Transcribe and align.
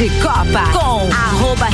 de 0.00 0.08
Copa 0.22 0.64
com 0.72 1.12
arroba 1.12 1.29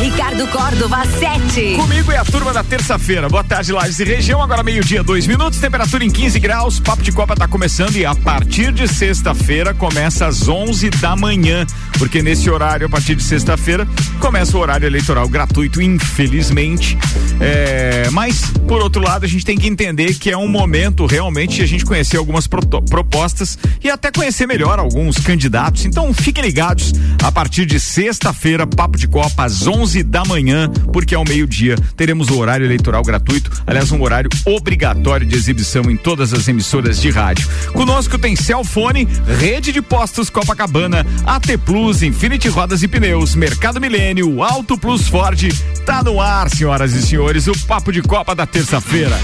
Ricardo 0.07 0.47
Córdova 0.47 1.05
7. 1.05 1.75
Comigo 1.75 2.13
é 2.13 2.17
a 2.17 2.25
turma 2.25 2.53
da 2.53 2.63
terça-feira. 2.63 3.29
Boa 3.29 3.43
tarde, 3.43 3.73
Lages 3.73 3.99
e 3.99 4.05
região. 4.05 4.41
Agora 4.41 4.63
meio-dia, 4.63 5.03
dois 5.03 5.27
minutos, 5.27 5.59
temperatura 5.59 6.05
em 6.05 6.11
15 6.11 6.39
graus. 6.39 6.79
Papo 6.79 7.03
de 7.03 7.11
Copa 7.11 7.35
tá 7.35 7.49
começando 7.49 7.97
e 7.97 8.07
a 8.07 8.15
partir 8.15 8.73
de 8.73 8.87
sexta-feira 8.87 9.75
começa 9.75 10.25
às 10.25 10.47
11 10.47 10.91
da 10.91 11.17
manhã, 11.17 11.67
porque 11.99 12.23
nesse 12.23 12.49
horário, 12.49 12.87
a 12.87 12.89
partir 12.89 13.17
de 13.17 13.25
sexta-feira, 13.25 13.85
começa 14.21 14.57
o 14.57 14.61
horário 14.61 14.87
eleitoral 14.87 15.29
gratuito, 15.29 15.83
infelizmente. 15.83 16.97
É, 17.41 18.09
mas, 18.13 18.45
por 18.69 18.81
outro 18.81 19.03
lado, 19.03 19.25
a 19.25 19.29
gente 19.29 19.45
tem 19.45 19.59
que 19.59 19.67
entender 19.67 20.15
que 20.15 20.31
é 20.31 20.39
um 20.39 20.47
momento 20.47 21.05
realmente 21.05 21.57
de 21.57 21.63
a 21.63 21.67
gente 21.67 21.85
conhecer 21.85 22.17
algumas 22.17 22.47
pro 22.47 22.65
propostas 22.83 23.59
e 23.83 23.91
até 23.91 24.13
conhecer 24.13 24.47
melhor 24.47 24.79
alguns 24.79 25.19
candidatos. 25.19 25.85
Então, 25.85 26.15
fiquem 26.15 26.45
ligados 26.45 26.93
a 27.25 27.33
partir 27.33 27.67
de 27.67 27.81
sexta-feira, 27.81 28.65
Papo 28.69 28.97
de 28.97 29.09
Copa, 29.09 29.45
às 29.45 29.67
11 29.67 29.96
da 30.03 30.25
manhã, 30.25 30.71
porque 30.93 31.15
ao 31.15 31.25
meio-dia 31.25 31.77
teremos 31.97 32.29
o 32.29 32.39
horário 32.39 32.67
eleitoral 32.67 33.03
gratuito, 33.03 33.51
aliás, 33.67 33.91
um 33.93 34.03
horário 34.03 34.31
obrigatório 34.45 35.27
de 35.27 35.37
exibição 35.37 35.91
em 35.91 35.97
todas 35.97 36.33
as 36.33 36.47
emissoras 36.49 37.01
de 37.01 37.11
rádio. 37.11 37.49
Conosco 37.73 38.19
tem 38.19 38.37
Celfone, 38.37 39.09
Rede 39.39 39.73
de 39.73 39.83
Postos 39.83 40.31
Copacabana, 40.31 41.07
AT 41.25 41.59
Plus, 41.65 42.03
Infinity 42.03 42.49
Rodas 42.49 42.83
e 42.83 42.89
Pneus, 42.89 43.35
Mercado 43.35 43.81
Milênio, 43.81 44.43
Auto 44.43 44.79
Plus 44.79 45.09
Ford. 45.09 45.41
Tá 45.85 46.03
no 46.03 46.21
ar, 46.21 46.49
senhoras 46.51 46.93
e 46.95 47.03
senhores, 47.03 47.47
o 47.47 47.67
Papo 47.67 47.93
de 47.93 48.03
Copa 48.03 48.35
da 48.35 48.47
terça-feira. 48.47 49.19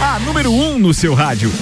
A 0.00 0.18
número 0.20 0.50
1 0.50 0.74
um 0.74 0.78
no 0.78 0.94
seu 0.94 1.14
rádio. 1.14 1.52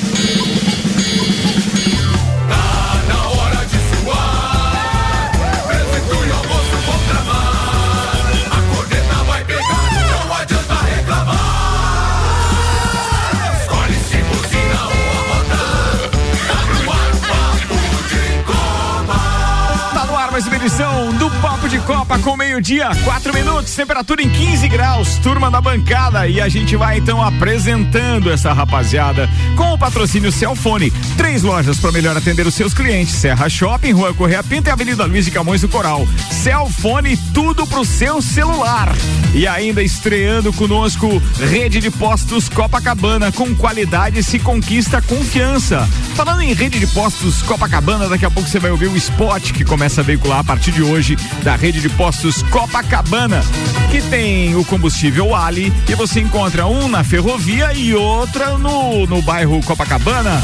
Copa 22.05 22.19
com 22.19 22.37
meio-dia, 22.37 22.91
quatro 23.03 23.33
minutos, 23.33 23.75
temperatura 23.75 24.23
em 24.23 24.29
15 24.29 24.69
graus, 24.69 25.17
turma 25.23 25.51
da 25.51 25.59
bancada. 25.59 26.29
E 26.29 26.39
a 26.39 26.51
gente 26.51 26.77
vai 26.77 26.99
então 26.99 27.23
apresentando 27.23 28.31
essa 28.31 28.53
rapaziada 28.53 29.27
com 29.57 29.73
o 29.73 29.79
patrocínio 29.79 30.31
Celfone. 30.31 30.91
Três 31.17 31.43
lojas 31.43 31.79
para 31.79 31.93
melhor 31.93 32.15
atender 32.15 32.47
os 32.47 32.55
seus 32.55 32.75
clientes: 32.75 33.15
Serra 33.15 33.49
Shopping, 33.49 33.93
Rua 33.93 34.13
Correia 34.13 34.43
Pinta 34.43 34.69
e 34.69 34.73
Avenida 34.73 35.07
Luiz 35.07 35.25
de 35.25 35.31
Camões 35.31 35.63
do 35.63 35.69
Coral. 35.69 36.07
Celfone, 36.31 37.17
tudo 37.33 37.67
pro 37.67 37.87
seu 37.87 38.21
celular. 38.21 38.95
E 39.33 39.47
ainda 39.47 39.83
estreando 39.83 40.53
conosco, 40.53 41.23
rede 41.41 41.81
de 41.81 41.91
postos 41.91 42.51
Copacabana. 42.51 43.33
Com 43.33 43.55
qualidade 43.55 44.23
se 44.23 44.39
conquista 44.39 45.01
confiança. 45.01 45.89
Falando 46.15 46.43
em 46.43 46.53
rede 46.53 46.79
de 46.79 46.87
postos 46.89 47.43
Copacabana, 47.43 48.11
daqui 48.11 48.27
a 48.27 48.31
pouco 48.31 48.47
você 48.47 48.61
vai 48.61 48.71
ouvir 48.71 48.89
o 48.89 48.97
spot 48.97 49.53
que 49.53 49.65
começa 49.65 50.03
a 50.03 50.05
veicular 50.05 50.41
a 50.41 50.45
partir 50.45 50.71
de 50.71 50.83
hoje 50.83 51.17
da 51.43 51.57
rede 51.57 51.81
de 51.81 51.94
postos 51.97 52.43
Copacabana, 52.45 53.43
que 53.91 54.01
tem 54.03 54.55
o 54.57 54.65
combustível 54.65 55.35
Ali 55.35 55.73
e 55.89 55.95
você 55.95 56.21
encontra 56.21 56.67
um 56.67 56.89
na 56.89 57.05
ferrovia 57.05 57.73
e 57.73 57.95
outra 57.95 58.59
no, 58.59 59.07
no 59.07 59.23
bairro 59.23 59.61
Copacabana. 59.63 60.43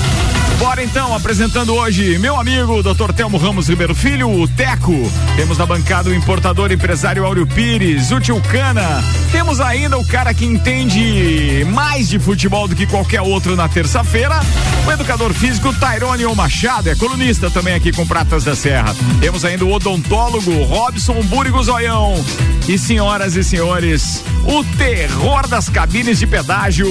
Bora 0.61 0.84
então, 0.84 1.14
apresentando 1.14 1.75
hoje 1.75 2.19
meu 2.19 2.39
amigo 2.39 2.83
Dr. 2.83 3.12
Telmo 3.16 3.39
Ramos 3.39 3.66
Ribeiro 3.66 3.94
Filho, 3.94 4.30
o 4.30 4.47
Teco. 4.47 4.92
Temos 5.34 5.56
na 5.56 5.64
bancada 5.64 6.11
o 6.11 6.14
importador 6.14 6.71
empresário 6.71 7.25
Áureo 7.25 7.47
Pires, 7.47 8.10
o 8.10 8.21
Tio 8.21 8.38
Cana. 8.43 9.03
Temos 9.32 9.59
ainda 9.59 9.97
o 9.97 10.06
cara 10.06 10.34
que 10.34 10.44
entende 10.44 11.66
mais 11.72 12.10
de 12.10 12.19
futebol 12.19 12.69
do 12.69 12.76
que 12.76 12.87
qualquer 12.87 13.22
outro 13.22 13.56
na 13.56 13.70
terça-feira, 13.70 14.38
o 14.87 14.93
educador 14.93 15.32
físico 15.32 15.72
Tairone 15.72 16.26
Machado, 16.34 16.91
é 16.91 16.94
colunista 16.94 17.50
também 17.50 17.75
aqui 17.75 17.91
com 17.91 18.06
Pratas 18.06 18.44
da 18.44 18.54
Serra. 18.54 18.94
Temos 19.19 19.47
ainda 19.47 19.65
o 19.65 19.72
odontólogo 19.72 20.62
Robson 20.65 21.22
Búrigo 21.22 21.62
Zoião. 21.62 22.22
E 22.69 22.78
senhoras 22.78 23.34
e 23.34 23.43
senhores, 23.43 24.22
o 24.44 24.62
terror 24.76 25.49
das 25.49 25.70
cabines 25.70 26.19
de 26.19 26.26
pedágio. 26.26 26.87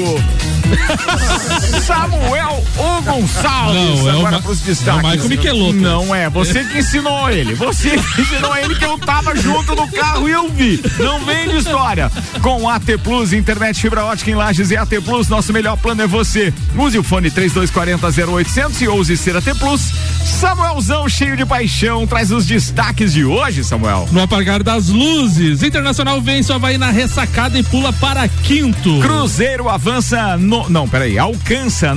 Samuel 1.86 2.64
O 2.78 3.02
Gonçalves. 3.02 3.59
Não, 3.68 4.10
é 4.10 4.12
agora 4.12 4.38
o 4.38 4.42
pros 4.42 4.60
destaques. 4.62 5.04
é 5.04 5.08
o 5.08 5.12
Michael 5.12 5.30
Michelotto. 5.30 5.74
Não 5.74 6.16
é, 6.16 6.30
você 6.30 6.64
que 6.64 6.80
ensinou 6.80 7.30
ele. 7.30 7.54
Você 7.56 7.90
que 7.90 8.22
ensinou 8.22 8.56
ele 8.58 8.76
que 8.76 8.86
eu 8.86 8.98
tava 8.98 9.36
junto 9.36 9.76
no 9.76 9.88
carro 9.88 10.28
e 10.28 10.32
eu 10.32 10.50
vi. 10.50 10.82
Não 11.00 11.24
vem 11.26 11.50
de 11.50 11.58
história. 11.58 12.12
Com 12.42 12.70
AT 12.70 12.86
Plus, 13.04 13.34
internet 13.34 13.82
fibra 13.82 14.06
ótica 14.06 14.32
em 14.32 14.36
Lages 14.36 14.72
e 14.72 14.78
AT 14.78 14.90
Plus, 15.04 15.28
nosso 15.28 15.52
melhor 15.54 15.78
plano 15.78 16.02
é 16.02 16.08
você. 16.08 16.54
Use 16.76 16.98
o 16.98 17.04
fone 17.04 17.30
3240 17.30 18.32
0800 18.32 18.82
e 18.82 18.88
ouse 18.88 19.18
ser 19.18 19.36
AT 19.36 19.56
Plus. 19.58 19.92
Samuelzão 20.24 21.08
cheio 21.10 21.36
de 21.36 21.46
paixão 21.46 22.08
traz 22.08 22.32
os 22.32 22.46
destaques 22.46 23.14
de 23.14 23.26
hoje, 23.26 23.64
Samuel. 23.64 24.08
No 24.12 24.22
apagar 24.22 24.64
das 24.64 24.88
luzes, 24.88 25.64
Internacional 25.64 26.22
vence 26.22 26.52
o 26.52 26.56
Havaí 26.56 26.78
na 26.78 26.90
ressacada 26.90 27.58
e 27.58 27.64
pula 27.64 27.92
para 27.94 28.28
quinto. 28.28 29.00
Cruzeiro 29.00 29.70
avança 29.70 30.38
no, 30.38 30.70
não, 30.70 30.88
peraí, 30.88 31.18
alcança 31.18 31.94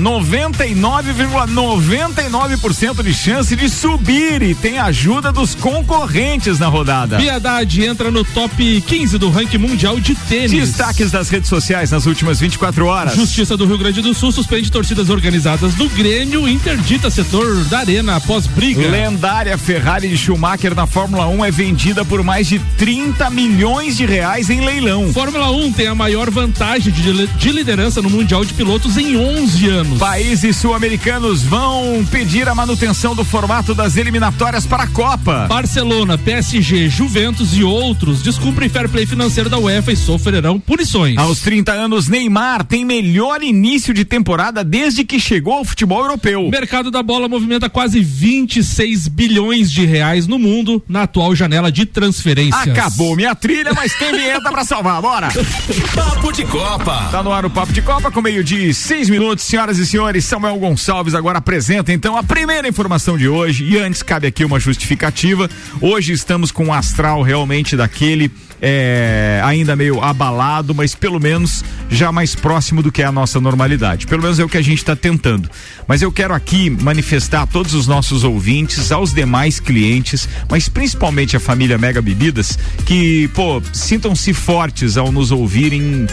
99,99% 1.52 3.02
de 3.02 3.12
chance 3.12 3.54
de 3.54 3.68
subir 3.68 4.42
e 4.42 4.54
tem 4.54 4.78
ajuda 4.78 5.30
dos 5.30 5.54
concorrentes 5.54 6.58
na 6.58 6.66
rodada. 6.66 7.18
Piedade 7.18 7.84
entra 7.84 8.10
no 8.10 8.24
top 8.24 8.80
15 8.80 9.18
do 9.18 9.28
ranking 9.30 9.58
mundial 9.58 10.00
de 10.00 10.14
tênis. 10.14 10.52
Destaques 10.52 11.10
das 11.10 11.28
redes 11.28 11.48
sociais 11.48 11.90
nas 11.90 12.06
últimas 12.06 12.40
24 12.40 12.86
horas. 12.86 13.14
Justiça 13.14 13.56
do 13.56 13.66
Rio 13.66 13.76
Grande 13.76 14.00
do 14.00 14.14
Sul 14.14 14.32
suspende 14.32 14.70
torcidas 14.70 15.10
organizadas 15.10 15.74
do 15.74 15.88
Grêmio, 15.90 16.48
interdita 16.48 17.10
setor 17.10 17.64
da 17.64 17.80
arena 17.80 18.16
após 18.16 18.46
briga. 18.46 18.88
Lendária 18.88 19.58
Ferrari 19.58 20.08
de 20.08 20.16
Schumacher 20.16 20.74
na 20.74 20.86
Fórmula 20.86 21.26
1 21.28 21.44
é 21.44 21.50
vendida 21.50 22.04
por 22.04 22.22
mais 22.22 22.46
de 22.46 22.58
30 22.78 23.28
milhões 23.30 23.96
de 23.96 24.06
reais 24.06 24.48
em 24.48 24.64
leilão. 24.64 25.12
Fórmula 25.12 25.50
1 25.50 25.72
tem 25.72 25.86
a 25.86 25.94
maior 25.94 26.30
vantagem 26.30 26.92
de, 26.92 27.26
de 27.26 27.52
liderança 27.52 28.00
no 28.00 28.08
Mundial 28.08 28.44
de 28.44 28.54
Pilotos 28.54 28.96
em 28.96 29.16
11 29.16 29.68
anos. 29.68 29.98
Países 29.98 30.56
sul-americanos 30.56 31.41
vão 31.42 32.04
pedir 32.10 32.48
a 32.48 32.54
manutenção 32.54 33.14
do 33.14 33.24
formato 33.24 33.74
das 33.74 33.96
eliminatórias 33.96 34.66
para 34.66 34.84
a 34.84 34.86
Copa. 34.86 35.46
Barcelona, 35.48 36.16
PSG, 36.18 36.88
Juventus 36.88 37.54
e 37.56 37.62
outros 37.62 38.22
descumprem 38.22 38.68
fair 38.68 38.88
play 38.88 39.06
financeiro 39.06 39.48
da 39.48 39.58
UEFA 39.58 39.92
e 39.92 39.96
sofrerão 39.96 40.58
punições. 40.58 41.16
Aos 41.18 41.40
30 41.40 41.72
anos, 41.72 42.08
Neymar 42.08 42.64
tem 42.64 42.84
melhor 42.84 43.42
início 43.42 43.92
de 43.92 44.04
temporada 44.04 44.64
desde 44.64 45.04
que 45.04 45.20
chegou 45.20 45.54
ao 45.54 45.64
futebol 45.64 46.00
europeu. 46.00 46.46
O 46.46 46.50
mercado 46.50 46.90
da 46.90 47.02
bola 47.02 47.28
movimenta 47.28 47.68
quase 47.68 48.00
26 48.00 49.08
bilhões 49.08 49.70
de 49.70 49.84
reais 49.84 50.26
no 50.26 50.38
mundo 50.38 50.82
na 50.88 51.02
atual 51.02 51.34
janela 51.34 51.70
de 51.70 51.86
transferências. 51.86 52.68
Acabou 52.68 53.16
minha 53.16 53.34
trilha, 53.34 53.72
mas 53.74 53.94
tem 53.94 54.12
vinheta 54.12 54.50
pra 54.50 54.64
salvar, 54.64 55.00
bora! 55.00 55.28
Papo 55.94 56.32
de 56.32 56.44
Copa. 56.44 57.08
Tá 57.10 57.22
no 57.22 57.32
ar 57.32 57.44
o 57.44 57.50
Papo 57.50 57.72
de 57.72 57.82
Copa 57.82 58.10
com 58.10 58.20
meio 58.20 58.42
de 58.42 58.72
seis 58.74 59.08
minutos, 59.08 59.44
senhoras 59.44 59.78
e 59.78 59.86
senhores. 59.86 60.24
Samuel 60.24 60.58
Gonçalves 60.58 61.14
agora 61.14 61.31
apresenta 61.38 61.92
então 61.92 62.16
a 62.16 62.22
primeira 62.22 62.68
informação 62.68 63.16
de 63.16 63.28
hoje. 63.28 63.64
E 63.64 63.78
antes 63.78 64.02
cabe 64.02 64.26
aqui 64.26 64.44
uma 64.44 64.60
justificativa. 64.60 65.48
Hoje 65.80 66.12
estamos 66.12 66.50
com 66.50 66.66
um 66.66 66.72
astral 66.72 67.22
realmente 67.22 67.76
daquele 67.76 68.30
é, 68.64 69.40
ainda 69.44 69.74
meio 69.74 70.00
abalado, 70.00 70.72
mas 70.72 70.94
pelo 70.94 71.18
menos 71.18 71.64
já 71.90 72.12
mais 72.12 72.36
próximo 72.36 72.80
do 72.80 72.92
que 72.92 73.02
é 73.02 73.04
a 73.04 73.10
nossa 73.10 73.40
normalidade. 73.40 74.06
Pelo 74.06 74.22
menos 74.22 74.38
é 74.38 74.44
o 74.44 74.48
que 74.48 74.56
a 74.56 74.62
gente 74.62 74.78
está 74.78 74.94
tentando. 74.94 75.50
Mas 75.88 76.00
eu 76.00 76.12
quero 76.12 76.32
aqui 76.32 76.70
manifestar 76.70 77.42
a 77.42 77.46
todos 77.46 77.74
os 77.74 77.88
nossos 77.88 78.22
ouvintes, 78.22 78.92
aos 78.92 79.12
demais 79.12 79.58
clientes, 79.58 80.28
mas 80.48 80.68
principalmente 80.68 81.36
a 81.36 81.40
família 81.40 81.76
Mega 81.76 82.00
Bebidas, 82.00 82.56
que, 82.86 83.28
pô, 83.34 83.60
sintam-se 83.72 84.32
fortes 84.32 84.96
ao 84.96 85.10
nos 85.10 85.32
ouvirem 85.32 86.06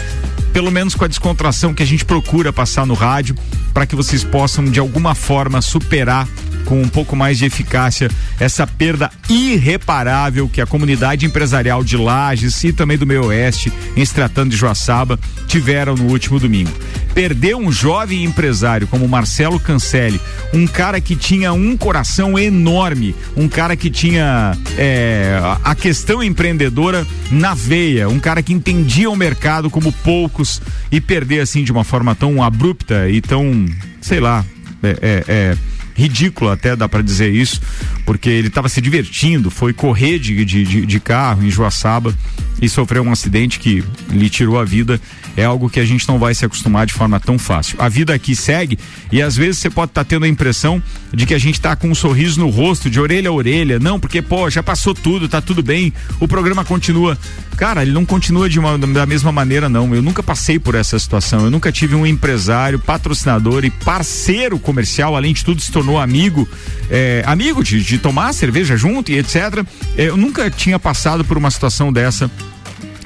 pelo 0.52 0.70
menos 0.70 0.94
com 0.94 1.04
a 1.04 1.08
descontração 1.08 1.72
que 1.72 1.82
a 1.82 1.86
gente 1.86 2.04
procura 2.04 2.52
passar 2.52 2.86
no 2.86 2.94
rádio, 2.94 3.36
para 3.72 3.86
que 3.86 3.96
vocês 3.96 4.24
possam 4.24 4.64
de 4.64 4.80
alguma 4.80 5.14
forma 5.14 5.60
superar 5.62 6.28
com 6.64 6.80
um 6.80 6.88
pouco 6.88 7.16
mais 7.16 7.38
de 7.38 7.44
eficácia 7.44 8.10
essa 8.38 8.66
perda 8.66 9.10
irreparável 9.28 10.48
que 10.48 10.60
a 10.60 10.66
comunidade 10.66 11.26
empresarial 11.26 11.82
de 11.82 11.96
Lages 11.96 12.62
e 12.64 12.72
também 12.72 12.96
do 12.96 13.06
meio 13.06 13.26
oeste, 13.26 13.72
em 13.96 14.04
se 14.04 14.14
tratando 14.14 14.50
de 14.50 14.56
Joaçaba, 14.56 15.18
tiveram 15.46 15.94
no 15.94 16.04
último 16.04 16.38
domingo. 16.38 16.70
Perder 17.14 17.56
um 17.56 17.72
jovem 17.72 18.24
empresário 18.24 18.86
como 18.86 19.08
Marcelo 19.08 19.58
Cancelli, 19.58 20.20
um 20.54 20.66
cara 20.66 21.00
que 21.00 21.16
tinha 21.16 21.52
um 21.52 21.76
coração 21.76 22.38
enorme, 22.38 23.14
um 23.36 23.48
cara 23.48 23.76
que 23.76 23.90
tinha 23.90 24.56
é, 24.78 25.38
a 25.64 25.74
questão 25.74 26.22
empreendedora 26.22 27.06
na 27.30 27.52
veia, 27.52 28.08
um 28.08 28.20
cara 28.20 28.42
que 28.42 28.52
entendia 28.52 29.10
o 29.10 29.16
mercado 29.16 29.68
como 29.68 29.92
poucos 29.92 30.62
e 30.90 31.00
perder 31.00 31.40
assim 31.40 31.64
de 31.64 31.72
uma 31.72 31.84
forma 31.84 32.14
tão 32.14 32.42
abrupta 32.42 33.08
e 33.08 33.20
tão, 33.20 33.66
sei 34.00 34.20
lá, 34.20 34.44
é, 34.82 34.96
é, 35.02 35.24
é 35.28 35.56
ridículo 36.00 36.50
até 36.50 36.74
dá 36.74 36.88
para 36.88 37.02
dizer 37.02 37.32
isso, 37.32 37.60
porque 38.04 38.28
ele 38.28 38.48
estava 38.48 38.68
se 38.68 38.80
divertindo, 38.80 39.50
foi 39.50 39.72
correr 39.72 40.18
de, 40.18 40.44
de, 40.44 40.86
de, 40.86 41.00
carro 41.00 41.44
em 41.44 41.50
Joaçaba 41.50 42.14
e 42.60 42.68
sofreu 42.68 43.02
um 43.02 43.12
acidente 43.12 43.58
que 43.58 43.84
lhe 44.10 44.28
tirou 44.28 44.58
a 44.58 44.64
vida 44.64 45.00
é 45.36 45.44
algo 45.44 45.70
que 45.70 45.80
a 45.80 45.84
gente 45.84 46.06
não 46.08 46.18
vai 46.18 46.34
se 46.34 46.44
acostumar 46.44 46.86
de 46.86 46.92
forma 46.92 47.18
tão 47.18 47.38
fácil. 47.38 47.76
A 47.80 47.88
vida 47.88 48.14
aqui 48.14 48.34
segue 48.34 48.78
e 49.10 49.22
às 49.22 49.36
vezes 49.36 49.58
você 49.58 49.70
pode 49.70 49.90
estar 49.90 50.04
tá 50.04 50.08
tendo 50.08 50.24
a 50.24 50.28
impressão 50.28 50.82
de 51.12 51.26
que 51.26 51.34
a 51.34 51.38
gente 51.38 51.54
está 51.54 51.74
com 51.76 51.88
um 51.88 51.94
sorriso 51.94 52.40
no 52.40 52.48
rosto, 52.48 52.90
de 52.90 53.00
orelha 53.00 53.30
a 53.30 53.32
orelha. 53.32 53.78
Não, 53.78 53.98
porque, 53.98 54.20
pô, 54.20 54.48
já 54.50 54.62
passou 54.62 54.94
tudo, 54.94 55.28
tá 55.28 55.40
tudo 55.40 55.62
bem, 55.62 55.92
o 56.18 56.28
programa 56.28 56.64
continua. 56.64 57.18
Cara, 57.56 57.82
ele 57.82 57.92
não 57.92 58.06
continua 58.06 58.48
de 58.48 58.58
uma, 58.58 58.78
da 58.78 59.04
mesma 59.04 59.30
maneira, 59.30 59.68
não. 59.68 59.94
Eu 59.94 60.02
nunca 60.02 60.22
passei 60.22 60.58
por 60.58 60.74
essa 60.74 60.98
situação. 60.98 61.44
Eu 61.44 61.50
nunca 61.50 61.70
tive 61.70 61.94
um 61.94 62.06
empresário, 62.06 62.78
patrocinador 62.78 63.64
e 63.64 63.70
parceiro 63.70 64.58
comercial, 64.58 65.14
além 65.14 65.34
de 65.34 65.44
tudo, 65.44 65.60
se 65.60 65.70
tornou 65.70 65.89
amigo, 65.98 66.48
é, 66.90 67.22
amigo 67.26 67.62
de, 67.62 67.82
de 67.82 67.98
tomar 67.98 68.32
cerveja 68.32 68.76
junto 68.76 69.10
e 69.10 69.18
etc. 69.18 69.64
É, 69.96 70.08
eu 70.08 70.16
nunca 70.16 70.50
tinha 70.50 70.78
passado 70.78 71.24
por 71.24 71.36
uma 71.36 71.50
situação 71.50 71.92
dessa 71.92 72.30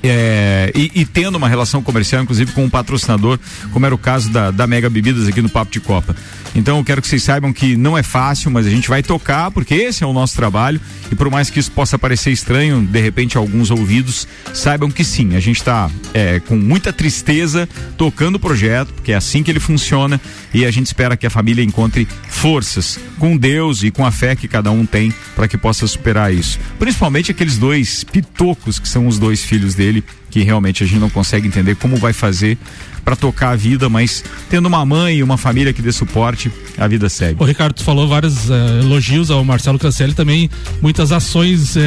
é, 0.07 0.71
e, 0.75 0.91
e, 0.95 1.07
tendo 1.07 1.37
uma 1.37 1.49
relação 1.49 1.83
comercial, 1.83 2.23
inclusive 2.23 2.53
com 2.53 2.63
um 2.63 2.69
patrocinador, 2.69 3.39
como 3.73 3.87
era 3.87 3.95
o 3.95 3.99
caso 3.99 4.29
da, 4.29 4.51
da 4.51 4.67
Mega 4.67 4.91
Bebidas 4.91 5.27
aqui 5.27 5.41
no 5.41 5.49
Papo 5.49 5.73
de 5.73 5.81
Copa. 5.81 6.15
Então 6.55 6.79
eu 6.79 6.85
quero 6.85 7.03
que 7.03 7.09
vocês 7.09 7.23
saibam 7.23 7.53
que 7.53 7.77
não 7.77 7.99
é 7.99 8.03
fácil, 8.03 8.51
mas 8.51 8.67
a 8.67 8.71
gente 8.71 8.89
vai 8.89 9.03
tocar, 9.03 9.51
porque 9.51 9.75
esse 9.75 10.05
é 10.05 10.07
o 10.07 10.13
nosso 10.13 10.37
trabalho. 10.37 10.81
E 11.11 11.15
por 11.15 11.31
mais 11.31 11.51
que 11.51 11.59
isso 11.59 11.71
possa 11.71 11.99
parecer 11.99 12.31
estranho, 12.31 12.81
de 12.81 13.01
repente, 13.01 13.37
alguns 13.37 13.71
ouvidos, 13.71 14.29
saibam 14.53 14.91
que 14.91 15.05
sim, 15.05 15.35
a 15.35 15.41
gente 15.41 15.59
está 15.59 15.91
é, 16.13 16.41
com 16.41 16.57
muita 16.57 16.93
tristeza 16.93 17.69
tocando 17.97 18.37
o 18.37 18.39
projeto, 18.39 18.93
porque 18.95 19.13
é 19.13 19.17
assim 19.17 19.43
que 19.43 19.51
ele 19.51 19.61
funciona, 19.61 20.21
e 20.53 20.65
a 20.65 20.71
gente 20.71 20.87
espera 20.87 21.17
que 21.17 21.27
a 21.27 21.31
família 21.31 21.65
encontre 21.65 22.07
forças 22.29 22.99
com 23.19 23.37
Deus 23.37 23.83
e 23.83 23.91
com 23.91 24.05
a 24.07 24.11
fé 24.11 24.37
que 24.37 24.47
cada 24.47 24.71
um 24.71 24.87
tem 24.87 25.13
para 25.35 25.49
que 25.49 25.59
possa 25.59 25.87
superar 25.87 26.33
isso. 26.33 26.59
Principalmente 26.79 27.31
aqueles 27.31 27.59
dois 27.59 28.05
pitocos 28.05 28.79
que 28.79 28.89
são 28.89 29.07
os 29.07 29.19
dois 29.19 29.43
filhos 29.43 29.75
dele, 29.75 30.05
que 30.35 30.43
realmente 30.43 30.83
a 30.83 30.87
gente 30.87 30.99
não 30.99 31.09
consegue 31.09 31.47
entender 31.47 31.77
como 31.77 31.95
vai 31.97 32.13
fazer 32.13 32.59
para 33.05 33.15
tocar 33.15 33.51
a 33.51 33.57
vida, 33.57 33.89
mas 33.89 34.25
tendo 34.51 34.67
uma 34.67 34.85
mãe 34.85 35.19
e 35.19 35.23
uma 35.23 35.39
família 35.39 35.73
que 35.73 35.81
dê 35.81 35.93
suporte, 35.93 36.51
a 36.77 36.89
vida 36.89 37.09
segue. 37.09 37.41
O 37.41 37.47
Ricardo, 37.47 37.81
falou 37.85 38.09
vários 38.09 38.51
uh, 38.51 38.81
elogios 38.83 39.31
ao 39.31 39.45
Marcelo 39.45 39.79
Cancelli, 39.79 40.13
também 40.13 40.51
muitas 40.83 41.13
ações 41.13 41.77
uh, 41.77 41.81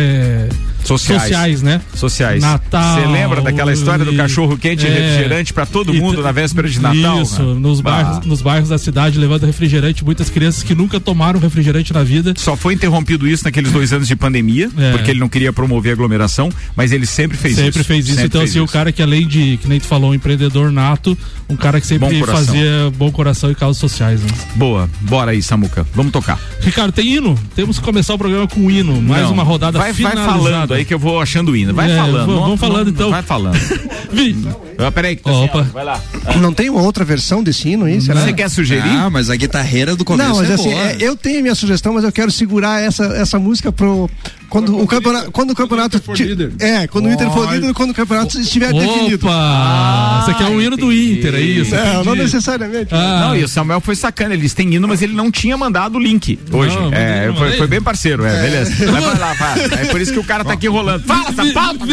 sociais. 0.87 1.21
sociais, 1.23 1.61
né? 1.61 1.81
Sociais. 1.93 2.41
Natal. 2.41 2.95
Você 2.95 3.07
lembra 3.07 3.41
daquela 3.41 3.73
história 3.73 4.05
do 4.05 4.15
cachorro 4.15 4.57
quente 4.57 4.85
e 4.85 4.89
é, 4.89 4.93
refrigerante 4.93 5.53
para 5.53 5.65
todo 5.65 5.93
mundo 5.93 6.21
na 6.21 6.31
véspera 6.31 6.67
de 6.67 6.79
Natal? 6.79 7.21
Isso, 7.21 7.41
nos 7.41 7.81
bairros, 7.81 8.25
nos 8.25 8.41
bairros 8.41 8.69
da 8.69 8.77
cidade 8.77 9.19
levando 9.19 9.45
refrigerante, 9.45 10.03
muitas 10.03 10.29
crianças 10.29 10.63
que 10.63 10.73
nunca 10.73 10.99
tomaram 10.99 11.39
refrigerante 11.39 11.93
na 11.93 12.03
vida. 12.03 12.33
Só 12.37 12.55
foi 12.55 12.73
interrompido 12.73 13.27
isso 13.27 13.43
naqueles 13.43 13.71
dois 13.71 13.91
anos 13.93 14.07
de 14.07 14.15
pandemia, 14.15 14.69
é. 14.77 14.91
porque 14.91 15.11
ele 15.11 15.19
não 15.19 15.29
queria 15.29 15.51
promover 15.51 15.93
aglomeração, 15.93 16.49
mas 16.75 16.91
ele 16.91 17.05
sempre 17.05 17.37
fez 17.37 17.55
sempre 17.55 17.69
isso. 17.69 17.77
Sempre 17.79 17.83
fez 17.83 18.05
isso. 18.05 18.15
Sempre 18.15 18.27
então, 18.27 18.41
fez 18.41 18.51
assim, 18.51 18.59
isso. 18.59 18.69
o 18.69 18.73
cara 18.73 18.91
que 18.91 19.01
além 19.01 19.27
de, 19.27 19.57
que 19.57 19.67
nem 19.67 19.79
tu 19.79 19.87
falou, 19.87 20.11
um 20.11 20.13
empreendedor 20.13 20.71
nato, 20.71 21.17
um 21.49 21.55
cara 21.55 21.81
que 21.81 21.87
sempre 21.87 22.19
bom 22.19 22.25
fazia 22.25 22.91
bom 22.97 23.11
coração 23.11 23.51
e 23.51 23.55
causas 23.55 23.79
sociais. 23.79 24.21
Né? 24.21 24.29
Boa, 24.55 24.89
bora 25.01 25.31
aí, 25.31 25.41
Samuca. 25.41 25.85
Vamos 25.93 26.11
tocar. 26.11 26.39
Ricardo, 26.61 26.91
tem 26.91 27.15
hino? 27.15 27.37
Temos 27.55 27.79
que 27.79 27.85
começar 27.85 28.13
o 28.13 28.17
programa 28.17 28.47
com 28.47 28.69
hino. 28.69 29.01
Mais 29.01 29.23
não, 29.23 29.33
uma 29.33 29.43
rodada 29.43 29.77
vai, 29.77 29.93
finalizada. 29.93 30.27
Vai 30.27 30.39
falando 30.39 30.71
aí 30.77 30.85
que 30.85 30.93
eu 30.93 30.99
vou 30.99 31.21
achando 31.21 31.55
hino. 31.55 31.73
Vai 31.73 31.91
é, 31.91 31.95
falando. 31.95 32.25
Vamos, 32.25 32.41
vamos 32.41 32.59
falando 32.59 32.89
então. 32.89 33.09
Vai 33.09 33.23
falando. 33.23 33.57
Ah, 34.79 34.91
peraí, 34.91 35.15
tá 35.15 35.31
Opa. 35.31 35.61
Assim, 35.61 35.71
vai 35.71 35.83
lá. 35.83 35.99
Não 36.39 36.53
tem 36.53 36.69
uma 36.69 36.81
outra 36.83 37.03
versão 37.03 37.41
desse 37.41 37.67
hino 37.67 37.85
aí? 37.85 37.99
Será? 37.99 38.21
Você 38.21 38.31
quer 38.31 38.47
sugerir? 38.47 38.87
Ah, 38.87 39.09
mas 39.09 39.29
a 39.29 39.35
guitarreira 39.35 39.95
do 39.95 40.05
começo 40.05 40.29
Não, 40.29 40.37
mas 40.37 40.49
é 40.51 40.53
assim, 40.53 40.71
é, 40.71 40.97
eu 40.99 41.15
tenho 41.15 41.41
minha 41.41 41.55
sugestão, 41.55 41.93
mas 41.93 42.03
eu 42.03 42.11
quero 42.11 42.29
segurar 42.29 42.79
essa, 42.81 43.05
essa 43.05 43.39
música 43.39 43.71
pro, 43.71 44.07
quando 44.49 44.79
o 44.79 44.87
campeonato, 44.87 45.31
quando 45.31 45.51
o 45.51 45.55
campeonato 45.55 46.01
for 46.01 46.17
líder. 46.17 46.53
é, 46.59 46.87
quando 46.87 47.05
o 47.05 47.11
Inter 47.11 47.29
for 47.31 47.51
líder, 47.53 47.73
quando 47.73 47.91
o 47.91 47.93
campeonato 47.93 48.39
estiver 48.39 48.73
Opa! 48.73 48.79
definido. 48.79 49.27
Ah, 49.29 50.19
isso 50.21 50.31
aqui 50.31 50.43
é 50.43 50.45
um 50.47 50.61
hino 50.61 50.77
do 50.77 50.91
Inter, 50.91 51.35
é 51.35 51.41
isso? 51.41 51.75
Não, 51.75 52.03
não 52.03 52.15
necessariamente. 52.15 52.93
Ah. 52.93 53.27
Não, 53.27 53.35
e 53.35 53.43
o 53.43 53.47
Samuel 53.47 53.81
foi 53.81 53.95
sacana, 53.95 54.33
eles 54.33 54.53
têm 54.53 54.73
hino, 54.73 54.87
mas 54.87 55.01
ele 55.01 55.13
não 55.13 55.29
tinha 55.29 55.57
mandado 55.57 55.97
o 55.97 55.99
link 55.99 56.39
hoje. 56.51 56.75
Não, 56.75 56.93
é, 56.93 57.31
foi, 57.37 57.57
foi, 57.57 57.67
bem 57.67 57.81
parceiro, 57.81 58.25
é, 58.25 58.37
é. 58.37 58.41
beleza. 58.41 58.67
Vai, 58.87 59.01
vai 59.01 59.19
lá, 59.19 59.33
vai. 59.33 59.63
É 59.65 59.85
por 59.85 59.99
isso 59.99 60.13
que 60.13 60.19
o 60.19 60.23
cara 60.23 60.45
tá 60.45 60.53
aqui 60.53 60.67
rolando. 60.67 61.03
Fala, 61.03 61.29
essa 61.29 61.45
pauta, 61.53 61.85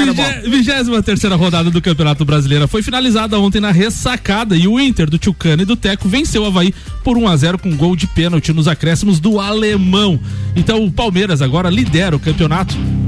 Vigésima 0.49 1.03
terceira 1.03 1.35
rodada 1.35 1.71
do 1.71 1.83
Campeonato 1.83 2.25
Brasileiro 2.25 2.69
foi 2.69 2.83
finalizada 2.83 3.39
ontem 3.39 3.61
na 3.61 3.71
ressacada 3.71 4.57
e 4.57 4.69
o 4.69 4.79
Inter 4.79 5.11
do 5.11 5.19
Tchucana 5.19 5.63
e 5.63 5.65
do 5.65 5.77
Teco 5.77 6.09
venceu 6.09 6.43
o 6.43 6.47
Havaí 6.47 6.73
por 7.03 7.19
1 7.19 7.29
a 7.29 7.37
0 7.37 7.59
com 7.59 7.77
gol 7.77 7.97
de 7.97 8.07
pênalti 8.07 8.53
nos 8.53 8.69
acréscimos 8.69 9.19
do 9.19 9.41
alemão. 9.41 10.21
Então 10.55 10.85
o 10.85 10.93
Palmeiras 10.93 11.43
agora 11.43 11.69
lidera 11.69 12.15
o 12.15 12.21
campeonato 12.21 12.44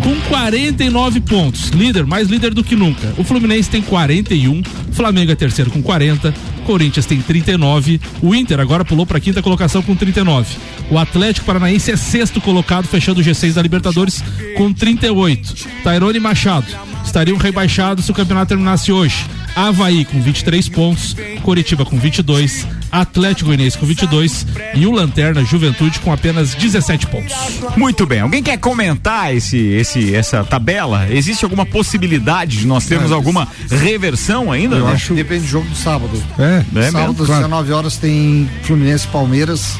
com 0.02 0.14
49 0.28 1.20
pontos. 1.20 1.68
Líder, 1.68 2.06
mais 2.06 2.28
líder 2.28 2.54
do 2.54 2.64
que 2.64 2.76
nunca. 2.76 3.12
O 3.16 3.24
Fluminense 3.24 3.68
tem 3.68 3.82
41, 3.82 4.62
Flamengo 4.92 5.32
é 5.32 5.34
terceiro 5.34 5.70
com 5.70 5.82
40, 5.82 6.32
Corinthians 6.64 7.06
tem 7.06 7.20
39, 7.20 8.00
o 8.22 8.34
Inter 8.34 8.60
agora 8.60 8.84
pulou 8.84 9.06
para 9.06 9.20
quinta 9.20 9.42
colocação 9.42 9.82
com 9.82 9.94
39. 9.94 10.56
O 10.90 10.98
Atlético 10.98 11.46
Paranaense 11.46 11.90
é 11.90 11.96
sexto 11.96 12.40
colocado, 12.40 12.86
fechando 12.86 13.20
o 13.20 13.24
G6 13.24 13.52
da 13.52 13.62
Libertadores 13.62 14.22
com 14.56 14.72
38. 14.72 15.54
Tairone 15.82 16.18
Machado 16.18 16.66
estariam 17.04 17.36
rebaixados 17.36 18.04
se 18.04 18.10
o 18.10 18.14
campeonato 18.14 18.48
terminasse 18.48 18.92
hoje. 18.92 19.24
Havaí 19.54 20.04
com 20.04 20.20
23 20.20 20.68
pontos, 20.68 21.16
Coritiba 21.42 21.84
com 21.84 21.98
22, 21.98 22.66
Atlético 22.90 23.46
Goianiense 23.46 23.78
com 23.78 23.86
22 23.86 24.46
e 24.74 24.86
o 24.86 24.90
Lanterna 24.90 25.44
Juventude 25.44 25.98
com 26.00 26.12
apenas 26.12 26.54
17 26.54 27.06
pontos. 27.06 27.34
Muito 27.76 28.06
bem. 28.06 28.20
Alguém 28.20 28.42
quer 28.42 28.58
comentar 28.58 29.34
esse, 29.34 29.58
esse, 29.58 30.14
essa 30.14 30.44
tabela? 30.44 31.06
Existe 31.10 31.44
alguma 31.44 31.66
possibilidade 31.66 32.58
de 32.58 32.66
nós 32.66 32.86
termos 32.86 33.12
alguma 33.12 33.48
reversão 33.70 34.50
ainda? 34.50 34.76
Eu 34.76 34.86
né? 34.86 34.92
acho. 34.92 35.14
Depende 35.14 35.42
do 35.42 35.48
jogo 35.48 35.68
do 35.68 35.76
sábado. 35.76 36.22
É, 36.38 36.64
é 36.78 36.90
sábado, 36.90 37.22
às 37.22 37.26
Claro. 37.26 37.42
19 37.42 37.72
horas, 37.72 37.96
tem 37.96 38.48
Fluminense 38.62 39.06
Palmeiras. 39.08 39.76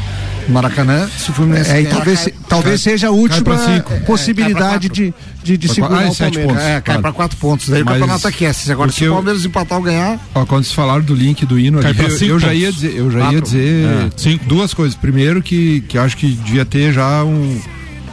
Maracanã, 0.49 1.09
se 1.19 1.31
o 1.31 1.35
Fluminense 1.35 1.71
É, 1.71 1.83
e 1.83 1.87
talvez, 1.87 2.25
cai- 2.25 2.35
talvez 2.49 2.81
seja 2.81 3.07
a 3.09 3.11
cai 3.11 3.19
última. 3.19 3.55
É, 3.55 3.81
possibilidade 4.07 4.89
cai 4.89 5.11
pra 5.11 5.13
de, 5.13 5.15
de, 5.43 5.57
de 5.59 5.69
segurar 5.69 6.05
ah, 6.05 6.09
o 6.11 6.15
sete 6.15 6.35
Palmeiras. 6.39 6.47
pontos. 6.53 6.63
É, 6.65 6.73
cai 6.73 6.83
claro. 6.83 7.03
pra 7.03 7.13
quatro 7.13 7.37
pontos. 7.39 7.69
Daí 7.69 7.83
Mas- 7.85 7.97
o 7.97 8.01
campeonato 8.01 8.29
aquece. 8.29 8.73
Agora, 8.73 8.91
se 8.93 9.05
o 9.05 9.07
eu- 9.07 9.13
Palmeiras 9.15 9.45
empatar 9.45 9.79
ou 9.79 9.85
ganhar, 9.85 10.19
Ó, 10.35 10.45
quando 10.47 10.65
vocês 10.65 10.75
falaram 10.75 11.03
do 11.03 11.15
link 11.15 11.45
do 11.47 11.59
hino 11.59 11.81
Cai 11.81 11.91
ali, 11.91 11.99
pra 11.99 12.09
eu, 12.13 12.29
eu 12.29 12.39
já 12.39 12.55
ia 12.55 12.73
dizer, 12.73 12.95
eu 12.97 13.11
já 13.11 13.33
ia 13.33 13.41
dizer 13.41 13.85
É, 13.87 14.11
cinco. 14.17 14.45
duas 14.47 14.73
coisas. 14.75 14.97
Primeiro 14.97 15.43
que, 15.43 15.83
que 15.89 15.99
acho 15.99 16.17
que 16.17 16.27
devia 16.29 16.65
ter 16.65 16.93
já 16.93 17.23
um, 17.25 17.61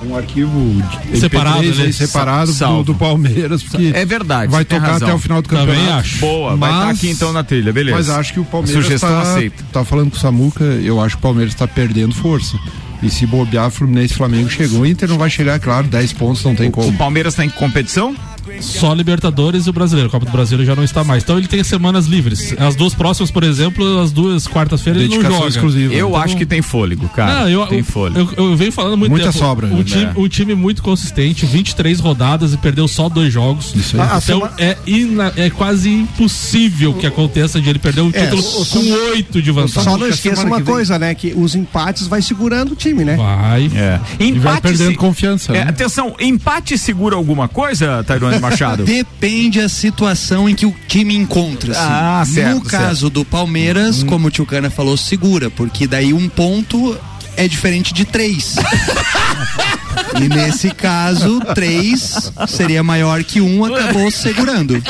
um 0.08 0.16
arquivo 0.16 0.82
de 1.12 1.20
Separado, 1.20 1.60
MP3 1.64 1.80
aí 1.80 1.86
né? 1.88 1.92
separado 1.92 2.54
do, 2.54 2.84
do 2.84 2.96
Palmeiras, 2.96 3.64
porque 3.64 3.92
É 3.94 4.06
verdade. 4.06 4.52
vai 4.52 4.64
tocar 4.66 4.88
razão. 4.94 5.08
até 5.08 5.16
o 5.16 5.20
final 5.20 5.42
do 5.42 5.50
Também 5.50 5.68
campeonato. 5.68 6.00
acho. 6.00 6.18
Boa, 6.20 6.56
vai 6.56 6.70
estar 6.72 6.86
Mas- 6.86 6.98
aqui 6.98 7.10
então 7.10 7.34
na 7.34 7.44
trilha, 7.44 7.72
beleza. 7.74 7.98
Mas 7.98 8.10
acho 8.10 8.34
que 8.34 8.40
o 8.40 8.46
Palmeiras 8.46 8.84
Sugestão 8.84 9.10
tá, 9.10 9.22
aceita. 9.22 9.64
tá 9.72 9.84
falando 9.86 10.12
com 10.12 10.18
o 10.18 10.20
Samuca, 10.20 10.64
eu 10.64 11.00
acho 11.02 11.16
que 11.16 11.20
o 11.20 11.24
Palmeiras 11.24 11.54
tá 11.56 11.68
perdendo 11.68 12.14
força. 12.16 12.58
E 13.02 13.10
se 13.10 13.26
bobear, 13.26 13.70
Fluminense 13.70 14.14
Flamengo 14.14 14.50
chegou, 14.50 14.82
o 14.82 14.86
Inter 14.86 15.10
não 15.10 15.18
vai 15.18 15.30
chegar, 15.30 15.60
claro, 15.60 15.88
10 15.88 16.14
pontos 16.14 16.42
não 16.44 16.56
tem 16.56 16.70
O 16.70 16.72
como. 16.72 16.94
Palmeiras 16.94 17.36
tá 17.36 17.44
em 17.44 17.50
competição? 17.50 18.16
Só 18.62 18.94
Libertadores 18.94 19.66
e 19.66 19.70
o 19.70 19.74
Brasileiro. 19.74 20.10
Copa 20.10 20.26
do 20.26 20.32
Brasil 20.32 20.64
já 20.66 20.76
não 20.76 20.84
está 20.84 21.04
mais. 21.04 21.24
Então 21.24 21.38
ele 21.38 21.48
tem 21.48 21.64
semanas 21.64 22.06
livres. 22.06 22.54
As 22.60 22.76
duas 22.76 22.94
próximas, 22.94 23.32
por 23.32 23.44
exemplo, 23.44 24.00
as 24.02 24.12
duas 24.12 24.48
quartas-feiras 24.48 25.02
ele 25.04 25.18
não 25.18 25.32
joga. 25.32 25.48
exclusiva. 25.48 25.94
Eu 25.94 26.10
Então- 26.10 26.22
acho 26.22 26.38
que 26.38 26.46
tem 26.46 26.62
fôlego, 26.62 27.08
cara. 27.10 27.42
Não, 27.42 27.50
eu, 27.50 27.66
tem 27.68 27.80
eu, 27.80 27.86
fôlego. 27.86 28.34
eu, 28.38 28.50
eu 28.52 28.56
venho 28.56 28.72
falando 28.72 28.98
muito 28.98 29.12
Muita 29.12 29.28
tempo. 29.28 29.38
sobra, 29.40 29.68
Um 29.68 29.78
né? 29.78 29.84
time, 29.84 30.12
um 30.16 30.28
time 30.28 30.56
muito 30.56 30.82
consistente, 30.84 31.46
23 31.46 32.00
rodadas 32.00 32.54
e 32.54 32.58
perdeu 32.58 32.88
só 32.88 33.10
dois 33.10 33.32
jogos. 33.34 33.74
Isso 33.76 33.96
aí. 33.96 34.02
A- 34.02 34.16
a 34.16 34.18
Então 34.18 34.40
sema- 34.42 34.54
é, 34.58 34.78
ina- 34.86 35.34
é 35.36 35.50
quase 35.50 35.90
impossível 35.90 36.94
que 36.94 37.06
aconteça 37.06 37.60
de 37.62 37.70
ele 37.70 37.80
perder 37.80 38.02
o 38.02 38.10
É, 38.14 38.26
título 38.26 38.42
o- 38.62 38.66
com 38.66 38.92
oito 39.12 39.42
de 39.42 39.52
vantagem. 39.52 39.84
Só 39.84 39.98
não 39.98 40.08
esqueça 40.08 40.36
semana 40.42 40.56
uma 40.58 40.62
coisa, 40.66 40.98
né? 41.00 41.14
Que 41.14 41.34
os 41.36 41.56
empates 41.56 42.08
vai 42.08 42.22
segurando 42.22 42.72
o 42.74 42.76
time, 42.76 43.04
né? 43.04 43.16
Vai. 43.16 43.70
É. 43.76 44.00
E 44.20 44.32
vai 44.34 44.54
Empate 44.54 44.62
perdendo 44.62 44.92
se- 44.92 44.96
confiança. 44.98 45.52
É, 45.56 45.66
né? 45.66 45.70
atenção, 45.70 46.16
empate 46.20 46.78
segura 46.78 47.16
alguma 47.16 47.48
coisa, 47.48 48.04
Tairone 48.04 48.33
Machado? 48.40 48.84
Depende 48.84 49.60
a 49.60 49.70
situação 49.70 50.48
em 50.50 50.56
que 50.56 50.66
o 50.66 50.76
time 50.88 51.16
encontra-se. 51.16 51.80
Ah, 51.82 52.24
certo, 52.26 52.56
no 52.56 52.62
caso 52.62 53.10
do 53.10 53.24
Palmeiras, 53.26 54.04
Hum. 54.04 54.08
como 54.08 54.28
o 54.28 54.32
Tio 54.32 54.46
Cana 54.46 54.70
falou, 54.70 54.96
segura, 54.98 55.50
porque 55.50 55.88
daí 55.88 56.14
um 56.14 56.28
ponto 56.30 56.98
é 57.36 57.48
diferente 57.48 57.94
de 57.94 58.06
três. 58.06 58.56
e 60.22 60.30
nesse 60.30 60.70
caso, 60.72 61.40
três 61.56 62.32
seria 62.48 62.84
maior 62.84 63.24
que 63.24 63.42
um, 63.42 63.66
acabou 63.66 64.10
segurando. 64.12 64.82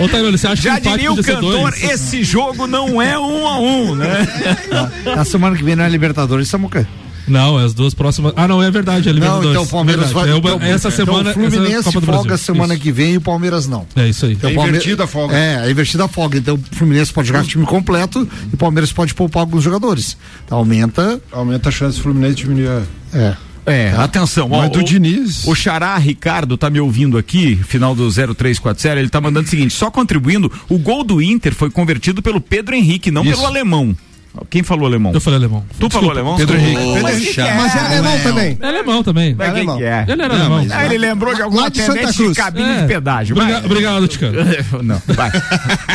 Ô, 0.00 0.08
Tairone, 0.08 0.38
você 0.38 0.46
acha 0.46 0.62
Já 0.62 0.80
que 0.80 0.88
o 0.88 0.92
diria 0.92 1.12
o 1.12 1.22
cantor, 1.22 1.70
dois? 1.70 1.82
esse 1.82 2.24
jogo 2.24 2.66
não 2.66 3.00
é 3.02 3.18
um 3.18 3.46
a 3.46 3.58
um, 3.60 3.94
né? 3.94 4.26
a 5.16 5.24
semana 5.24 5.56
que 5.56 5.62
vem 5.62 5.76
não 5.76 5.84
é 5.84 5.88
Libertadores, 5.88 6.48
Samuca. 6.48 6.88
Não, 7.30 7.56
as 7.56 7.72
duas 7.72 7.94
próximas. 7.94 8.32
Ah, 8.36 8.46
não, 8.48 8.62
é 8.62 8.70
verdade, 8.70 9.08
é 9.08 9.12
Não, 9.12 9.14
Libertadores. 9.14 9.50
então 9.52 9.62
o 9.62 9.66
Palmeiras 9.68 10.06
Verdade. 10.12 10.26
vai. 10.28 10.34
É 10.34 10.38
então, 10.38 10.60
essa 10.74 10.88
então 10.88 10.90
semana. 10.90 11.30
o 11.30 11.34
Fluminense 11.34 11.74
essa 11.74 11.84
Copa 11.84 12.00
do 12.00 12.06
folga 12.06 12.28
Brasil. 12.28 12.44
semana 12.46 12.74
Isso. 12.74 12.82
que 12.82 12.92
vem 12.92 13.12
e 13.14 13.16
o 13.16 13.20
Palmeiras 13.20 13.66
não. 13.68 13.86
É 13.96 14.08
isso 14.08 14.26
aí. 14.26 14.32
Então, 14.32 14.50
É 14.50 14.52
o 14.52 14.56
Palme- 14.56 14.70
invertida 14.70 15.04
a 15.04 15.06
folga. 15.06 15.36
É, 15.36 15.66
é 15.66 15.70
invertida 15.70 16.04
a 16.04 16.08
folga. 16.08 16.38
Então 16.38 16.54
o 16.56 16.76
Fluminense 16.76 17.12
pode 17.12 17.28
jogar 17.28 17.42
o 17.44 17.46
time 17.46 17.64
completo 17.64 18.28
e 18.50 18.54
o 18.54 18.58
Palmeiras 18.58 18.92
pode 18.92 19.14
poupar 19.14 19.40
alguns 19.42 19.62
jogadores. 19.64 20.16
Então 20.44 20.58
aumenta. 20.58 21.20
Aumenta 21.32 21.68
a 21.68 21.72
chance 21.72 21.96
do 21.98 22.02
Fluminense 22.02 22.34
diminuir. 22.36 22.68
a- 22.68 22.82
É. 23.14 23.36
É, 23.66 23.92
atenção. 23.98 24.48
ó, 24.50 24.62
Mas 24.62 24.70
do 24.70 24.80
o- 24.80 24.82
Diniz. 24.84 25.46
O 25.46 25.54
Xará 25.54 25.96
Ricardo 25.98 26.56
tá 26.56 26.70
me 26.70 26.80
ouvindo 26.80 27.18
aqui, 27.18 27.54
final 27.56 27.94
do 27.94 28.10
0340, 28.10 28.98
ele 28.98 29.08
tá 29.10 29.20
mandando 29.20 29.46
o 29.46 29.50
seguinte, 29.50 29.72
só 29.74 29.90
contribuindo, 29.90 30.50
o 30.68 30.78
gol 30.78 31.04
do 31.04 31.20
Inter 31.22 31.54
foi 31.54 31.70
convertido 31.70 32.22
pelo 32.22 32.40
Pedro 32.40 32.74
Henrique, 32.74 33.10
não 33.10 33.22
Isso. 33.22 33.34
pelo 33.34 33.46
alemão. 33.46 33.94
Quem 34.48 34.62
falou 34.62 34.86
alemão? 34.86 35.12
Eu 35.12 35.20
falei 35.20 35.38
alemão. 35.38 35.64
Tu 35.78 35.90
falou 35.90 36.10
alemão? 36.10 36.36
Pedro 36.36 36.56
Henrique. 36.56 36.80
Ô, 36.80 37.02
Mas 37.02 37.18
que 37.18 37.32
Chato. 37.32 37.56
Mas 37.56 37.74
é 37.74 37.78
alemão 37.80 38.18
também. 38.20 38.58
É 38.60 38.66
alemão 38.66 39.02
também. 39.02 39.34
Mas 39.36 39.48
quem 39.48 39.56
alemão. 39.58 39.76
que 39.78 39.84
é? 39.84 40.04
Ele 40.08 40.22
era 40.22 40.28
Não, 40.34 40.40
alemão. 40.40 40.58
mas- 40.62 40.72
Ah, 40.72 40.84
ele 40.86 40.98
lembrou 40.98 41.34
de 41.34 41.42
algum 41.42 41.56
Lá 41.60 41.68
de 41.68 41.78
Santa 41.78 41.92
atendente 41.92 42.12
de 42.16 42.22
Cruz. 42.24 42.36
cabine 42.36 42.68
É. 42.70 42.80
de 42.82 42.86
pedágio. 42.86 43.36
Obriga- 43.36 43.58
vai. 43.60 43.66
Obrigado, 43.66 44.08
Ticano. 44.08 44.38
Não, 44.82 45.02
vai. 45.08 45.30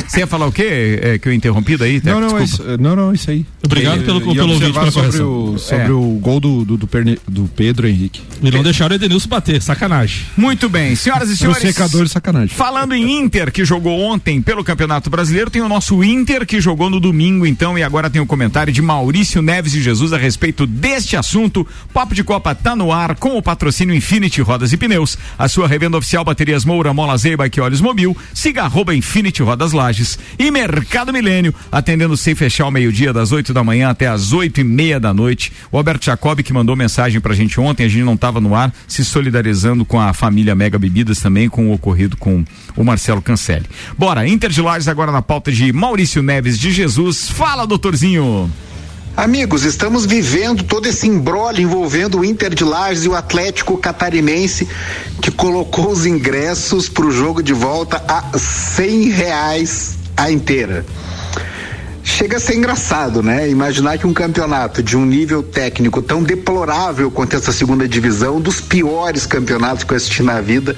Você 0.07 0.19
ia 0.19 0.27
falar 0.27 0.47
o 0.47 0.51
quê? 0.51 0.99
É, 1.01 1.17
que 1.17 1.29
eu 1.29 1.33
interrompi 1.33 1.77
daí? 1.77 2.01
Não, 2.03 2.19
não, 2.19 2.37
é 2.37 2.41
Desculpa. 2.43 2.71
isso, 2.73 2.81
não, 2.81 2.95
não, 2.95 3.13
isso 3.13 3.31
aí. 3.31 3.45
Obrigado 3.63 4.03
pelo- 4.03 4.19
E- 4.19 4.35
pelo 4.35 4.53
ouvinte 4.53 4.73
pela 4.73 4.91
sobre 4.91 5.21
o, 5.21 5.57
sobre 5.57 5.85
É. 5.87 5.91
o 5.91 6.19
gol 6.21 6.39
do, 6.39 6.65
do, 6.65 6.77
do, 6.77 6.87
Perne- 6.87 7.17
do 7.27 7.49
Pedro 7.55 7.87
Henrique. 7.87 8.21
E 8.43 8.51
não 8.51 8.61
deixaram 8.63 8.93
o 8.93 8.95
Edenilson 8.97 9.29
bater, 9.29 9.61
sacanagem. 9.61 10.25
Muito 10.37 10.67
bem, 10.69 10.95
senhoras 10.95 11.29
e 11.29 11.37
senhores. 11.37 11.61
secador 11.61 12.03
de 12.03 12.09
sacanagem. 12.11 12.49
Falando 12.55 12.93
em 12.93 13.19
Inter, 13.21 13.51
que 13.51 13.63
jogou 13.65 13.99
ontem 14.01 14.41
pelo 14.41 14.63
Campeonato 14.63 15.09
Brasileiro, 15.09 15.49
tem 15.49 15.61
o 15.61 15.69
nosso 15.69 16.03
Inter 16.03 16.45
que 16.45 16.59
jogou 16.61 16.89
no 16.89 16.99
domingo, 16.99 17.45
então, 17.45 17.77
e 17.77 17.83
agora 17.83 18.09
tem 18.09 18.21
o 18.21 18.24
comentário 18.25 18.71
de 18.71 18.81
Maurício 18.81 19.41
Neves 19.41 19.73
e 19.73 19.81
Jesus 19.81 20.13
a 20.13 20.17
respeito 20.17 20.65
deste 20.67 21.15
assunto. 21.15 21.67
Papo 21.93 22.13
de 22.13 22.23
Copa 22.23 22.53
tá 22.55 22.75
no 22.75 22.91
ar 22.91 23.15
com 23.15 23.37
o 23.37 23.41
patrocínio 23.41 23.95
Infinity 23.95 24.41
Rodas 24.41 24.73
e 24.73 24.77
Pneus, 24.77 25.17
a 25.37 25.47
sua 25.47 25.67
revenda 25.67 25.97
oficial 25.97 26.23
baterias 26.23 26.65
Moura, 26.65 26.93
Mola 26.93 27.17
Zeiba 27.17 27.47
e 27.47 27.61
Olhos 27.61 27.81
Mobil, 27.81 28.15
siga 28.33 28.63
arroba 28.63 28.95
Infinity 28.95 29.41
Rodas 29.41 29.71
Lages 29.71 30.17
e 30.37 30.49
Mercado 30.51 31.13
Milênio, 31.13 31.53
atendendo 31.71 32.17
sem 32.17 32.35
fechar 32.35 32.65
ao 32.65 32.71
meio-dia, 32.71 33.13
das 33.13 33.31
8 33.31 33.53
da 33.53 33.63
manhã 33.63 33.89
até 33.89 34.07
as 34.07 34.33
oito 34.33 34.59
e 34.59 34.63
meia 34.63 34.99
da 34.99 35.13
noite. 35.13 35.51
O 35.71 35.77
Alberto 35.77 36.05
Jacob 36.05 36.41
que 36.41 36.53
mandou 36.53 36.75
mensagem 36.75 37.19
pra 37.19 37.33
gente 37.33 37.59
ontem, 37.59 37.85
a 37.85 37.89
gente 37.89 38.03
não 38.03 38.17
tava 38.17 38.39
no 38.41 38.55
ar, 38.55 38.73
se 38.87 39.03
solidarizando 39.03 39.85
com 39.85 39.99
a 39.99 40.13
família 40.13 40.55
Mega 40.55 40.79
Bebidas 40.79 41.19
também, 41.19 41.49
com 41.49 41.69
o 41.69 41.73
ocorrido 41.73 42.17
com 42.17 42.43
o 42.75 42.83
Marcelo 42.83 43.21
Cancelli. 43.21 43.65
Bora, 43.97 44.27
Inter 44.27 44.49
de 44.49 44.61
Lages 44.61 44.87
agora 44.87 45.11
na 45.11 45.21
pauta 45.21 45.51
de 45.51 45.71
Maurício 45.71 46.21
Neves 46.21 46.59
de 46.59 46.71
Jesus. 46.71 47.29
Fala, 47.29 47.65
doutorzinho! 47.65 48.14
Amigos, 49.17 49.63
estamos 49.63 50.05
vivendo 50.05 50.63
todo 50.63 50.87
esse 50.87 51.07
embrólio 51.07 51.63
envolvendo 51.63 52.19
o 52.19 52.25
Inter 52.25 52.53
de 52.53 52.65
Lages 52.65 53.05
e 53.05 53.09
o 53.09 53.15
Atlético 53.15 53.77
Catarinense, 53.77 54.67
que 55.21 55.31
colocou 55.31 55.89
os 55.89 56.05
ingressos 56.05 56.89
para 56.89 57.05
o 57.05 57.11
jogo 57.11 57.41
de 57.41 57.53
volta 57.53 58.03
a 58.07 58.37
cem 58.37 59.09
reais 59.09 59.97
a 60.17 60.29
inteira. 60.29 60.85
Chega 62.03 62.37
a 62.37 62.39
ser 62.39 62.55
engraçado, 62.55 63.23
né? 63.23 63.49
Imaginar 63.49 63.97
que 63.97 64.05
um 64.05 64.13
campeonato 64.13 64.83
de 64.83 64.95
um 64.95 65.05
nível 65.05 65.41
técnico 65.41 66.01
tão 66.01 66.21
deplorável 66.21 67.09
quanto 67.09 67.35
essa 67.35 67.51
segunda 67.51 67.87
divisão, 67.87 68.39
dos 68.39 68.61
piores 68.61 69.25
campeonatos 69.25 69.83
que 69.83 69.93
eu 69.93 69.97
assisti 69.97 70.21
na 70.21 70.39
vida, 70.39 70.75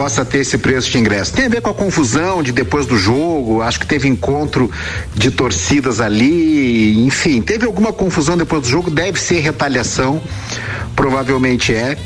possa 0.00 0.24
ter 0.24 0.38
esse 0.38 0.56
preço 0.56 0.90
de 0.90 0.96
ingresso. 0.96 1.34
Tem 1.34 1.44
a 1.44 1.48
ver 1.50 1.60
com 1.60 1.68
a 1.68 1.74
confusão 1.74 2.42
de 2.42 2.52
depois 2.52 2.86
do 2.86 2.96
jogo, 2.96 3.60
acho 3.60 3.78
que 3.78 3.86
teve 3.86 4.08
encontro 4.08 4.70
de 5.14 5.30
torcidas 5.30 6.00
ali, 6.00 7.04
enfim, 7.04 7.42
teve 7.42 7.66
alguma 7.66 7.92
confusão 7.92 8.34
depois 8.34 8.62
do 8.62 8.68
jogo, 8.68 8.90
deve 8.90 9.20
ser 9.20 9.40
retaliação, 9.40 10.22
provavelmente 10.96 11.74
é. 11.74 11.98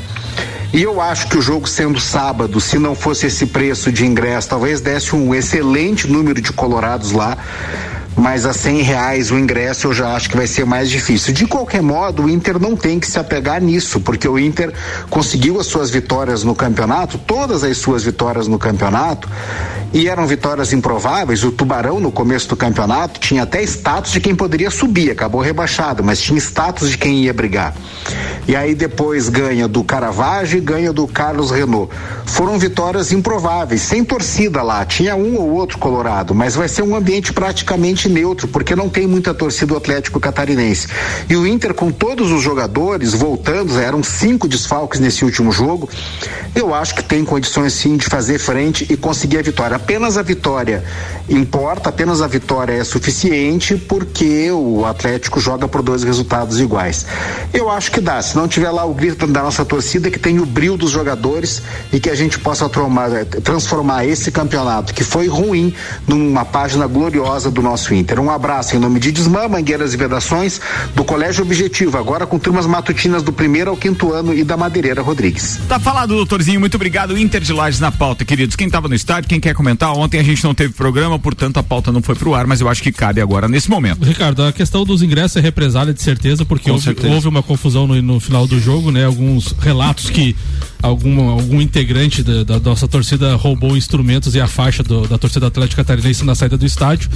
E 0.73 0.83
eu 0.83 0.99
acho 0.99 1.29
que 1.29 1.37
o 1.37 1.41
jogo 1.41 1.69
sendo 1.69 1.97
sábado, 1.97 2.59
se 2.59 2.77
não 2.77 2.93
fosse 2.93 3.27
esse 3.27 3.45
preço 3.45 3.89
de 3.93 4.05
ingresso, 4.05 4.49
talvez 4.49 4.81
desse 4.81 5.15
um 5.15 5.33
excelente 5.33 6.05
número 6.05 6.41
de 6.41 6.51
colorados 6.51 7.13
lá. 7.13 7.37
Mas 8.15 8.45
a 8.45 8.53
cem 8.53 8.81
reais 8.81 9.29
o 9.29 9.37
ingresso 9.37 9.87
eu 9.87 9.93
já 9.93 10.15
acho 10.15 10.29
que 10.29 10.37
vai 10.37 10.47
ser 10.47 10.65
mais 10.65 10.89
difícil. 10.89 11.33
De 11.33 11.45
qualquer 11.45 11.81
modo, 11.81 12.23
o 12.23 12.29
Inter 12.29 12.57
não 12.57 12.75
tem 12.75 12.99
que 12.99 13.07
se 13.07 13.19
apegar 13.19 13.61
nisso, 13.61 13.99
porque 13.99 14.27
o 14.27 14.39
Inter 14.39 14.73
conseguiu 15.09 15.59
as 15.59 15.67
suas 15.67 15.89
vitórias 15.89 16.43
no 16.43 16.55
campeonato, 16.55 17.17
todas 17.17 17.63
as 17.63 17.77
suas 17.77 18.03
vitórias 18.03 18.47
no 18.47 18.57
campeonato, 18.57 19.29
e 19.95 20.09
eram 20.09 20.27
vitórias 20.27 20.73
improváveis. 20.73 21.45
O 21.45 21.53
Tubarão, 21.53 22.01
no 22.01 22.11
começo 22.11 22.49
do 22.49 22.55
campeonato, 22.57 23.17
tinha 23.17 23.43
até 23.43 23.63
status 23.63 24.11
de 24.11 24.19
quem 24.19 24.35
poderia 24.35 24.69
subir, 24.69 25.09
acabou 25.09 25.39
rebaixado, 25.39 26.03
mas 26.03 26.19
tinha 26.19 26.37
status 26.37 26.89
de 26.89 26.97
quem 26.97 27.23
ia 27.23 27.33
brigar. 27.33 27.73
E 28.45 28.57
aí 28.57 28.75
depois 28.75 29.29
ganha 29.29 29.69
do 29.69 29.85
Caravaggio 29.85 30.57
e 30.57 30.61
ganha 30.61 30.91
do 30.91 31.07
Carlos 31.07 31.49
Renault. 31.49 31.89
Foram 32.25 32.59
vitórias 32.59 33.13
improváveis, 33.13 33.83
sem 33.83 34.03
torcida 34.03 34.61
lá. 34.61 34.83
Tinha 34.85 35.15
um 35.15 35.37
ou 35.37 35.51
outro 35.51 35.77
colorado, 35.77 36.35
mas 36.35 36.55
vai 36.55 36.67
ser 36.67 36.81
um 36.81 36.93
ambiente 36.93 37.31
praticamente 37.31 38.09
neutro, 38.09 38.49
porque 38.49 38.75
não 38.75 38.89
tem 38.89 39.07
muita 39.07 39.33
torcida 39.33 39.67
do 39.67 39.77
Atlético 39.77 40.19
Catarinense. 40.19 40.89
E 41.29 41.37
o 41.37 41.47
Inter, 41.47 41.73
com 41.73 41.89
todos 41.89 42.33
os 42.33 42.43
jogadores 42.43 43.13
voltando, 43.13 43.79
eram 43.79 44.03
cinco 44.03 44.45
desfalques 44.45 44.99
nesse 44.99 45.23
último 45.23 45.53
jogo, 45.53 45.89
eu 46.53 46.73
acho 46.73 46.95
que 46.95 47.03
tem 47.03 47.23
condições 47.23 47.73
sim 47.73 47.95
de 47.95 48.05
fazer 48.05 48.39
frente 48.39 48.85
e 48.89 48.97
conseguir 48.97 49.37
a 49.37 49.41
vitória. 49.41 49.84
Apenas 49.85 50.17
a 50.17 50.23
vitória 50.23 50.83
importa, 51.29 51.89
apenas 51.89 52.19
a 52.19 52.25
vitória 52.27 52.73
é 52.73 52.83
suficiente, 52.83 53.75
porque 53.75 54.49
o 54.49 54.83
Atlético 54.83 55.39
joga 55.39 55.67
por 55.67 55.83
dois 55.83 56.03
resultados 56.03 56.59
iguais. 56.59 57.05
Eu 57.53 57.69
acho 57.69 57.91
que 57.91 58.01
dá. 58.01 58.19
Se 58.19 58.35
não 58.35 58.47
tiver 58.47 58.71
lá 58.71 58.83
o 58.83 58.95
grito 58.95 59.27
da 59.27 59.43
nossa 59.43 59.63
torcida, 59.63 60.09
que 60.09 60.17
tem 60.17 60.39
o 60.39 60.45
brilho 60.45 60.75
dos 60.75 60.89
jogadores 60.89 61.61
e 61.93 61.99
que 61.99 62.09
a 62.09 62.15
gente 62.15 62.39
possa 62.39 62.67
transformar 63.43 64.05
esse 64.05 64.31
campeonato, 64.31 64.91
que 64.91 65.03
foi 65.03 65.27
ruim, 65.27 65.71
numa 66.07 66.43
página 66.43 66.87
gloriosa 66.87 67.51
do 67.51 67.61
nosso 67.61 67.93
Inter. 67.93 68.19
Um 68.19 68.31
abraço 68.31 68.75
em 68.75 68.79
nome 68.79 68.99
de 68.99 69.11
Desmã, 69.11 69.47
Mangueiras 69.47 69.93
e 69.93 69.97
Vedações, 69.97 70.59
do 70.95 71.03
Colégio 71.03 71.43
Objetivo, 71.43 71.95
agora 71.95 72.25
com 72.25 72.39
turmas 72.39 72.65
matutinas 72.65 73.21
do 73.21 73.31
primeiro 73.31 73.69
ao 73.69 73.77
quinto 73.77 74.11
ano 74.11 74.33
e 74.33 74.43
da 74.43 74.57
Madeireira 74.57 75.03
Rodrigues. 75.03 75.59
Tá 75.69 75.79
falado, 75.79 76.15
doutorzinho. 76.15 76.59
Muito 76.59 76.73
obrigado. 76.73 77.15
Inter 77.15 77.41
de 77.41 77.53
Lages 77.53 77.79
na 77.79 77.91
pauta, 77.91 78.25
queridos. 78.25 78.55
Quem 78.55 78.67
tava 78.67 78.87
no 78.87 78.95
estádio, 78.95 79.29
quem 79.29 79.39
quer 79.39 79.53
comentar? 79.53 79.64
Ontem 79.95 80.19
a 80.19 80.23
gente 80.23 80.43
não 80.43 80.53
teve 80.53 80.73
programa, 80.73 81.17
portanto 81.17 81.57
a 81.57 81.63
pauta 81.63 81.91
não 81.91 82.01
foi 82.01 82.15
pro 82.15 82.33
ar, 82.33 82.45
mas 82.45 82.61
eu 82.61 82.69
acho 82.69 82.83
que 82.83 82.91
cabe 82.91 83.21
agora 83.21 83.47
nesse 83.47 83.69
momento. 83.69 84.03
Ricardo, 84.03 84.43
a 84.43 84.51
questão 84.51 84.83
dos 84.83 85.01
ingressos 85.01 85.37
é 85.37 85.39
represália 85.39 85.93
de 85.93 86.01
certeza, 86.01 86.45
porque 86.45 86.69
houve, 86.69 86.83
certeza. 86.83 87.13
houve 87.13 87.27
uma 87.27 87.43
confusão 87.43 87.87
no, 87.87 88.01
no 88.01 88.19
final 88.19 88.47
do 88.47 88.59
jogo, 88.59 88.91
né? 88.91 89.05
Alguns 89.05 89.53
relatos 89.59 90.09
que 90.09 90.35
algum, 90.85 91.29
algum 91.29 91.61
integrante 91.61 92.21
da, 92.23 92.43
da 92.43 92.59
nossa 92.59 92.87
torcida 92.87 93.35
roubou 93.35 93.75
instrumentos 93.75 94.35
e 94.35 94.39
a 94.41 94.47
faixa 94.47 94.83
do- 94.83 95.07
da 95.07 95.17
torcida 95.17 95.47
Atlética 95.47 95.83
Catarinense 95.83 96.23
na 96.23 96.35
saída 96.35 96.57
do 96.57 96.65
estádio. 96.65 97.09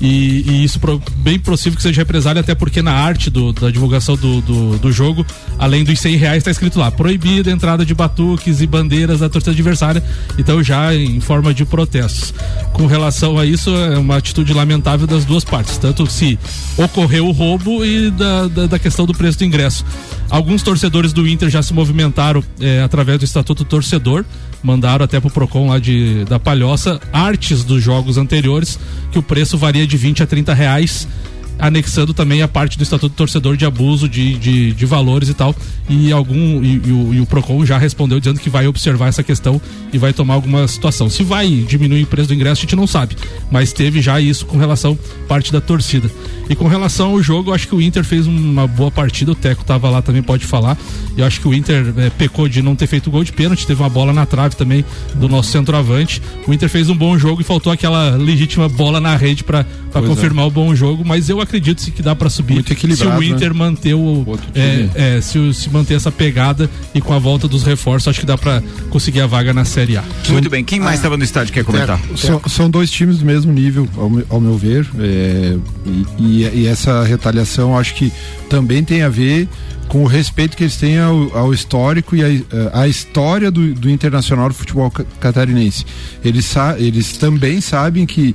E, 0.00 0.44
e 0.46 0.64
isso 0.64 0.78
pro, 0.80 1.00
bem 1.18 1.38
possível 1.38 1.76
que 1.76 1.82
seja 1.82 2.00
represália, 2.00 2.40
até 2.40 2.54
porque 2.54 2.82
na 2.82 2.92
arte 2.92 3.30
do- 3.30 3.52
da 3.52 3.70
divulgação 3.70 4.16
do, 4.16 4.40
do, 4.40 4.78
do 4.78 4.92
jogo, 4.92 5.24
além 5.58 5.84
dos 5.84 5.98
100 6.00 6.16
reais, 6.16 6.38
está 6.38 6.50
escrito 6.50 6.78
lá: 6.78 6.90
proibida 6.90 7.50
a 7.50 7.52
entrada 7.52 7.84
de 7.86 7.94
batuques 7.94 8.60
e 8.60 8.66
bandeiras 8.66 9.20
da 9.20 9.28
torcida 9.28 9.52
adversária. 9.52 10.02
Então, 10.38 10.62
já 10.62 10.94
em 10.94 11.20
forma 11.20 11.54
de 11.54 11.64
protestos. 11.64 12.34
Com 12.72 12.86
relação 12.86 13.38
a 13.38 13.46
isso, 13.46 13.70
é 13.70 13.98
uma 13.98 14.16
atitude 14.16 14.52
lamentável 14.52 15.06
das 15.06 15.24
duas 15.24 15.44
partes, 15.44 15.76
tanto 15.78 16.06
se 16.10 16.38
ocorreu 16.76 17.26
o 17.26 17.32
roubo 17.32 17.84
e 17.84 18.10
da, 18.10 18.48
da, 18.48 18.66
da 18.66 18.78
questão 18.78 19.06
do 19.06 19.12
preço 19.14 19.38
do 19.38 19.44
ingresso. 19.44 19.84
Alguns 20.30 20.62
torcedores 20.62 21.12
do 21.12 21.28
Inter 21.28 21.50
já 21.50 21.62
se 21.62 21.74
movimentaram 21.74 22.42
eh, 22.58 22.82
através 22.82 23.11
do 23.18 23.24
Estatuto 23.24 23.64
Torcedor, 23.64 24.24
mandaram 24.62 25.04
até 25.04 25.20
pro 25.20 25.30
Procon 25.30 25.68
lá 25.68 25.78
de, 25.78 26.24
da 26.24 26.38
Palhoça 26.38 27.00
artes 27.12 27.64
dos 27.64 27.82
jogos 27.82 28.18
anteriores, 28.18 28.78
que 29.10 29.18
o 29.18 29.22
preço 29.22 29.58
varia 29.58 29.86
de 29.86 29.96
20 29.96 30.22
a 30.22 30.26
30 30.26 30.54
reais 30.54 31.08
anexando 31.58 32.12
também 32.12 32.42
a 32.42 32.48
parte 32.48 32.76
do 32.76 32.82
Estatuto 32.82 33.14
do 33.14 33.16
Torcedor 33.16 33.56
de 33.56 33.64
abuso 33.64 34.08
de, 34.08 34.36
de, 34.36 34.72
de 34.72 34.86
valores 34.86 35.28
e 35.28 35.34
tal. 35.34 35.54
E 35.88 36.12
algum 36.12 36.62
e, 36.62 36.80
e 36.84 36.92
o, 36.92 37.14
e 37.14 37.20
o 37.20 37.26
Procon 37.26 37.64
já 37.64 37.78
respondeu 37.78 38.18
dizendo 38.18 38.40
que 38.40 38.50
vai 38.50 38.66
observar 38.66 39.08
essa 39.08 39.22
questão 39.22 39.60
e 39.92 39.98
vai 39.98 40.12
tomar 40.12 40.34
alguma 40.34 40.66
situação. 40.66 41.10
Se 41.10 41.22
vai 41.22 41.48
diminuir 41.48 42.04
o 42.04 42.06
preço 42.06 42.28
do 42.28 42.34
ingresso, 42.34 42.60
a 42.60 42.62
gente 42.62 42.76
não 42.76 42.86
sabe. 42.86 43.16
Mas 43.50 43.72
teve 43.72 44.00
já 44.00 44.20
isso 44.20 44.46
com 44.46 44.56
relação 44.56 44.98
à 45.24 45.28
parte 45.28 45.52
da 45.52 45.60
torcida. 45.60 46.10
E 46.48 46.54
com 46.54 46.66
relação 46.66 47.10
ao 47.10 47.22
jogo, 47.22 47.50
eu 47.50 47.54
acho 47.54 47.68
que 47.68 47.74
o 47.74 47.80
Inter 47.80 48.04
fez 48.04 48.26
uma 48.26 48.66
boa 48.66 48.90
partida. 48.90 49.32
O 49.32 49.34
Teco 49.34 49.64
tava 49.64 49.88
lá 49.88 50.02
também, 50.02 50.22
pode 50.22 50.44
falar. 50.44 50.76
Eu 51.16 51.24
acho 51.24 51.40
que 51.40 51.48
o 51.48 51.54
Inter 51.54 51.92
eh, 51.96 52.10
pecou 52.16 52.48
de 52.48 52.62
não 52.62 52.74
ter 52.74 52.86
feito 52.86 53.10
gol 53.10 53.24
de 53.24 53.32
pênalti. 53.32 53.66
Teve 53.66 53.82
uma 53.82 53.88
bola 53.88 54.12
na 54.12 54.26
trave 54.26 54.56
também 54.56 54.84
do 55.14 55.28
nosso 55.28 55.50
centroavante. 55.50 56.22
O 56.46 56.52
Inter 56.52 56.68
fez 56.68 56.88
um 56.88 56.96
bom 56.96 57.18
jogo 57.18 57.40
e 57.40 57.44
faltou 57.44 57.72
aquela 57.72 58.16
legítima 58.16 58.68
bola 58.68 59.00
na 59.00 59.16
rede 59.16 59.44
para 59.44 59.60
é. 59.94 60.00
confirmar 60.00 60.46
o 60.46 60.50
bom 60.50 60.74
jogo. 60.74 61.04
Mas 61.04 61.28
eu 61.28 61.40
acredito 61.42 61.80
sim 61.82 61.90
que 61.90 62.02
dá 62.02 62.14
para 62.14 62.30
subir 62.30 62.54
Muito 62.54 62.66
se 62.68 62.72
equilibrado, 62.72 63.18
o 63.18 63.22
Inter 63.22 63.54
manter 63.54 63.94
o, 63.94 64.24
Outro 64.26 64.46
é, 64.54 64.88
é, 65.16 65.20
se, 65.20 65.38
o- 65.38 65.52
se 65.52 65.68
manter 65.70 65.94
essa 65.94 66.10
pegada 66.10 66.70
e 66.94 67.00
com 67.00 67.12
a 67.12 67.18
volta 67.18 67.46
dos 67.48 67.62
reforços, 67.62 68.08
acho 68.08 68.20
que 68.20 68.26
dá 68.26 68.38
para 68.38 68.62
conseguir 68.90 69.20
a 69.20 69.26
vaga 69.26 69.52
na 69.52 69.64
Série 69.64 69.96
A. 69.96 70.04
Muito 70.28 70.48
bem. 70.48 70.64
Quem 70.64 70.80
mais 70.80 70.96
estava 70.96 71.16
no 71.16 71.24
estádio 71.24 71.52
quer 71.52 71.64
comentar? 71.64 72.00
São, 72.16 72.40
são 72.48 72.70
dois 72.70 72.90
times 72.90 73.18
do 73.18 73.24
mesmo 73.24 73.52
nível, 73.52 73.88
ao, 73.96 74.08
meu- 74.08 74.26
ao 74.30 74.40
meu 74.40 74.56
ver. 74.56 74.86
é, 74.98 75.56
e, 75.86 76.06
e- 76.18 76.50
e 76.62 76.66
essa 76.66 77.02
retaliação 77.04 77.76
acho 77.76 77.94
que 77.94 78.12
também 78.48 78.82
tem 78.84 79.02
a 79.02 79.08
ver 79.08 79.48
com 79.88 80.02
o 80.04 80.06
respeito 80.06 80.56
que 80.56 80.62
eles 80.62 80.76
têm 80.76 80.98
ao, 80.98 81.36
ao 81.36 81.52
histórico 81.52 82.16
e 82.16 82.22
a, 82.22 82.80
a 82.82 82.88
história 82.88 83.50
do, 83.50 83.74
do 83.74 83.90
internacional 83.90 84.48
do 84.48 84.54
futebol 84.54 84.90
ca- 84.90 85.04
catarinense. 85.20 85.84
Eles, 86.24 86.46
sa 86.46 86.76
eles 86.78 87.12
também 87.18 87.60
sabem 87.60 88.06
que 88.06 88.34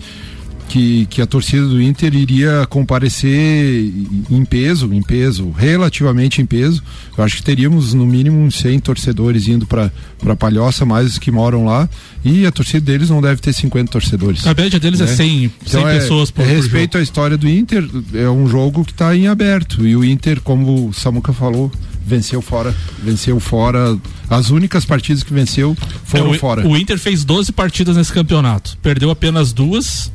que, 0.67 1.05
que 1.07 1.21
a 1.21 1.25
torcida 1.25 1.65
do 1.67 1.81
Inter 1.81 2.13
iria 2.13 2.65
comparecer 2.69 3.91
em 4.29 4.45
peso, 4.45 4.93
em 4.93 5.01
peso, 5.01 5.49
relativamente 5.57 6.41
em 6.41 6.45
peso. 6.45 6.83
Eu 7.17 7.23
acho 7.23 7.37
que 7.37 7.43
teríamos 7.43 7.93
no 7.93 8.05
mínimo 8.05 8.37
uns 8.39 8.55
100 8.57 8.79
torcedores 8.79 9.47
indo 9.47 9.65
para 9.65 9.91
para 10.19 10.35
Palhoça, 10.35 10.83
mais 10.83 11.11
os 11.11 11.19
que 11.19 11.29
moram 11.29 11.63
lá, 11.63 11.87
e 12.25 12.43
a 12.47 12.51
torcida 12.51 12.81
deles 12.81 13.07
não 13.07 13.21
deve 13.21 13.39
ter 13.39 13.53
50 13.53 13.91
torcedores. 13.91 14.47
A 14.47 14.53
média 14.55 14.79
deles 14.79 14.99
é 14.99 15.05
né? 15.05 15.15
100, 15.15 15.15
100 15.15 15.51
Então 15.67 15.87
é- 15.87 15.99
pessoas 15.99 16.31
por, 16.31 16.41
é 16.41 16.45
por 16.45 16.55
respeito 16.55 16.97
à 16.97 17.01
história 17.01 17.37
do 17.37 17.47
Inter, 17.47 17.87
é 18.15 18.27
um 18.27 18.47
jogo 18.47 18.83
que 18.83 18.91
está 18.91 19.15
em 19.15 19.27
aberto. 19.27 19.85
E 19.87 19.95
o 19.95 20.03
Inter, 20.03 20.41
como 20.41 20.87
o 20.89 20.93
Samuca 20.93 21.31
falou, 21.31 21.71
venceu 22.03 22.41
fora, 22.41 22.75
venceu 23.03 23.39
fora. 23.39 23.95
As 24.27 24.49
únicas 24.49 24.85
partidas 24.85 25.21
que 25.21 25.31
venceu 25.31 25.77
foram 26.03 26.33
É, 26.33 26.35
o, 26.35 26.39
fora. 26.39 26.67
o 26.67 26.75
Inter 26.75 26.97
fez 26.97 27.23
12 27.23 27.51
partidas 27.51 27.95
nesse 27.95 28.11
campeonato. 28.11 28.75
Perdeu 28.81 29.11
apenas 29.11 29.53
duas. 29.53 30.11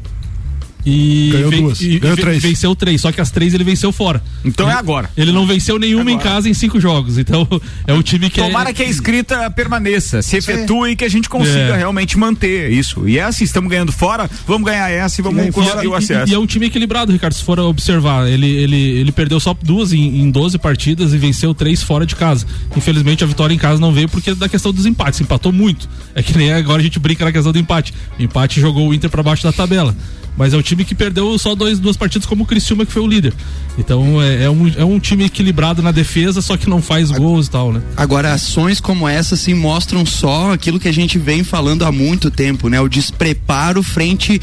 E, 0.85 1.31
Ganhou 1.33 1.51
duas. 1.51 1.81
e- 1.81 1.99
Ganhou 1.99 2.17
e 2.17 2.21
três. 2.21 2.43
venceu 2.43 2.75
três, 2.75 3.01
só 3.01 3.13
que 3.13 3.21
as 3.21 3.31
três 3.31 3.55
ele 3.55 3.63
venceu 3.65 3.93
fora. 3.93 4.23
Então 4.45 4.67
ele, 4.67 4.75
é 4.75 4.79
agora. 4.79 5.11
Ele 5.17 5.31
não 5.33 5.47
venceu 5.47 5.79
nenhuma 5.79 6.11
em 6.11 6.19
casa 6.19 6.49
em 6.49 6.55
cinco 6.55 6.81
jogos. 6.81 7.19
Então 7.19 7.47
é 7.87 7.93
o 7.93 8.03
time 8.03 8.29
que 8.29 8.41
Tomara 8.41 8.71
é. 8.71 8.73
que 8.73 8.83
a 8.83 8.87
escrita 8.87 9.49
permaneça, 9.51 10.23
se 10.23 10.37
efetue 10.37 10.91
e 10.91 10.97
que 10.97 11.05
a 11.05 11.09
gente 11.09 11.29
consiga 11.29 11.75
É. 11.75 11.77
realmente 11.77 12.19
manter 12.19 12.71
isso. 12.73 13.09
E 13.09 13.19
é 13.19 13.23
assim, 13.23 13.45
estamos 13.45 13.71
ganhando 13.71 13.93
fora, 13.93 14.29
vamos 14.47 14.67
ganhar 14.69 14.91
essa 14.91 15.21
e 15.21 15.23
vamos 15.25 15.47
E, 15.47 15.53
conseguir 15.53 15.87
o 15.89 15.95
e- 15.95 15.97
acesso. 15.97 16.33
e 16.33 16.35
é 16.35 16.39
um 16.39 16.47
time 16.47 16.67
equilibrado, 16.67 17.13
Ricardo. 17.13 17.35
Se 17.35 17.45
for 17.45 17.59
observar, 17.61 18.27
ele, 18.29 18.47
ele, 18.49 18.77
ele 18.77 19.13
perdeu 19.13 19.39
só 19.39 19.55
duas 19.63 19.93
em, 19.93 20.21
em 20.21 20.31
12 20.31 20.59
partidas 20.59 21.13
e 21.13 21.19
venceu 21.19 21.55
três 21.55 21.83
fora 21.83 22.05
de 22.05 22.17
casa. 22.17 22.47
Infelizmente 22.77 23.23
a 23.23 23.27
vitória 23.27 23.55
em 23.55 23.59
casa 23.59 23.81
não 23.81 23.93
veio 23.93 24.09
porque 24.09 24.35
da 24.35 24.49
questão 24.49 24.73
dos 24.73 24.85
empates. 24.87 25.21
Empatou 25.21 25.53
muito. 25.53 25.89
É 26.15 26.23
que 26.23 26.37
nem 26.37 26.53
agora 26.53 26.81
a 26.81 26.83
gente 26.85 26.99
brinca 26.99 27.25
na 27.25 27.31
questão 27.33 27.53
do 27.53 27.59
empate. 27.59 27.95
O 28.19 28.23
empate 28.23 28.61
jogou 28.61 28.89
o 28.89 28.95
Inter 28.95 29.09
para 29.11 29.23
baixo 29.23 29.43
da 29.45 29.53
tabela. 29.53 29.95
Mas 30.37 30.55
é 30.55 30.57
um 30.57 30.63
time 30.63 30.85
que 30.85 30.95
perdeu 30.95 31.37
só 31.39 31.55
dois, 31.55 31.79
duas 31.79 31.97
partidas 31.97 32.27
como 32.27 32.45
o 32.45 32.47
Criciúma 32.47 32.87
que 32.87 32.93
foi 32.93 33.03
o 33.03 33.07
líder. 33.07 33.35
Então 33.79 34.21
é, 34.21 34.45
é 34.45 34.51
um, 34.51 34.69
é 34.77 34.85
um 34.85 34.99
time 34.99 35.25
equilibrado 35.25 35.83
na 35.83 35.91
defesa, 35.91 36.41
só 36.41 36.57
que 36.57 36.69
não 36.69 36.81
faz 36.81 37.11
gols 37.11 37.47
e 37.47 37.51
tal, 37.51 37.73
né? 37.73 37.83
Agora, 37.97 38.33
ações 38.33 38.81
como 38.81 39.09
essa 39.09 39.37
se 39.37 39.53
mostram 39.55 40.05
só 40.07 40.53
aquilo 40.53 40.81
que 40.81 40.89
a 40.89 40.93
gente 40.93 41.19
vem 41.19 41.45
falando 41.45 41.85
há 41.85 41.93
muito 41.93 42.31
tempo, 42.31 42.69
né? 42.69 42.81
O 42.81 42.89
despreparo 42.89 43.83
frente 43.83 44.41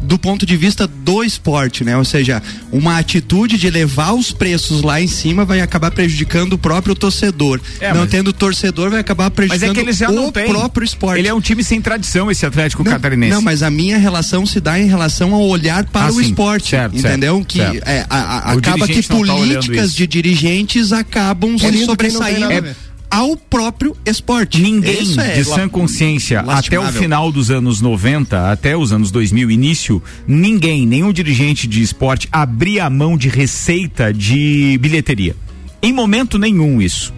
do 0.00 0.18
ponto 0.18 0.46
de 0.46 0.56
vista 0.56 0.86
do 0.86 1.22
esporte, 1.24 1.82
né? 1.84 1.96
Ou 1.96 2.04
seja, 2.04 2.42
uma 2.70 2.98
atitude 2.98 3.56
de 3.58 3.68
levar 3.68 4.12
os 4.12 4.30
preços 4.32 4.82
lá 4.82 5.00
em 5.00 5.06
cima 5.08 5.44
vai 5.44 5.60
acabar 5.60 5.90
prejudicando 5.90 6.52
o 6.54 6.58
próprio 6.58 6.94
torcedor. 6.94 7.60
É, 7.80 7.92
não 7.92 8.02
mas- 8.02 8.10
tendo 8.10 8.32
torcedor 8.32 8.90
vai 8.90 9.00
acabar 9.00 9.24
Mas 9.24 9.34
prejudicando 9.34 9.70
é 9.70 9.74
que 9.74 9.80
eles 9.80 9.96
já 9.96 10.10
não 10.10 10.28
o 10.28 10.32
próprio 10.32 10.84
esporte. 10.84 11.18
Ele 11.20 11.28
é 11.28 11.34
um 11.34 11.40
time 11.40 11.62
sem 11.64 11.80
tradição, 11.80 12.30
esse 12.30 12.46
Atlético 12.46 12.84
Não, 12.84 12.92
Catarinense. 12.92 13.32
Não, 13.32 13.42
mas 13.42 13.62
a 13.62 13.70
minha 13.70 13.98
relação 13.98 14.46
se 14.46 14.60
dá 14.60 14.78
em 14.78 14.86
relação 14.86 15.34
ao 15.34 15.42
olhar 15.42 15.84
para 15.86 16.06
Ah, 16.06 16.10
o 16.10 16.14
sim. 16.14 16.22
esporte, 16.22 16.70
Certo, 16.70 16.96
entendeu? 16.96 17.34
certo, 17.36 17.46
que 17.48 17.58
certo. 17.58 17.88
é, 17.88 18.06
a- 18.08 18.16
a- 18.16 18.52
acaba 18.52 18.86
que 18.86 19.02
tá 19.02 19.14
políticas 19.16 19.86
isso. 19.88 19.96
de 19.96 20.06
dirigentes 20.06 20.92
acabam 20.92 21.58
se 21.58 21.84
sobressaindo. 21.84 22.68
Ao 23.10 23.36
próprio 23.36 23.96
esporte. 24.04 24.60
Ninguém 24.60 25.02
Isso 25.02 25.20
é 25.20 25.34
de 25.34 25.44
sã 25.44 25.68
consciência, 25.68 26.40
até 26.40 26.78
o 26.78 26.86
final 26.92 27.30
dos 27.32 27.50
anos 27.50 27.80
90, 27.80 28.50
até 28.50 28.76
os 28.76 28.92
anos 28.92 29.10
2000, 29.10 29.50
início, 29.50 30.02
ninguém, 30.26 30.86
nenhum 30.86 31.12
dirigente 31.12 31.66
de 31.66 31.82
esporte 31.82 32.28
abria 32.30 32.84
a 32.84 32.90
mão 32.90 33.16
de 33.16 33.28
receita 33.28 34.12
de 34.12 34.78
bilheteria. 34.80 35.36
Em 35.82 35.92
momento 35.92 36.38
nenhum 36.38 36.80
isso. 36.80 37.14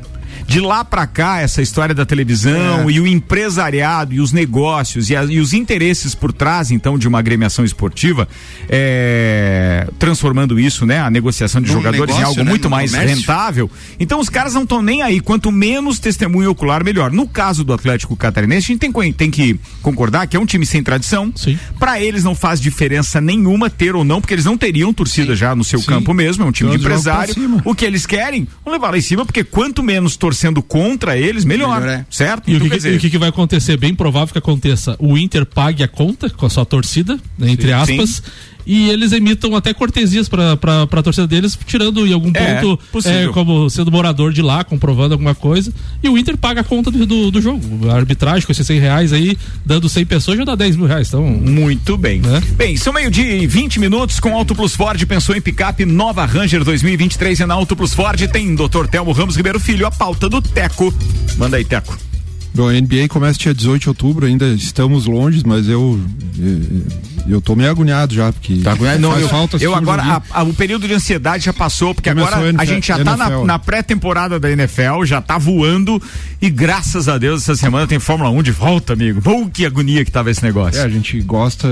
De 0.50 0.59
lá 0.61 0.85
pra 0.85 1.07
cá, 1.07 1.38
essa 1.40 1.62
história 1.62 1.95
da 1.95 2.04
televisão 2.04 2.90
e 2.90 2.99
o 3.00 3.07
empresariado 3.07 4.12
e 4.12 4.21
os 4.21 4.33
negócios 4.33 5.09
e, 5.09 5.14
a- 5.14 5.23
e 5.25 5.38
os 5.38 5.52
interesses 5.52 6.12
por 6.12 6.33
trás, 6.33 6.73
então, 6.73 6.99
de 6.99 7.07
uma 7.07 7.21
agremiação 7.21 7.64
esportiva, 7.64 8.26
é, 8.69 9.87
transformando 9.99 10.59
isso, 10.59 10.85
né, 10.85 10.99
a 11.00 11.09
negociação 11.09 11.61
de 11.61 11.69
Num 11.69 11.75
jogadores 11.75 12.14
em 12.14 12.19
negócio, 12.19 12.26
algo 12.26 12.42
né, 12.45 12.50
muito 12.50 12.64
no 12.64 12.71
mais 12.71 12.90
comércio. 12.90 13.16
rentável. 13.16 13.71
Então, 14.00 14.19
os 14.19 14.28
caras 14.28 14.54
não 14.54 14.64
estão 14.64 14.83
nem 14.83 15.02
aí. 15.02 15.21
Quanto 15.21 15.52
menos 15.52 16.00
testemunho 16.00 16.50
ocular, 16.50 16.82
melhor. 16.82 17.13
No 17.13 17.28
caso 17.28 17.63
do 17.63 17.73
Atlético 17.73 18.17
Catarinense, 18.17 18.73
a 18.73 18.75
gente 18.75 18.80
tem, 18.80 19.13
tem 19.13 19.30
que 19.30 19.58
concordar 19.82 20.26
que 20.26 20.36
é 20.36 20.41
um 20.41 20.47
time 20.47 20.67
sem 20.67 20.82
tradição. 20.82 21.32
Sim. 21.36 21.56
Pra 21.78 22.00
eles 22.00 22.25
não 22.25 22.34
faz 22.34 22.60
diferença 22.60 23.21
nenhuma 23.21 23.71
ter 23.71 23.95
ou 23.95 24.02
não, 24.04 24.21
porque 24.21 24.34
eles 24.34 24.45
não 24.47 24.58
teriam 24.58 24.93
torcida 24.93 25.36
já 25.36 25.54
no 25.54 25.63
seu 25.63 25.78
Sim. 25.78 25.86
campo 25.86 26.13
mesmo. 26.13 26.43
É 26.43 26.47
um 26.47 26.50
time 26.52 26.71
de 26.71 26.76
Então, 26.76 26.86
pra 26.91 26.95
empresário. 26.99 27.63
O 27.65 27.73
que 27.73 27.84
eles 27.84 28.04
querem, 28.04 28.49
vão 28.65 28.73
levar 28.75 28.91
lá 28.91 28.99
em 28.99 29.00
cima, 29.00 29.25
porque 29.25 29.45
quanto 29.45 29.82
menos 29.82 30.17
torcendo 30.41 30.63
contra 30.63 31.17
eles, 31.19 31.45
melhor. 31.45 31.81
Melhor 31.81 31.99
é. 32.00 32.07
Certo? 32.11 32.49
E 32.49 32.55
o 32.55 32.57
Então, 32.57 32.69
que, 32.69 32.76
dizer, 32.76 32.95
e 32.95 32.97
o 32.97 33.00
que, 33.00 33.11
que 33.11 33.19
vai 33.19 33.29
acontecer? 33.29 33.76
Bem 33.76 33.95
provável 33.95 34.33
que 34.33 34.39
aconteça. 34.39 34.97
O 34.99 35.19
Inter 35.19 35.45
pague 35.45 35.83
a 35.83 35.89
conta 35.89 36.31
com 36.31 36.47
a 36.47 36.50
sua 36.50 36.65
torcida, 36.65 37.19
né, 37.39 37.50
entre 37.50 37.73
aspas. 37.73 38.23
E 38.67 38.89
eles 38.91 39.13
emitam 39.13 39.55
até 39.57 39.73
cortesias 39.73 40.29
pra, 40.29 40.57
pra 40.57 41.03
torcida 41.03 41.27
deles, 41.27 41.59
tirando 41.67 42.07
em 42.07 42.13
algum 42.13 42.31
É, 42.35 42.61
ponto 42.61 42.81
é, 43.07 43.29
como 43.29 43.69
sendo 43.71 43.91
morador 43.91 44.33
de 44.33 44.43
lá, 44.43 44.63
comprovando 44.65 45.15
alguma 45.15 45.35
coisa. 45.35 45.73
E 46.03 46.09
o 46.09 46.17
Inter 46.17 46.37
paga 46.37 46.61
a 46.61 46.65
conta 46.65 46.91
do, 46.91 47.07
do, 47.07 47.31
do 47.31 47.41
jogo. 47.41 47.91
A 47.91 47.95
arbitragem 47.95 48.45
com 48.47 48.53
esses 48.53 48.67
100 48.67 48.79
reais 48.81 49.13
aí, 49.13 49.37
dando 49.65 49.89
100 49.89 50.07
pessoas, 50.07 50.39
já 50.39 50.45
dá 50.45 50.55
10 50.55 50.77
mil 50.77 50.87
reais. 50.87 51.09
Então, 51.09 51.23
Muito 51.23 51.97
bem. 51.97 52.21
Né? 52.21 52.43
Bem, 52.57 52.77
são 52.77 52.93
meio-dia 52.93 53.37
e 53.37 53.47
20 53.47 53.81
minutos 53.81 54.21
com 54.21 54.35
Auto 54.35 54.55
Plus 54.55 54.75
Ford. 54.75 55.05
Pensou 55.07 55.35
em 55.35 55.41
picape 55.41 55.85
nova 55.85 56.25
Ranger 56.25 56.65
2023 56.65 57.41
é 57.41 57.47
na 57.47 57.55
Auto 57.55 57.75
Plus 57.75 57.95
Ford. 57.95 58.21
Tem 58.29 58.55
Dr. 58.55 58.87
Telmo 58.91 59.13
Ramos 59.13 59.37
Ribeiro 59.37 59.59
Filho, 59.61 59.87
a 59.87 59.91
pauta 59.91 60.29
do 60.29 60.41
Teco. 60.43 60.93
Manda 61.37 61.57
aí, 61.57 61.65
Teco. 61.65 62.10
Bom, 62.52 62.69
a 62.69 62.73
NBA 62.73 63.08
começa 63.08 63.39
dia 63.39 63.54
18 63.54 63.82
de 63.82 63.89
outubro, 63.89 64.26
ainda 64.26 64.47
estamos 64.49 65.06
longe, 65.06 65.43
mas 65.47 65.69
eu 65.69 66.00
eu, 66.39 67.34
eu 67.34 67.41
tô 67.41 67.54
meio 67.54 67.71
agoniado 67.71 68.13
já, 68.15 68.32
porque 68.32 68.54
Não, 68.99 69.10
faz 69.10 69.23
eu, 69.23 69.28
falta 69.28 69.56
eu 69.60 69.75
agora, 69.75 70.02
a- 70.02 70.23
a- 70.30 70.43
o 70.43 70.52
período 70.52 70.89
de 70.89 70.95
ansiedade 70.95 71.45
já 71.45 71.52
passou, 71.52 71.95
porque 71.95 72.08
Começou 72.10 72.28
agora 72.34 72.47
a 72.47 72.49
a 72.49 72.50
NFL, 72.50 72.75
gente 72.75 72.89
já 72.89 72.99
tá 73.04 73.17
na, 73.17 73.26
NFL. 73.28 73.45
na 73.45 73.58
pré-temporada 73.58 74.41
da 74.41 74.50
NFL, 74.50 75.04
já 75.04 75.21
tá 75.21 75.39
voando 75.39 76.02
e 76.43 76.50
graças 76.50 77.08
a 77.08 77.19
Deus 77.19 77.43
essa 77.43 77.54
semana 77.54 77.86
tem 77.86 77.99
Fórmula 78.00 78.30
1 78.30 78.43
de 78.43 78.50
volta, 78.50 78.95
amigo. 78.95 79.21
Pô, 79.23 79.47
que 79.49 79.65
agonia 79.65 80.04
que 80.04 80.10
tava 80.10 80.30
esse 80.30 80.43
negócio. 80.43 80.80
É, 80.80 80.84
a 80.84 80.89
gente 80.89 81.21
gosta, 81.21 81.69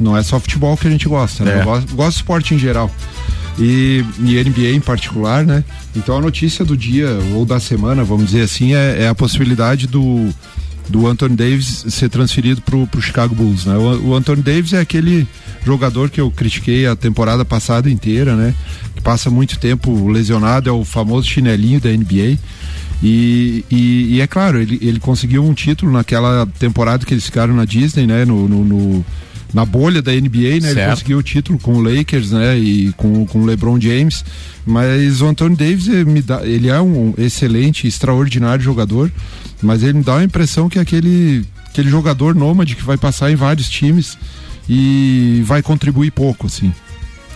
não 0.00 0.16
é 0.16 0.22
só 0.22 0.40
futebol 0.40 0.76
que 0.76 0.88
a 0.88 0.90
gente 0.90 1.06
gosta, 1.08 1.44
né? 1.44 1.58
É. 1.58 1.60
Eu 1.60 1.64
gosto, 1.64 1.94
gosto 1.94 2.16
do 2.16 2.20
esporte 2.20 2.54
em 2.54 2.58
geral. 2.58 2.90
E, 3.58 4.04
e 4.20 4.42
NBA 4.42 4.70
em 4.74 4.80
particular, 4.80 5.44
né? 5.44 5.62
Então 5.94 6.16
a 6.16 6.20
notícia 6.20 6.64
do 6.64 6.76
dia 6.76 7.08
ou 7.34 7.44
da 7.44 7.60
semana, 7.60 8.02
vamos 8.04 8.26
dizer 8.26 8.42
assim, 8.42 8.74
é, 8.74 9.02
é 9.02 9.08
a 9.08 9.14
possibilidade 9.14 9.86
do, 9.86 10.30
do 10.88 11.06
Anthony 11.06 11.36
Davis 11.36 11.84
ser 11.88 12.08
transferido 12.08 12.62
pro, 12.62 12.86
pro 12.86 13.02
Chicago 13.02 13.34
Bulls, 13.34 13.66
né? 13.66 13.76
O, 13.76 14.08
o 14.10 14.14
Anthony 14.14 14.40
Davis 14.42 14.72
é 14.72 14.80
aquele 14.80 15.26
jogador 15.64 16.08
que 16.08 16.20
eu 16.20 16.30
critiquei 16.30 16.86
a 16.86 16.96
temporada 16.96 17.44
passada 17.44 17.90
inteira, 17.90 18.34
né? 18.34 18.54
Que 18.96 19.02
passa 19.02 19.28
muito 19.30 19.58
tempo 19.58 20.08
lesionado, 20.08 20.68
é 20.70 20.72
o 20.72 20.84
famoso 20.84 21.28
chinelinho 21.28 21.80
da 21.80 21.90
NBA. 21.90 22.38
E, 23.02 23.64
e, 23.70 24.14
e 24.16 24.20
é 24.20 24.26
claro, 24.26 24.60
ele, 24.60 24.78
ele 24.82 25.00
conseguiu 25.00 25.44
um 25.44 25.54
título 25.54 25.90
naquela 25.92 26.46
temporada 26.58 27.04
que 27.04 27.12
eles 27.14 27.24
ficaram 27.24 27.54
na 27.54 27.64
Disney, 27.64 28.06
né? 28.06 28.24
No, 28.24 28.48
no- 28.48 28.64
no- 28.64 29.04
na 29.52 29.64
bolha 29.64 30.00
da 30.00 30.12
NBA, 30.12 30.38
né? 30.38 30.56
Ele 30.56 30.74
Certo. 30.74 30.90
conseguiu 30.90 31.18
o 31.18 31.22
título 31.22 31.58
com 31.58 31.74
o 31.74 31.82
Lakers, 31.82 32.30
né? 32.30 32.58
E 32.58 32.92
com, 32.96 33.26
com 33.26 33.40
o 33.42 33.46
LeBron 33.46 33.80
James. 33.80 34.24
Mas 34.64 35.20
o 35.20 35.26
Anthony 35.26 35.56
Davis, 35.56 35.86
me 36.06 36.22
dá, 36.22 36.44
ele 36.46 36.68
é 36.68 36.80
um 36.80 37.14
excelente, 37.18 37.86
extraordinário 37.86 38.62
jogador, 38.62 39.10
mas 39.62 39.82
ele 39.82 39.94
me 39.94 40.04
dá 40.04 40.18
a 40.18 40.24
impressão 40.24 40.68
que 40.68 40.78
é 40.78 40.82
aquele, 40.82 41.44
aquele 41.66 41.90
jogador 41.90 42.34
nômade 42.34 42.76
que 42.76 42.84
vai 42.84 42.96
passar 42.96 43.30
em 43.30 43.36
vários 43.36 43.68
times 43.68 44.16
e 44.68 45.42
vai 45.44 45.62
contribuir 45.62 46.12
pouco, 46.12 46.46
assim, 46.46 46.72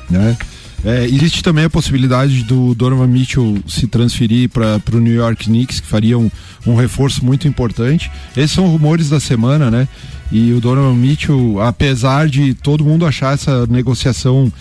né? 0.08 0.36
É, 0.84 1.06
existe 1.06 1.42
também 1.42 1.64
a 1.64 1.70
possibilidade 1.70 2.44
do 2.44 2.74
Donovan 2.74 3.06
Mitchell 3.06 3.56
se 3.66 3.86
transferir 3.86 4.50
para 4.50 4.78
o 4.92 5.00
New 5.00 5.14
York 5.14 5.46
Knicks, 5.46 5.80
que 5.80 5.86
faria 5.86 6.18
um, 6.18 6.30
um 6.66 6.74
reforço 6.74 7.24
muito 7.24 7.48
importante. 7.48 8.10
Esses 8.36 8.50
são 8.52 8.66
rumores 8.66 9.08
da 9.08 9.18
semana, 9.18 9.70
né? 9.70 9.88
E 10.34 10.52
o 10.52 10.60
Donovan 10.60 10.94
Mitchell, 10.94 11.60
apesar 11.60 12.28
de 12.28 12.54
todo 12.54 12.84
mundo 12.84 13.06
achar 13.06 13.34
essa 13.34 13.66
negociação 13.68 14.52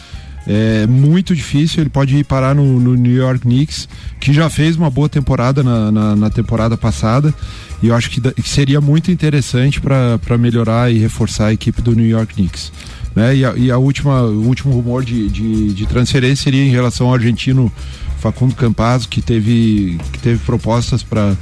é, 0.45 0.85
muito 0.85 1.35
difícil, 1.35 1.81
ele 1.81 1.89
pode 1.89 2.15
ir 2.15 2.23
parar 2.23 2.53
no, 2.53 2.79
no 2.79 2.93
New 2.93 3.15
York 3.15 3.39
Knicks, 3.39 3.89
que 4.19 4.31
já 4.31 4.49
fez 4.51 4.75
uma 4.75 4.91
boa 4.91 5.09
temporada 5.09 5.63
na, 5.63 5.91
na, 5.91 6.15
na 6.15 6.29
temporada 6.29 6.77
passada. 6.77 7.33
E 7.81 7.87
eu 7.87 7.95
acho 7.95 8.09
que, 8.11 8.21
que 8.21 8.47
seria 8.47 8.79
muito 8.79 9.11
interessante 9.11 9.81
para 9.81 10.37
melhorar 10.37 10.93
e 10.93 10.99
reforçar 10.99 11.47
a 11.47 11.53
equipe 11.53 11.81
do 11.81 11.95
New 11.95 12.07
York 12.07 12.35
Knicks 12.35 12.71
né? 13.15 13.35
E 13.35 13.45
a, 13.45 13.53
e 13.55 13.71
a 13.71 13.77
última, 13.77 14.23
o 14.23 14.45
último 14.45 14.73
rumor 14.73 15.03
de, 15.03 15.29
de, 15.29 15.73
de 15.73 15.85
transferência 15.85 16.43
seria 16.43 16.63
em 16.63 16.69
relação 16.69 17.07
ao 17.07 17.13
argentino 17.13 17.71
Facundo 18.19 18.55
Campazzo, 18.55 19.09
que 19.09 19.21
teve, 19.21 19.99
que 20.11 20.19
teve 20.19 20.39
propostas 20.39 21.03
para 21.03 21.35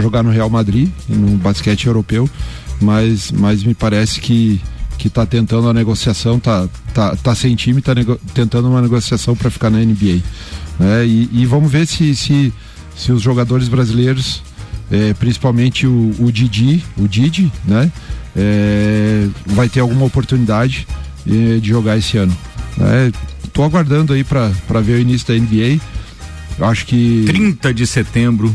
jogar 0.00 0.22
no 0.22 0.30
Real 0.30 0.48
Madrid, 0.48 0.88
no 1.08 1.36
basquete 1.36 1.86
europeu, 1.86 2.28
mas, 2.80 3.30
mas 3.30 3.62
me 3.64 3.74
parece 3.74 4.20
que 4.20 4.60
que 4.98 5.06
está 5.06 5.24
tentando 5.24 5.68
a 5.68 5.72
negociação, 5.72 6.40
tá, 6.40 6.68
tá, 6.92 7.14
tá 7.14 7.34
sem 7.34 7.54
time, 7.54 7.78
está 7.78 7.92
tentando 8.34 8.68
uma 8.68 8.82
negociação 8.82 9.36
para 9.36 9.48
ficar 9.48 9.70
na 9.70 9.78
NBA. 9.78 10.20
Né? 10.78 11.06
E, 11.06 11.30
e 11.32 11.46
vamos 11.46 11.70
ver 11.70 11.86
se, 11.86 12.14
se, 12.16 12.52
se 12.96 13.12
os 13.12 13.22
jogadores 13.22 13.68
brasileiros, 13.68 14.42
é, 14.90 15.14
principalmente 15.14 15.86
o, 15.86 16.14
o 16.18 16.32
Didi, 16.32 16.82
o 16.96 17.06
Didi, 17.06 17.50
né? 17.64 17.90
É, 18.36 19.28
vai 19.46 19.68
ter 19.68 19.80
alguma 19.80 20.04
oportunidade 20.04 20.86
é, 21.26 21.58
de 21.58 21.68
jogar 21.68 21.96
esse 21.96 22.18
ano. 22.18 22.36
É, 22.80 23.12
tô 23.52 23.62
aguardando 23.62 24.12
aí 24.12 24.24
para 24.24 24.80
ver 24.82 24.94
o 24.94 25.00
início 25.00 25.28
da 25.28 25.34
NBA. 25.34 25.80
Acho 26.60 26.86
que 26.86 27.24
30 27.26 27.72
de 27.72 27.86
setembro, 27.86 28.54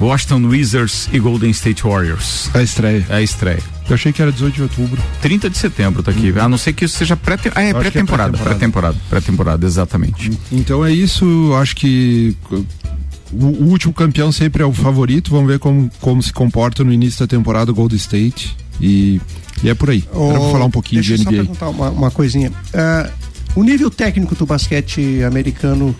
Washington 0.00 0.46
Wizards 0.48 1.08
e 1.12 1.18
Golden 1.18 1.50
State 1.50 1.82
Warriors. 1.84 2.50
é 2.54 2.58
a 2.58 2.62
estreia. 2.62 3.06
É 3.08 3.14
a 3.16 3.22
estreia. 3.22 3.62
Eu 3.88 3.94
achei 3.94 4.12
que 4.12 4.22
era 4.22 4.32
18 4.32 4.54
de 4.54 4.62
outubro. 4.62 5.02
30 5.20 5.50
de 5.50 5.58
setembro 5.58 6.02
tá 6.02 6.10
aqui. 6.10 6.32
A 6.38 6.48
não 6.48 6.56
ser 6.58 6.72
que 6.72 6.84
isso 6.84 6.96
seja 6.96 7.16
pré-temporada. 7.16 7.60
Ah, 7.60 7.68
é 7.68 7.72
que 7.72 7.76
é 7.76 7.80
pré-temporada. 7.80 8.38
pré-temporada. 8.38 8.48
Pré-temporada. 8.58 8.96
Pré-temporada, 9.10 9.66
exatamente. 9.66 10.30
Então 10.50 10.84
é 10.84 10.90
isso, 10.92 11.52
acho 11.60 11.76
que 11.76 12.36
o, 12.50 13.46
o 13.46 13.68
último 13.68 13.92
campeão 13.92 14.32
sempre 14.32 14.62
é 14.62 14.66
o 14.66 14.72
favorito. 14.72 15.30
Vamos 15.30 15.46
ver 15.48 15.58
como, 15.58 15.90
como 16.00 16.22
se 16.22 16.32
comporta 16.32 16.82
no 16.82 16.92
início 16.92 17.20
da 17.20 17.26
temporada 17.26 17.70
o 17.70 17.74
Golden 17.74 17.96
State. 17.96 18.56
E, 18.80 19.20
e 19.62 19.68
é 19.68 19.74
por 19.74 19.90
aí. 19.90 20.04
Era 20.12 20.40
pra 20.40 20.50
falar 20.50 20.64
um 20.64 20.70
pouquinho 20.70 21.02
deixa 21.02 21.16
de 21.16 21.22
eu 21.22 21.24
só 21.24 21.30
NBA. 21.30 21.40
perguntar 21.42 21.68
uma, 21.68 21.90
uma 21.90 22.10
coisinha. 22.10 22.50
Ah, 22.74 23.10
o 23.54 23.62
nível 23.62 23.90
técnico 23.90 24.34
do 24.34 24.46
basquete 24.46 25.22
americano 25.22 25.94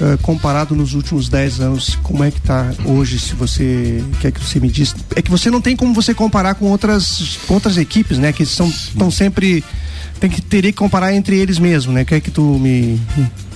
ah, 0.00 0.18
comparado 0.20 0.74
nos 0.74 0.92
últimos 0.92 1.28
10 1.28 1.60
anos, 1.60 1.98
como 2.02 2.22
é 2.22 2.30
que 2.30 2.40
tá 2.40 2.70
hoje, 2.84 3.18
se 3.18 3.34
você 3.34 4.04
quer 4.20 4.30
que 4.30 4.44
você 4.44 4.60
me 4.60 4.68
diz? 4.68 4.94
É 5.14 5.22
que 5.22 5.30
você 5.30 5.50
não 5.50 5.60
tem 5.60 5.74
como 5.74 5.94
você 5.94 6.12
comparar 6.12 6.54
com 6.54 6.66
outras, 6.66 7.38
com 7.46 7.54
outras 7.54 7.78
equipes, 7.78 8.18
né? 8.18 8.32
Que 8.32 8.44
são 8.44 8.68
estão 8.68 9.10
sempre 9.10 9.64
tem 10.20 10.28
que 10.28 10.40
teria 10.40 10.70
que 10.70 10.78
comparar 10.78 11.14
entre 11.14 11.36
eles 11.38 11.58
mesmo, 11.58 11.92
né? 11.92 12.04
Quer 12.04 12.20
que 12.20 12.30
tu 12.30 12.42
me 12.42 13.00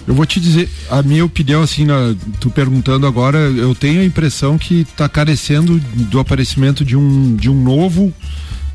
Eu 0.06 0.14
vou 0.14 0.24
te 0.24 0.40
dizer, 0.40 0.68
a 0.90 1.02
minha 1.02 1.24
opinião, 1.24 1.62
assim, 1.62 1.84
na, 1.84 2.14
tu 2.40 2.50
perguntando 2.50 3.06
agora, 3.06 3.38
eu 3.38 3.74
tenho 3.74 4.00
a 4.00 4.04
impressão 4.04 4.56
que 4.56 4.86
tá 4.96 5.08
carecendo 5.08 5.78
do 5.78 6.18
aparecimento 6.18 6.84
de 6.84 6.96
um, 6.96 7.36
de 7.36 7.50
um 7.50 7.62
novo 7.62 8.12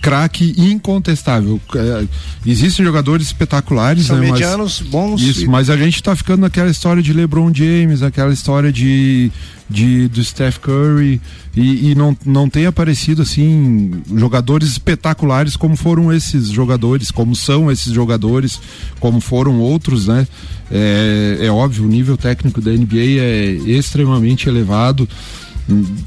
craque 0.05 0.53
incontestável. 0.55 1.59
É, 1.75 2.05
existem 2.45 2.85
jogadores 2.85 3.25
espetaculares, 3.25 4.05
são 4.05 4.17
né, 4.17 4.29
mas- 4.29 4.39
medianos 4.39 4.79
bons 4.81 5.19
Isso, 5.21 5.45
e- 5.45 5.47
mas 5.47 5.67
a 5.69 5.75
gente 5.75 6.01
tá 6.03 6.15
ficando 6.15 6.41
naquela 6.41 6.69
história 6.69 7.01
de 7.01 7.11
LeBron 7.11 7.51
James, 7.51 8.03
aquela 8.03 8.31
história 8.31 8.71
de, 8.71 9.31
de 9.67 10.07
do 10.07 10.23
Steph 10.23 10.59
Curry 10.59 11.19
e, 11.57 11.91
e 11.91 11.95
não, 11.95 12.15
não 12.23 12.47
tem 12.47 12.67
aparecido 12.67 13.23
assim 13.23 13.91
jogadores 14.15 14.69
espetaculares 14.69 15.55
como 15.55 15.75
foram 15.75 16.13
esses 16.13 16.49
jogadores, 16.49 17.09
como 17.09 17.35
são 17.35 17.71
esses 17.71 17.91
jogadores, 17.91 18.59
como 18.99 19.19
foram 19.19 19.59
outros, 19.59 20.05
né? 20.05 20.27
É, 20.71 21.39
é 21.41 21.49
óbvio, 21.51 21.83
o 21.83 21.87
nível 21.87 22.15
técnico 22.15 22.61
da 22.61 22.71
NBA 22.71 23.19
é 23.19 23.51
extremamente 23.65 24.47
elevado. 24.47 25.09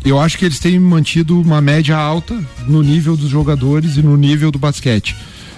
Eu 0.05 0.21
acho 0.21 0.38
que 0.38 0.44
eles 0.44 0.59
têm 0.59 0.79
mantido 0.79 1.40
uma 1.40 1.61
média 1.61 1.97
alta 1.97 2.40
no 2.66 2.83
nível 2.83 3.16
dos 3.16 3.29
jogadores 3.29 3.97
e 3.97 4.03
no 4.03 4.16
nível 4.16 4.51
do 4.51 4.59
basquete. 4.59 5.16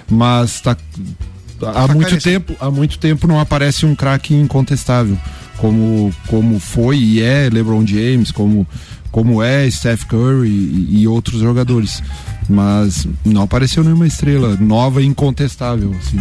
Mas 0.09 0.59
tá, 0.59 0.75
há 1.61 1.87
Tá 1.87 1.93
muito 1.93 2.17
tempo, 2.17 2.55
há 2.59 2.71
muito 2.71 2.97
tempo 2.97 3.27
não 3.27 3.39
aparece 3.39 3.85
um 3.85 3.95
craque 3.95 4.33
incontestável, 4.33 5.17
como 5.57 6.13
como 6.27 6.59
foi 6.59 6.97
e 6.97 7.21
é 7.21 7.49
LeBron 7.51 7.85
James, 7.85 8.31
como 8.31 8.67
como 9.11 9.43
é 9.43 9.69
Steph 9.69 10.05
Curry 10.05 10.49
e, 10.49 11.01
e 11.01 11.07
outros 11.07 11.39
jogadores. 11.41 12.01
Mas 12.51 13.07
não 13.25 13.43
apareceu 13.43 13.83
nenhuma 13.83 14.05
estrela 14.05 14.57
nova 14.59 15.01
e 15.01 15.05
incontestável, 15.05 15.95
assim. 15.97 16.19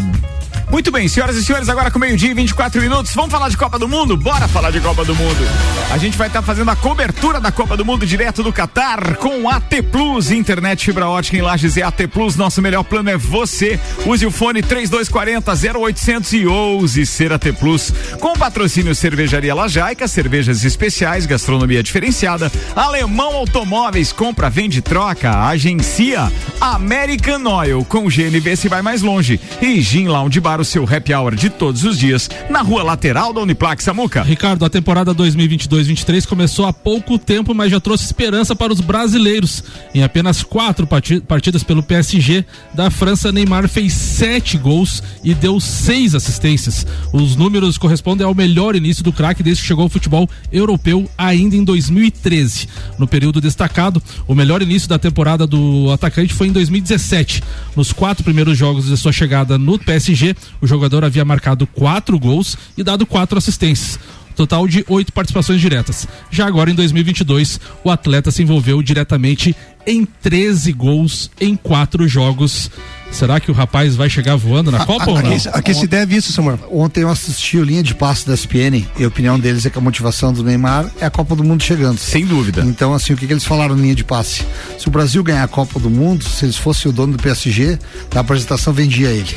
Muito 0.71 0.93
bem, 0.93 1.09
senhoras 1.09 1.35
e 1.35 1.45
senhores, 1.45 1.69
agora 1.69 1.91
com 1.91 1.99
meio-dia 1.99 2.31
e 2.31 2.35
24 2.35 2.81
minutos, 2.81 3.13
vamos 3.13 3.33
falar 3.33 3.49
de 3.49 3.57
Copa 3.57 3.77
do 3.77 3.89
Mundo? 3.89 4.17
Bora 4.17 4.47
falar 4.47 4.71
de 4.71 4.79
Copa 4.79 5.05
do 5.05 5.17
Mundo. 5.17 5.45
A 5.91 5.99
gente 5.99 6.17
vai 6.17 6.29
estar 6.29 6.43
fazendo 6.43 6.71
a 6.71 6.77
cobertura 6.77 7.41
da 7.41 7.51
Copa 7.51 7.77
do 7.77 7.85
Mundo 7.85 8.07
direto 8.07 8.41
do 8.41 8.53
Catar 8.53 9.17
com 9.17 9.51
AT 9.51 9.83
Plus, 9.91 10.31
internet 10.31 10.85
fibra 10.85 11.09
ótica 11.09 11.37
em 11.37 11.41
Lages 11.41 11.77
e 11.77 11.83
AT 11.83 12.07
Plus. 12.13 12.37
Nosso 12.37 12.63
melhor 12.63 12.85
plano 12.85 13.11
é 13.11 13.17
você. 13.17 13.81
Use 14.07 14.25
o 14.25 14.31
fone 14.31 14.63
3240 14.63 15.79
0800 15.81 16.33
e 16.35 16.47
ouse 16.47 17.05
ser 17.05 17.33
AT 17.33 17.53
Plus. 17.59 17.93
Com 18.21 18.35
patrocínio 18.35 18.95
Cervejaria 18.95 19.53
Lajaica, 19.53 20.07
cervejas 20.07 20.65
especiais, 20.65 21.27
gastronomia 21.27 21.83
diferenciada, 21.83 22.51
Alemão 22.77 23.35
Automóveis, 23.35 24.13
compra, 24.13 24.49
vende, 24.49 24.81
troca, 24.81 25.47
agencia, 25.47 26.20
American 26.61 27.45
Oil, 27.47 27.85
com 27.85 28.09
GNV 28.09 28.57
se 28.57 28.69
vai 28.69 28.83
mais 28.83 29.01
longe 29.03 29.41
e 29.63 29.81
Gin 29.81 30.09
Lounge 30.09 30.41
Bar, 30.41 30.61
o 30.61 30.65
seu 30.65 30.85
happy 30.85 31.15
hour 31.15 31.35
de 31.35 31.49
todos 31.49 31.85
os 31.85 31.99
dias, 31.99 32.29
na 32.51 32.61
rua 32.61 32.83
lateral 32.83 33.33
da 33.33 33.41
Uniplac 33.41 33.83
Samuca. 33.83 34.23
Ricardo, 34.23 34.65
a 34.65 34.69
temporada 34.71 35.15
2022-23 35.15 36.27
começou 36.27 36.67
há 36.67 36.73
pouco 36.73 37.19
tempo, 37.19 37.55
mas 37.55 37.71
já 37.71 37.81
trouxe 37.81 38.05
esperança 38.05 38.55
para 38.55 38.73
os 38.73 38.81
brasileiros. 38.81 39.65
Em 39.95 40.03
apenas 40.03 40.43
quatro 40.43 40.87
parti- 40.87 41.21
partidas 41.21 41.63
pelo 41.63 41.83
PSG 41.83 42.45
da 42.75 42.91
França, 42.91 43.33
Neymar 43.33 43.69
fez 43.69 43.95
sete 43.95 44.59
gols 44.59 45.03
e 45.25 45.33
deu 45.33 45.59
seis 45.61 46.15
assistências. 46.15 46.87
Os 47.13 47.37
números 47.37 47.79
correspondem 47.79 48.27
ao 48.27 48.35
melhor 48.35 48.77
início 48.77 49.03
do 49.03 49.13
craque 49.13 49.43
desde 49.43 49.63
que 49.63 49.69
chegou 49.69 49.85
ao 49.85 49.89
futebol 49.89 50.29
europeu 50.53 51.09
ainda 51.17 51.57
em 51.57 51.65
2013. 51.65 52.69
No 52.99 53.07
período 53.07 53.41
destacado, 53.41 54.03
o 54.29 54.35
melhor 54.35 54.61
início 54.61 54.89
da 54.89 54.99
temporada 54.99 55.47
do 55.47 55.91
atacante 55.91 56.10
foi 56.33 56.49
em 56.49 56.53
2017. 56.53 57.43
Nos 57.77 57.93
quatro 57.93 58.25
primeiros 58.25 58.57
jogos 58.57 58.87
de 58.87 58.97
sua 58.97 59.13
chegada 59.13 59.57
no 59.57 59.79
PSG, 59.79 60.35
o 60.61 60.67
jogador 60.67 61.05
havia 61.05 61.25
marcado 61.25 61.67
quatro 61.67 62.19
gols 62.19 62.57
e 62.77 62.83
dado 62.83 63.07
quatro 63.07 63.39
assistências. 63.39 63.99
Total 64.37 64.67
de 64.67 64.85
oito 64.89 65.13
participações 65.13 65.61
diretas. 65.61 66.07
Já 66.31 66.47
agora, 66.47 66.71
em 66.71 66.75
2022, 66.75 67.61
o 67.85 67.91
atleta 67.91 68.31
se 68.31 68.43
envolveu 68.43 68.83
diretamente 68.83 69.55
em 69.87 70.05
13 70.05 70.73
gols 70.73 71.31
em 71.41 71.57
quatro 71.57 72.07
jogos. 72.09 72.71
Será 73.11 73.41
que 73.41 73.51
o 73.51 73.55
rapaz 73.55 73.97
vai 73.97 74.09
chegar 74.09 74.37
voando 74.37 74.71
na 74.71 74.87
Copa 74.87 75.11
ou 75.11 75.17
a, 75.17 75.23
não? 75.23 75.39
que, 75.39 75.49
a 75.49 75.63
que 75.63 75.75
se 75.75 75.87
deve 75.87 76.17
isso, 76.17 76.33
Samuel? 76.33 76.59
Ontem 76.71 77.03
eu 77.03 77.11
assisti 77.11 77.59
o 77.59 77.65
linha 77.65 77.83
de 77.83 77.95
passe 77.95 78.27
da 78.27 78.35
SPN 78.35 78.87
e 78.99 79.05
a 79.05 79.09
opinião 79.09 79.39
deles 79.39 79.67
é 79.67 79.71
que 79.71 79.79
a 79.79 79.81
motivação 79.81 80.33
do 80.33 80.43
Neymar 80.43 80.91
é 81.01 81.07
a 81.07 81.11
Copa 81.11 81.35
do 81.35 81.45
Mundo 81.45 81.63
chegando. 81.63 81.99
Sem 81.99 82.25
dúvida. 82.25 82.63
Então, 82.63 82.95
assim, 82.95 83.13
o 83.13 83.17
que, 83.17 83.27
que 83.27 83.33
eles 83.33 83.45
falaram 83.45 83.75
na 83.75 83.83
linha 83.83 83.95
de 83.95 84.05
passe? 84.05 84.47
Se 84.79 84.89
o 84.89 84.91
Brasil 84.91 85.23
ganhar 85.23 85.43
a 85.43 85.49
Copa 85.49 85.79
do 85.79 85.91
Mundo, 85.91 86.25
se 86.25 86.45
eles 86.45 86.57
fossem 86.57 86.91
o 86.91 86.95
dono 86.95 87.17
do 87.17 87.23
PSG, 87.23 87.79
na 88.15 88.21
apresentação 88.21 88.73
vendia 88.73 89.09
ele. 89.09 89.37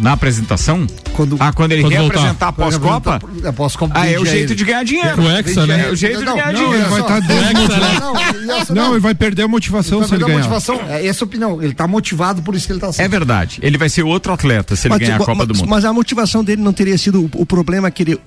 Na 0.00 0.12
apresentação? 0.12 0.86
Quando, 1.14 1.36
Ah, 1.38 1.52
quando 1.52 1.72
ele 1.72 1.82
Quando 1.82 1.92
quer 1.92 2.00
voltar. 2.00 2.18
apresentar 2.18 2.48
após 2.48 2.76
Copa? 2.78 3.20
Após 3.46 3.76
Copa 3.76 3.92
Ah, 3.96 4.08
é 4.10 4.18
o 4.18 4.24
jeito 4.24 4.50
ele. 4.50 4.54
de 4.56 4.64
ganhar 4.64 4.84
dinheiro. 4.84 5.22
O 5.22 5.30
Hexa, 5.30 5.66
né? 5.66 5.86
É 5.88 5.90
o 5.92 5.96
jeito 5.96 6.18
de 6.20 6.24
Não, 6.24 6.34
ganhar 6.34 6.52
não, 6.52 6.60
dinheiro. 6.60 6.74
ele 6.82 6.88
vai 6.90 6.98
só- 7.00 7.06
estar 7.06 7.20
desmotivado. 7.20 8.42
Não, 8.46 8.74
Não, 8.74 8.90
ele 8.92 9.00
vai 9.00 9.14
perder 9.14 9.42
a 9.42 9.48
motivação 9.48 9.98
Ele 9.98 10.08
se 10.08 10.14
ele 10.14 10.24
vai 10.24 10.30
perder 10.32 10.46
a 10.46 10.48
ganhar. 10.48 10.60
motivação. 10.60 10.80
É 10.94 11.06
essa 11.06 11.24
a 11.24 11.26
opinião. 11.26 11.62
Ele 11.62 11.74
tá 11.74 11.86
motivado, 11.86 12.42
por 12.42 12.54
isso 12.54 12.66
que 12.66 12.72
ele 12.72 12.80
tá 12.80 12.88
assim. 12.88 13.02
É 13.02 13.08
verdade. 13.08 13.58
Ele 13.62 13.78
vai 13.78 13.88
ser 13.88 14.02
outro 14.02 14.32
atleta 14.32 14.74
se 14.74 14.88
ele 14.88 14.98
ganhar 14.98 15.16
a 15.16 15.18
mas, 15.18 15.26
Copa 15.26 15.46
do 15.46 15.54
Mundo. 15.54 15.68
mas 15.68 15.84
a 15.84 15.92
motivação 15.92 16.42
dele 16.42 16.62
não 16.62 16.72
teria 16.72 16.96
sido 16.98 17.22
o, 17.22 17.42
o 17.42 17.46
problema 17.46 17.90
que 17.90 18.02
ele 18.02 18.20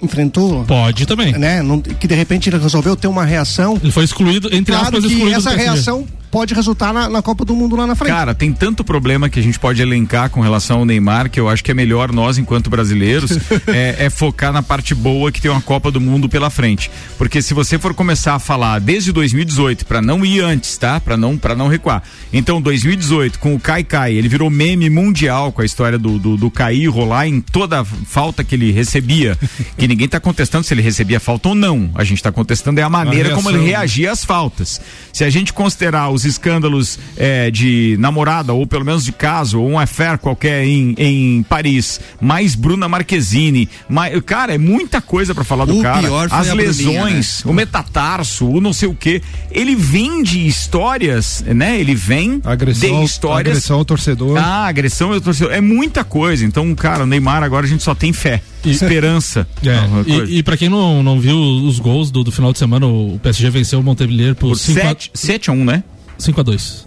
enfrentou? 0.00 0.64
Pode 0.64 1.06
também. 1.06 1.32
Né? 1.38 1.62
Não- 1.62 1.80
que 1.80 2.06
de 2.06 2.14
repente 2.14 2.48
ele 2.50 2.58
resolveu 2.58 2.96
ter 2.96 3.06
uma 3.06 3.24
reação. 3.24 3.78
Ele 3.82 3.92
foi 3.92 4.04
excluído, 4.04 4.48
entre 4.52 4.72
Claro 4.74 4.88
aspas, 4.88 5.04
que 5.04 5.12
excluído 5.12 5.38
essa 5.38 5.50
reação 5.50 6.06
pode 6.32 6.54
resultar 6.54 6.94
na, 6.94 7.10
na 7.10 7.20
Copa 7.20 7.44
do 7.44 7.54
Mundo 7.54 7.76
lá 7.76 7.86
na 7.86 7.94
frente. 7.94 8.10
Cara, 8.10 8.34
tem 8.34 8.50
tanto 8.54 8.82
problema 8.82 9.28
que 9.28 9.38
a 9.38 9.42
gente 9.42 9.58
pode 9.58 9.82
elencar 9.82 10.30
com 10.30 10.40
relação 10.40 10.78
ao 10.78 10.84
Neymar 10.86 11.30
que 11.30 11.38
eu 11.38 11.46
acho 11.46 11.62
que 11.62 11.70
é 11.70 11.74
melhor 11.74 12.10
nós, 12.10 12.38
enquanto 12.38 12.70
brasileiros, 12.70 13.32
é, 13.68 14.06
é 14.06 14.10
focar 14.10 14.50
na 14.50 14.62
parte 14.62 14.94
boa 14.94 15.30
que 15.30 15.42
tem 15.42 15.50
uma 15.50 15.60
Copa 15.60 15.90
do 15.90 16.00
Mundo 16.00 16.30
pela 16.30 16.48
frente. 16.48 16.90
Porque 17.18 17.42
se 17.42 17.52
você 17.52 17.78
for 17.78 17.92
começar 17.92 18.34
a 18.34 18.38
falar 18.38 18.80
desde 18.80 19.12
2018, 19.12 19.84
pra 19.84 20.00
não 20.00 20.24
ir 20.24 20.40
antes, 20.40 20.78
tá? 20.78 20.98
Pra 20.98 21.18
não, 21.18 21.36
pra 21.36 21.54
não 21.54 21.68
recuar. 21.68 22.02
Então, 22.32 22.62
2018, 22.62 23.38
com 23.38 23.54
o 23.54 23.60
Kai 23.60 23.84
Kai, 23.84 24.14
ele 24.14 24.26
virou 24.26 24.48
meme 24.48 24.88
mundial 24.88 25.52
com 25.52 25.60
a 25.60 25.64
história 25.66 25.98
do, 25.98 26.18
do, 26.18 26.36
do 26.38 26.52
e 26.72 26.86
rolar 26.86 27.28
em 27.28 27.40
toda 27.40 27.80
a 27.80 27.84
falta 27.84 28.42
que 28.42 28.54
ele 28.54 28.72
recebia. 28.72 29.36
que 29.76 29.86
ninguém 29.86 30.08
tá 30.08 30.18
contestando 30.18 30.64
se 30.64 30.72
ele 30.72 30.80
recebia 30.80 31.20
falta 31.20 31.50
ou 31.50 31.54
não. 31.54 31.90
A 31.94 32.04
gente 32.04 32.22
tá 32.22 32.32
contestando 32.32 32.80
é 32.80 32.82
a 32.82 32.88
maneira 32.88 33.34
como 33.34 33.50
ele 33.50 33.64
reagia 33.64 34.12
às 34.12 34.24
faltas. 34.24 34.80
Se 35.12 35.24
a 35.24 35.30
gente 35.30 35.52
considerar 35.52 36.08
os 36.08 36.21
escândalos 36.24 36.98
eh, 37.16 37.50
de 37.50 37.96
namorada, 37.98 38.52
ou 38.52 38.66
pelo 38.66 38.84
menos 38.84 39.04
de 39.04 39.12
caso, 39.12 39.60
ou 39.60 39.68
um 39.70 39.78
affair 39.78 40.18
qualquer 40.18 40.64
em, 40.64 40.94
em 40.98 41.42
Paris, 41.42 42.00
mais 42.20 42.54
Bruna 42.54 42.88
Marquezine, 42.88 43.68
mais, 43.88 44.18
cara, 44.22 44.54
é 44.54 44.58
muita 44.58 45.00
coisa 45.00 45.34
pra 45.34 45.44
falar 45.44 45.64
do 45.64 45.78
O 45.78 45.82
cara. 45.82 46.00
pior 46.00 46.28
foi 46.28 46.38
As 46.38 46.48
a 46.48 46.54
Bruninha, 46.54 46.66
lesões, 46.68 47.44
o 47.44 47.52
metatarso, 47.52 48.46
o 48.48 48.60
não 48.60 48.72
sei 48.72 48.88
o 48.88 48.94
que. 48.94 49.22
Ele 49.50 49.74
vem 49.74 50.22
de 50.22 50.46
histórias, 50.46 51.44
né? 51.46 51.78
Ele 51.80 51.94
vem 51.94 52.40
Agressão, 52.44 53.00
de 53.00 53.04
histórias. 53.06 53.48
agressão 53.56 53.78
ao 53.78 53.84
torcedor. 53.84 54.36
Ah, 54.38 54.66
agressão 54.66 55.12
ao 55.12 55.20
torcedor. 55.20 55.52
É 55.52 55.60
muita 55.60 56.04
coisa. 56.04 56.44
Então, 56.44 56.74
cara, 56.74 57.04
o 57.04 57.06
Neymar 57.06 57.42
agora 57.42 57.66
a 57.66 57.68
gente 57.68 57.82
só 57.82 57.94
tem 57.94 58.12
fé, 58.12 58.42
esperança. 58.70 59.46
É, 59.64 60.26
e, 60.30 60.38
e 60.38 60.42
pra 60.42 60.56
quem 60.56 60.68
não, 60.68 61.02
não 61.02 61.18
viu 61.20 61.36
os 61.38 61.78
gols 61.78 62.10
do, 62.10 62.22
do 62.24 62.30
final 62.32 62.52
de 62.52 62.58
semana, 62.58 62.86
o 62.86 63.18
PSG 63.22 63.50
venceu 63.50 63.80
o 63.80 63.82
Montpellier 63.82 64.34
por 64.34 64.48
Por 64.50 64.58
5 64.58 64.80
a, 64.80 64.96
7 65.14 65.50
a 65.50 65.52
1, 65.52 65.64
né? 65.64 65.84
5 66.18 66.40
a 66.40 66.42
2 66.44 66.86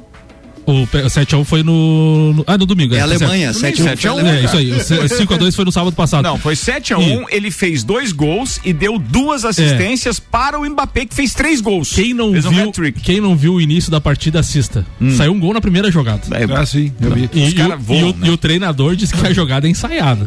O 0.67 0.71
7x1 0.87 1.43
foi 1.43 1.61
no, 1.61 2.33
no- 2.33 2.43
Ah, 2.47 2.57
no 2.57 2.65
domingo. 2.65 2.95
É 2.95 2.97
tá 2.99 3.03
Alemanha, 3.03 3.53
certo. 3.53 3.77
7 3.77 3.81
a 3.81 3.83
1. 3.83 3.87
7 3.87 4.07
a 4.07 4.13
1, 4.13 4.19
É, 4.19 4.23
cara. 4.23 4.41
isso 4.79 4.93
aí. 4.93 5.05
5x2 5.27 5.53
foi 5.55 5.65
no 5.65 5.71
sábado 5.71 5.95
passado. 5.95 6.23
Não, 6.23 6.39
foi 6.39 6.55
7 6.55 6.93
a 6.93 6.97
1 6.97 7.25
ele 7.29 7.51
fez 7.51 7.83
dois 7.83 8.11
gols 8.11 8.59
e 8.65 8.73
deu 8.73 8.97
duas 8.97 9.45
assistências 9.45 10.19
para 10.19 10.59
o 10.59 10.67
Mbappé, 10.67 11.05
que 11.05 11.13
fez 11.13 11.33
três 11.35 11.61
gols. 11.61 11.91
Quem 11.93 12.13
não, 12.15 12.31
fez 12.31 12.45
um 12.45 12.49
viu, 12.49 12.69
hat-trick. 12.69 13.01
quem 13.01 13.21
não 13.21 13.35
viu 13.35 13.53
o 13.55 13.61
início 13.61 13.91
da 13.91 14.01
partida, 14.01 14.39
assista. 14.39 14.85
Saiu 15.15 15.33
um 15.33 15.39
gol 15.39 15.53
na 15.53 15.61
primeira 15.61 15.91
jogada. 15.91 16.21
É, 16.31 16.45
Ah, 16.55 16.65
sim, 16.65 16.91
eu 16.99 17.11
vi. 17.11 17.29
E, 17.33 17.43
Os 17.47 17.53
e 17.53 17.55
voam, 17.77 17.99
e 17.99 18.03
o- 18.03 18.07
né? 18.15 18.27
e 18.27 18.29
o 18.31 18.37
treinador 18.37 18.95
disse 18.95 19.13
que 19.13 19.27
a 19.27 19.33
jogada 19.33 19.67
é 19.67 19.69
ensaiada. 19.69 20.25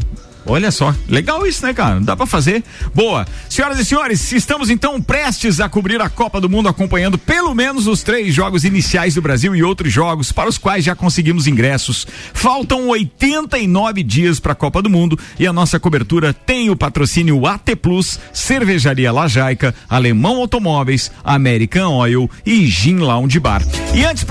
Olha 0.48 0.70
só, 0.70 0.94
legal 1.06 1.46
isso, 1.46 1.64
né, 1.64 1.74
cara? 1.74 2.00
Dá 2.00 2.16
pra 2.16 2.24
fazer. 2.24 2.64
Boa. 2.94 3.26
Senhoras 3.50 3.78
e 3.78 3.84
senhores, 3.84 4.32
estamos 4.32 4.70
então 4.70 5.00
prestes 5.00 5.61
a 5.61 5.68
cobrir 5.68 6.00
a 6.00 6.08
Copa 6.08 6.40
do 6.40 6.48
Mundo, 6.48 6.70
acompanhando 6.70 7.18
pelo 7.18 7.54
menos 7.54 7.87
os 7.87 8.02
três 8.02 8.34
jogos 8.34 8.64
iniciais 8.64 9.14
do 9.14 9.20
Brasil 9.20 9.54
e 9.54 9.62
outros 9.62 9.92
jogos 9.92 10.32
para 10.32 10.48
os 10.48 10.56
quais 10.56 10.82
já 10.82 10.96
conseguimos 10.96 11.46
ingressos. 11.46 12.06
Faltam 12.32 12.88
89 12.88 14.02
dias 14.02 14.40
para 14.40 14.52
a 14.52 14.56
Copa 14.56 14.80
do 14.80 14.88
Mundo 14.88 15.18
e 15.38 15.46
a 15.46 15.52
nossa 15.52 15.78
cobertura 15.78 16.32
tem 16.32 16.70
o 16.70 16.76
patrocínio 16.76 17.46
AT 17.46 17.76
Plus, 17.76 18.18
Cervejaria 18.32 19.12
Lajaica, 19.12 19.74
Alemão 19.87 20.38
Automóveis, 20.38 21.12
American 21.22 21.92
Oil 21.92 22.30
e 22.46 22.66
Gin 22.66 22.96
Lounge 22.96 23.38
Bar. 23.38 23.62
E 23.94 24.02
antes 24.02 24.24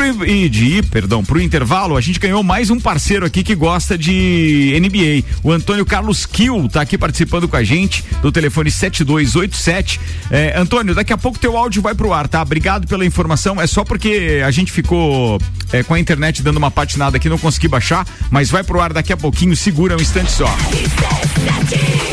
de 0.50 0.66
ir, 0.66 0.86
perdão, 0.88 1.24
pro 1.24 1.40
intervalo, 1.40 1.96
a 1.96 2.02
gente 2.02 2.20
ganhou 2.20 2.42
mais 2.42 2.72
um 2.72 2.80
parceiro 2.80 3.24
aqui 3.24 3.44
que 3.44 3.54
gosta 3.54 3.96
de 3.96 4.76
NBA. 4.82 5.28
O 5.44 5.52
Antônio 5.52 5.86
Carlos 5.86 6.07
Kiel 6.14 6.68
tá 6.70 6.82
aqui 6.82 6.98
participando 6.98 7.48
com 7.48 7.56
a 7.56 7.64
gente 7.64 8.04
do 8.22 8.32
telefone 8.32 8.72
7287. 8.72 10.00
É, 10.32 10.58
Antônio, 10.58 10.96
daqui 10.96 11.14
a 11.14 11.18
pouco 11.18 11.40
teu 11.40 11.58
áudio 11.58 11.82
vai 11.82 11.94
pro 11.96 12.14
ar, 12.14 12.28
tá? 12.28 12.42
Obrigado 12.42 12.88
pela 12.88 13.06
informação. 13.06 13.60
É 13.60 13.68
só 13.68 13.84
porque 13.84 14.42
a 14.46 14.52
gente 14.52 14.72
ficou 14.72 15.40
é, 15.72 15.84
com 15.84 15.94
a 15.94 16.00
internet 16.00 16.42
dando 16.42 16.58
uma 16.58 16.72
patinada 16.72 17.18
aqui, 17.18 17.30
não 17.30 17.38
consegui 17.38 17.68
baixar, 17.68 18.06
mas 18.30 18.50
vai 18.50 18.64
pro 18.64 18.80
ar 18.80 18.94
daqui 18.94 19.12
a 19.12 19.18
pouquinho, 19.18 19.56
segura 19.56 19.96
um 19.98 20.02
instante 20.02 20.32
só. 20.32 20.48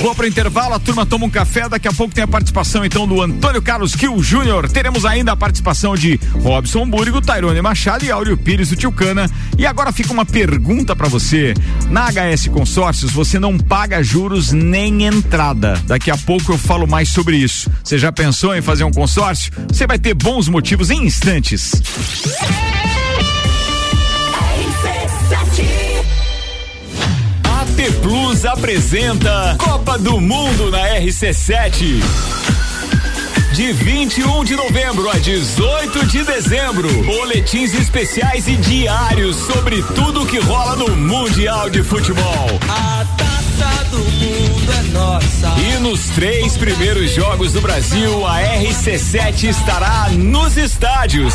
Vou 0.01 0.15
pro 0.15 0.27
intervalo, 0.27 0.75
a 0.75 0.79
turma 0.79 1.07
toma 1.07 1.27
um 1.27 1.31
café, 1.31 1.69
daqui 1.69 1.89
a 1.89 1.93
pouco 1.93 2.15
tem 2.15 2.25
a 2.25 2.29
participação 2.29 2.85
então 2.85 3.07
do 3.07 3.23
Antônio 3.23 3.63
Carlos 3.63 3.95
Kiel 3.95 4.23
Júnior. 4.23 4.69
Teremos 4.69 5.05
ainda 5.05 5.33
a 5.33 5.37
participação 5.37 5.97
de 5.97 6.21
Robson 6.43 6.87
Burgo, 6.87 7.21
Tairone 7.21 7.63
Machado 7.63 8.05
e 8.05 8.11
Áureo 8.11 8.37
Pires 8.37 8.69
do 8.69 8.77
Tilcana. 8.77 9.31
E 9.57 9.65
agora 9.65 9.93
fica 9.93 10.13
uma 10.13 10.27
pergunta 10.27 10.95
pra 10.95 11.09
você. 11.09 11.55
Na 11.91 12.11
HS 12.11 12.49
Consórcios 12.49 13.13
você 13.13 13.39
não 13.39 13.57
paga 13.57 13.84
juros 14.03 14.53
nem 14.53 15.05
entrada. 15.05 15.81
Daqui 15.87 16.11
a 16.11 16.17
pouco 16.17 16.53
eu 16.53 16.59
falo 16.59 16.87
mais 16.87 17.11
sobre 17.11 17.37
isso. 17.37 17.71
Você 17.83 17.99
já 17.99 18.11
pensou 18.11 18.55
em 18.55 18.63
fazer 18.63 18.85
um 18.85 18.91
consórcio? 18.91 19.53
Você 19.69 19.87
vai 19.87 19.99
ter 19.99 20.15
bons 20.15 20.49
motivos 20.49 20.91
em 20.91 21.05
instantes. 21.05 21.73
AT 27.45 27.93
Plus 28.03 28.45
apresenta 28.45 29.57
Copa 29.59 29.99
do 29.99 30.21
Mundo 30.21 30.71
na 30.71 30.89
RC7. 31.01 32.03
De 33.55 33.73
21 33.73 34.45
de 34.45 34.57
novembro 34.57 35.09
a 35.09 35.17
18 35.17 36.07
de 36.07 36.25
dezembro, 36.25 36.89
boletins 37.05 37.73
especiais 37.73 38.49
e 38.49 38.57
diários 38.57 39.37
sobre 39.37 39.81
tudo 39.95 40.27
que 40.27 40.41
rola 40.41 40.75
no 40.75 40.97
Mundial 40.97 41.71
de 41.71 41.81
Futebol. 41.81 42.59
A 42.69 43.24
taça 43.59 43.85
do 43.91 43.99
mundo 43.99 44.73
é 44.73 44.83
nossa. 44.93 45.55
E 45.61 45.79
nos 45.81 46.09
três 46.11 46.57
primeiros 46.57 47.11
jogos 47.11 47.53
do 47.53 47.61
Brasil, 47.61 48.27
a 48.27 48.41
RC7 48.41 49.45
estará 49.45 50.09
nos 50.11 50.57
estádios. 50.57 51.35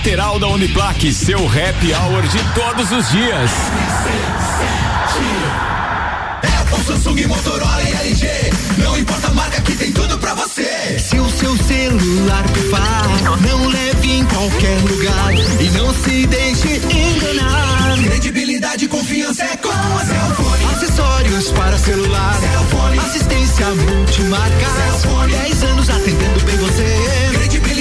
lateral 0.01 0.39
da 0.39 0.47
Uniplaque. 0.47 1.13
Seu 1.13 1.37
happy 1.45 1.93
hour 1.93 2.23
de 2.23 2.39
todos 2.55 2.91
os 2.91 3.11
dias. 3.11 3.51
Apple, 6.59 6.83
Samsung, 6.83 7.27
Motorola 7.27 7.83
e 7.83 8.07
LG. 8.07 8.27
Não 8.79 8.97
importa 8.97 9.27
a 9.27 9.31
marca 9.31 9.61
que 9.61 9.75
tem 9.75 9.91
tudo 9.91 10.17
pra 10.17 10.33
você. 10.33 10.97
Se 10.97 11.19
o 11.19 11.29
seu 11.29 11.55
celular 11.55 12.43
pifar, 12.49 13.07
não 13.41 13.67
leve 13.67 14.11
em 14.11 14.25
qualquer 14.25 14.79
lugar 14.89 15.33
e 15.59 15.69
não 15.77 15.93
se 15.93 16.25
deixe 16.25 16.77
enganar. 16.77 17.99
Credibilidade 18.03 18.85
e 18.85 18.87
confiança 18.87 19.43
é 19.43 19.57
com 19.57 19.69
a 19.69 20.03
Cellfone. 20.03 20.65
Acessórios 20.73 21.51
para 21.51 21.77
celular. 21.77 22.39
Cellfone. 22.39 22.97
Assistência 22.97 23.67
multimarca. 23.67 24.67
Cellfone. 24.77 25.31
10 25.31 25.63
anos 25.63 25.89
atendendo 25.91 26.43
bem 26.43 26.57
você. 26.57 27.29
Credibilidade 27.33 27.70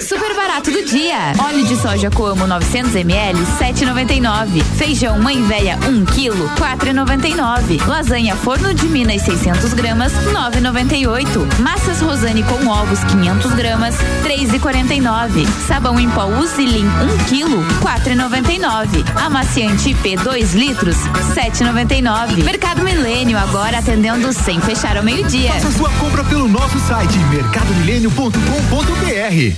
Super 0.00 0.36
barato 0.36 0.70
do 0.70 0.84
dia. 0.84 1.32
Óleo 1.36 1.66
de 1.66 1.74
soja 1.76 2.08
Coamo 2.10 2.46
900 2.46 2.94
ml 2.94 3.40
7,99. 3.58 4.62
Feijão 4.76 5.18
mãe 5.18 5.42
velha 5.42 5.76
1 5.86 6.04
kg 6.04 6.30
4,99. 6.56 7.84
Lasanha 7.86 8.36
forno 8.36 8.72
de 8.72 8.86
Minas 8.86 9.22
600 9.22 9.74
gramas 9.74 10.12
9,98. 10.12 11.58
Massas 11.60 12.00
Rosane 12.00 12.44
com 12.44 12.68
ovos 12.68 13.02
500 13.04 13.52
gramas 13.54 13.96
3,49. 14.24 15.44
Sabão 15.66 15.98
em 15.98 16.08
pó 16.10 16.26
Usilim 16.26 16.86
1 16.86 16.90
kg 17.24 17.48
4,99. 17.82 19.04
Amaciante 19.20 19.90
IP 19.90 20.16
2 20.18 20.54
litros 20.54 20.94
7,99. 21.34 22.44
Mercado 22.44 22.84
Milênio 22.84 23.36
agora 23.36 23.78
atendendo 23.78 24.32
sem 24.32 24.60
fechar 24.60 24.96
ao 24.96 25.02
meio-dia. 25.02 25.52
Faça 25.54 25.72
sua 25.72 25.90
compra 25.90 26.22
pelo 26.24 26.46
nosso 26.48 26.78
site 26.80 27.18
mercadomilênio.com.br. 27.30 29.57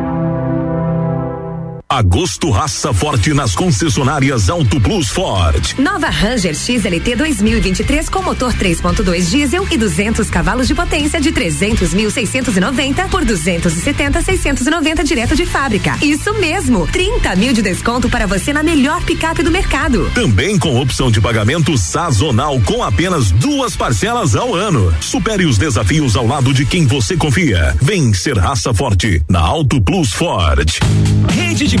Agosto 1.91 2.49
raça 2.49 2.93
forte 2.93 3.33
nas 3.33 3.53
concessionárias 3.53 4.49
Auto 4.49 4.79
Plus 4.79 5.09
Ford. 5.09 5.75
Nova 5.77 6.07
Ranger 6.07 6.55
XLT 6.55 7.17
2023 7.17 8.07
com 8.07 8.21
motor 8.21 8.53
3.2 8.53 9.29
diesel 9.29 9.67
e 9.69 9.77
200 9.77 10.29
cavalos 10.29 10.69
de 10.69 10.73
potência 10.73 11.19
de 11.19 11.33
300.690 11.33 13.09
por 13.09 13.25
270.690 13.25 15.03
direto 15.03 15.35
de 15.35 15.45
fábrica. 15.45 15.97
Isso 16.01 16.33
mesmo, 16.35 16.87
30 16.87 17.35
mil 17.35 17.51
de 17.51 17.61
desconto 17.61 18.09
para 18.09 18.25
você 18.25 18.53
na 18.53 18.63
melhor 18.63 19.03
picape 19.03 19.43
do 19.43 19.51
mercado. 19.51 20.09
Também 20.15 20.57
com 20.57 20.79
opção 20.79 21.11
de 21.11 21.19
pagamento 21.19 21.77
sazonal 21.77 22.57
com 22.61 22.81
apenas 22.81 23.31
duas 23.31 23.75
parcelas 23.75 24.33
ao 24.33 24.55
ano. 24.55 24.95
Supere 25.01 25.45
os 25.45 25.57
desafios 25.57 26.15
ao 26.15 26.25
lado 26.25 26.53
de 26.53 26.65
quem 26.65 26.87
você 26.87 27.17
confia. 27.17 27.75
Vem 27.81 28.13
ser 28.13 28.37
raça 28.37 28.73
forte 28.73 29.21
na 29.27 29.41
Auto 29.41 29.81
Plus 29.81 30.13
Ford. 30.13 30.79
Rede 31.27 31.67
de 31.67 31.80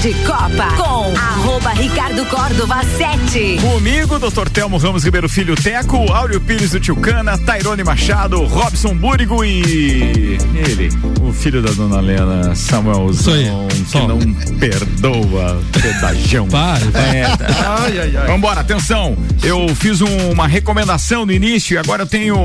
de 0.00 0.14
Copa 0.24 0.68
com 0.76 1.12
arroba 1.16 1.70
Ricardo 1.70 2.24
Córdova 2.26 2.82
7. 2.84 3.58
Comigo, 3.60 4.18
Dr. 4.18 4.48
Telmo 4.48 4.76
Ramos 4.76 5.02
Ribeiro 5.04 5.28
Filho 5.28 5.56
Teco, 5.56 6.12
Áureo 6.12 6.40
Pires 6.40 6.70
do 6.70 6.78
Tilcana, 6.78 7.36
Tairone 7.38 7.82
Machado, 7.82 8.44
Robson 8.44 8.94
Búrigo 8.94 9.42
e 9.44 10.38
ele, 10.54 10.88
o 11.20 11.32
filho 11.32 11.60
da 11.62 11.72
dona 11.72 12.00
Lena, 12.00 12.54
Samuelzão, 12.54 13.66
que 13.90 13.98
não 14.06 14.18
perdoa, 14.58 15.60
pedajão. 15.72 16.46
Para, 16.48 16.78
É, 17.00 17.24
ai, 17.66 17.98
ai, 17.98 18.16
ai. 18.16 18.26
Vambora, 18.28 18.60
atenção. 18.60 19.16
Eu 19.42 19.66
fiz 19.74 20.00
um- 20.00 20.30
uma 20.32 20.46
recomendação 20.46 21.26
no 21.26 21.32
início 21.32 21.74
e 21.74 21.78
agora 21.78 22.02
eu 22.02 22.06
tenho, 22.06 22.36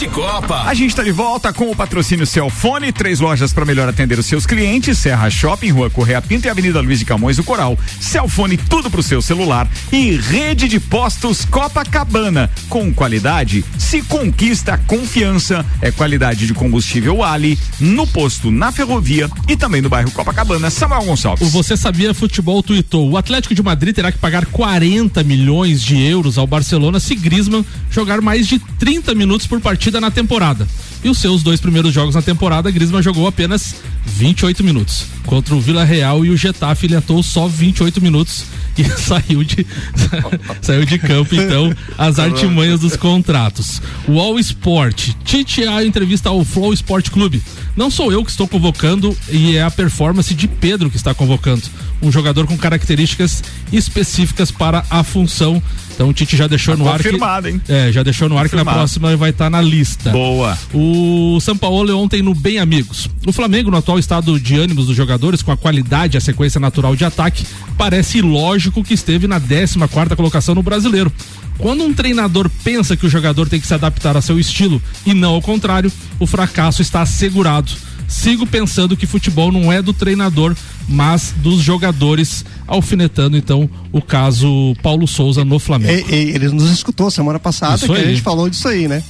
De 0.00 0.08
Copa. 0.08 0.62
A 0.62 0.72
gente 0.72 0.88
está 0.88 1.02
de 1.02 1.12
volta 1.12 1.52
com 1.52 1.70
o 1.70 1.76
patrocínio 1.76 2.24
Celfone, 2.24 2.90
três 2.90 3.20
lojas 3.20 3.52
para 3.52 3.66
melhor 3.66 3.86
atender 3.86 4.18
os 4.18 4.24
seus 4.24 4.46
clientes, 4.46 4.96
Serra 4.96 5.28
Shopping, 5.28 5.68
Rua 5.72 5.90
Correia 5.90 6.22
Pinto 6.22 6.46
e 6.46 6.48
Avenida 6.48 6.80
Luiz 6.80 7.00
de 7.00 7.04
Camões 7.04 7.36
do 7.36 7.44
Coral. 7.44 7.78
Celfone, 8.00 8.56
tudo 8.56 8.90
pro 8.90 9.02
seu 9.02 9.20
celular 9.20 9.68
e 9.92 10.16
rede 10.16 10.68
de 10.68 10.80
postos 10.80 11.44
Copacabana. 11.44 12.50
Com 12.70 12.94
qualidade, 12.94 13.62
se 13.76 14.00
conquista 14.00 14.78
confiança. 14.86 15.66
É 15.82 15.90
qualidade 15.90 16.46
de 16.46 16.54
combustível 16.54 17.22
Ali, 17.22 17.58
no 17.78 18.06
posto, 18.06 18.50
na 18.50 18.72
ferrovia 18.72 19.28
e 19.46 19.54
também 19.54 19.82
no 19.82 19.90
bairro 19.90 20.10
Copacabana. 20.12 20.70
Samuel 20.70 21.04
Gonçalves. 21.04 21.46
O 21.46 21.50
Você 21.50 21.76
Sabia 21.76 22.14
Futebol 22.14 22.62
tweetou: 22.62 23.10
o 23.10 23.18
Atlético 23.18 23.54
de 23.54 23.62
Madrid 23.62 23.94
terá 23.94 24.10
que 24.10 24.16
pagar 24.16 24.46
40 24.46 25.22
milhões 25.24 25.82
de 25.82 26.02
euros 26.02 26.38
ao 26.38 26.46
Barcelona 26.46 26.98
se 26.98 27.14
Griezmann 27.14 27.66
jogar 27.90 28.22
mais 28.22 28.48
de 28.48 28.58
30 28.58 29.14
minutos 29.14 29.46
por 29.46 29.60
partida 29.60 29.89
na 29.98 30.10
temporada. 30.10 30.68
E 31.02 31.08
os 31.08 31.16
seus 31.16 31.42
dois 31.42 31.58
primeiros 31.60 31.94
jogos 31.94 32.14
na 32.14 32.20
temporada, 32.20 32.70
Griezmann 32.70 33.02
jogou 33.02 33.26
apenas 33.26 33.76
28 34.04 34.62
minutos. 34.62 35.06
Contra 35.24 35.54
o 35.54 35.60
Vila 35.60 35.82
Real 35.82 36.24
e 36.24 36.30
o 36.30 36.36
Getafe, 36.36 36.86
ele 36.86 36.96
atuou 36.96 37.22
só 37.22 37.48
28 37.48 38.02
minutos 38.02 38.44
e 38.76 38.84
saiu 39.00 39.42
de 39.42 39.66
saiu 40.60 40.84
de 40.84 40.98
campo 40.98 41.34
então 41.34 41.74
as 41.96 42.18
artimanhas 42.18 42.80
dos 42.80 42.96
contratos. 42.96 43.80
O 44.06 44.20
All 44.20 44.38
Sport, 44.38 45.10
Tite 45.24 45.64
a 45.64 45.84
entrevista 45.84 46.28
ao 46.28 46.44
Flow 46.44 46.72
Sport 46.72 47.10
Clube. 47.10 47.42
Não 47.76 47.90
sou 47.90 48.12
eu 48.12 48.24
que 48.24 48.30
estou 48.30 48.48
convocando 48.48 49.16
e 49.30 49.56
é 49.56 49.62
a 49.62 49.70
performance 49.70 50.34
de 50.34 50.48
Pedro 50.48 50.90
que 50.90 50.96
está 50.96 51.14
convocando. 51.14 51.62
Um 52.02 52.10
jogador 52.10 52.46
com 52.46 52.56
características 52.56 53.42
específicas 53.72 54.50
para 54.50 54.84
a 54.90 55.02
função. 55.02 55.62
Então 56.00 56.08
o 56.08 56.14
Tite 56.14 56.34
já 56.34 56.46
deixou 56.46 56.74
Tá 56.74 56.82
no 56.82 56.88
ar 56.88 56.96
que 56.96 57.04
confirmado, 57.04 57.46
hein? 57.46 57.60
É, 57.68 57.92
já 57.92 58.02
deixou 58.02 58.26
no 58.26 58.38
ar 58.38 58.48
que 58.48 58.56
na 58.56 58.62
Confirmado. 58.62 58.78
próxima 58.78 59.14
vai 59.18 59.28
estar 59.28 59.50
na 59.50 59.60
lista. 59.60 60.08
Boa. 60.08 60.58
O 60.72 61.38
São 61.42 61.54
Paulo 61.54 61.94
ontem 61.94 62.22
no 62.22 62.34
Bem 62.34 62.58
Amigos. 62.58 63.06
O 63.26 63.32
Flamengo, 63.34 63.70
no 63.70 63.76
atual 63.76 63.98
estado 63.98 64.40
de 64.40 64.58
ânimos 64.58 64.86
dos 64.86 64.96
jogadores, 64.96 65.42
com 65.42 65.52
a 65.52 65.58
qualidade 65.58 66.16
e 66.16 66.18
a 66.18 66.20
sequência 66.22 66.58
natural 66.58 66.96
de 66.96 67.04
ataque, 67.04 67.44
parece 67.76 68.16
ilógico 68.16 68.82
que 68.82 68.94
esteve 68.94 69.26
na 69.28 69.38
14 69.38 69.76
quarta 69.88 70.16
colocação 70.16 70.54
no 70.54 70.62
brasileiro. 70.62 71.12
Quando 71.58 71.84
um 71.84 71.92
treinador 71.92 72.50
pensa 72.64 72.96
que 72.96 73.04
o 73.04 73.10
jogador 73.10 73.46
tem 73.46 73.60
que 73.60 73.66
se 73.66 73.74
adaptar 73.74 74.16
a 74.16 74.22
seu 74.22 74.40
estilo 74.40 74.80
e 75.04 75.12
não 75.12 75.34
ao 75.34 75.42
contrário, 75.42 75.92
o 76.18 76.26
fracasso 76.26 76.80
está 76.80 77.02
assegurado. 77.02 77.72
Sigo 78.10 78.44
pensando 78.44 78.96
que 78.96 79.06
futebol 79.06 79.52
não 79.52 79.72
é 79.72 79.80
do 79.80 79.92
treinador, 79.92 80.54
mas 80.88 81.32
dos 81.36 81.62
jogadores, 81.62 82.44
alfinetando 82.66 83.36
então 83.36 83.70
o 83.92 84.02
caso 84.02 84.74
Paulo 84.82 85.06
Souza 85.06 85.44
no 85.44 85.60
Flamengo. 85.60 85.92
E- 86.10 86.14
e- 86.14 86.30
ele 86.34 86.48
nos 86.48 86.70
escutou 86.70 87.08
semana 87.10 87.38
passada 87.38 87.76
Isso 87.76 87.86
que 87.86 87.92
a 87.92 87.96
aí. 87.96 88.10
gente 88.10 88.20
falou 88.22 88.50
disso 88.50 88.66
aí, 88.66 88.88
né? 88.88 89.00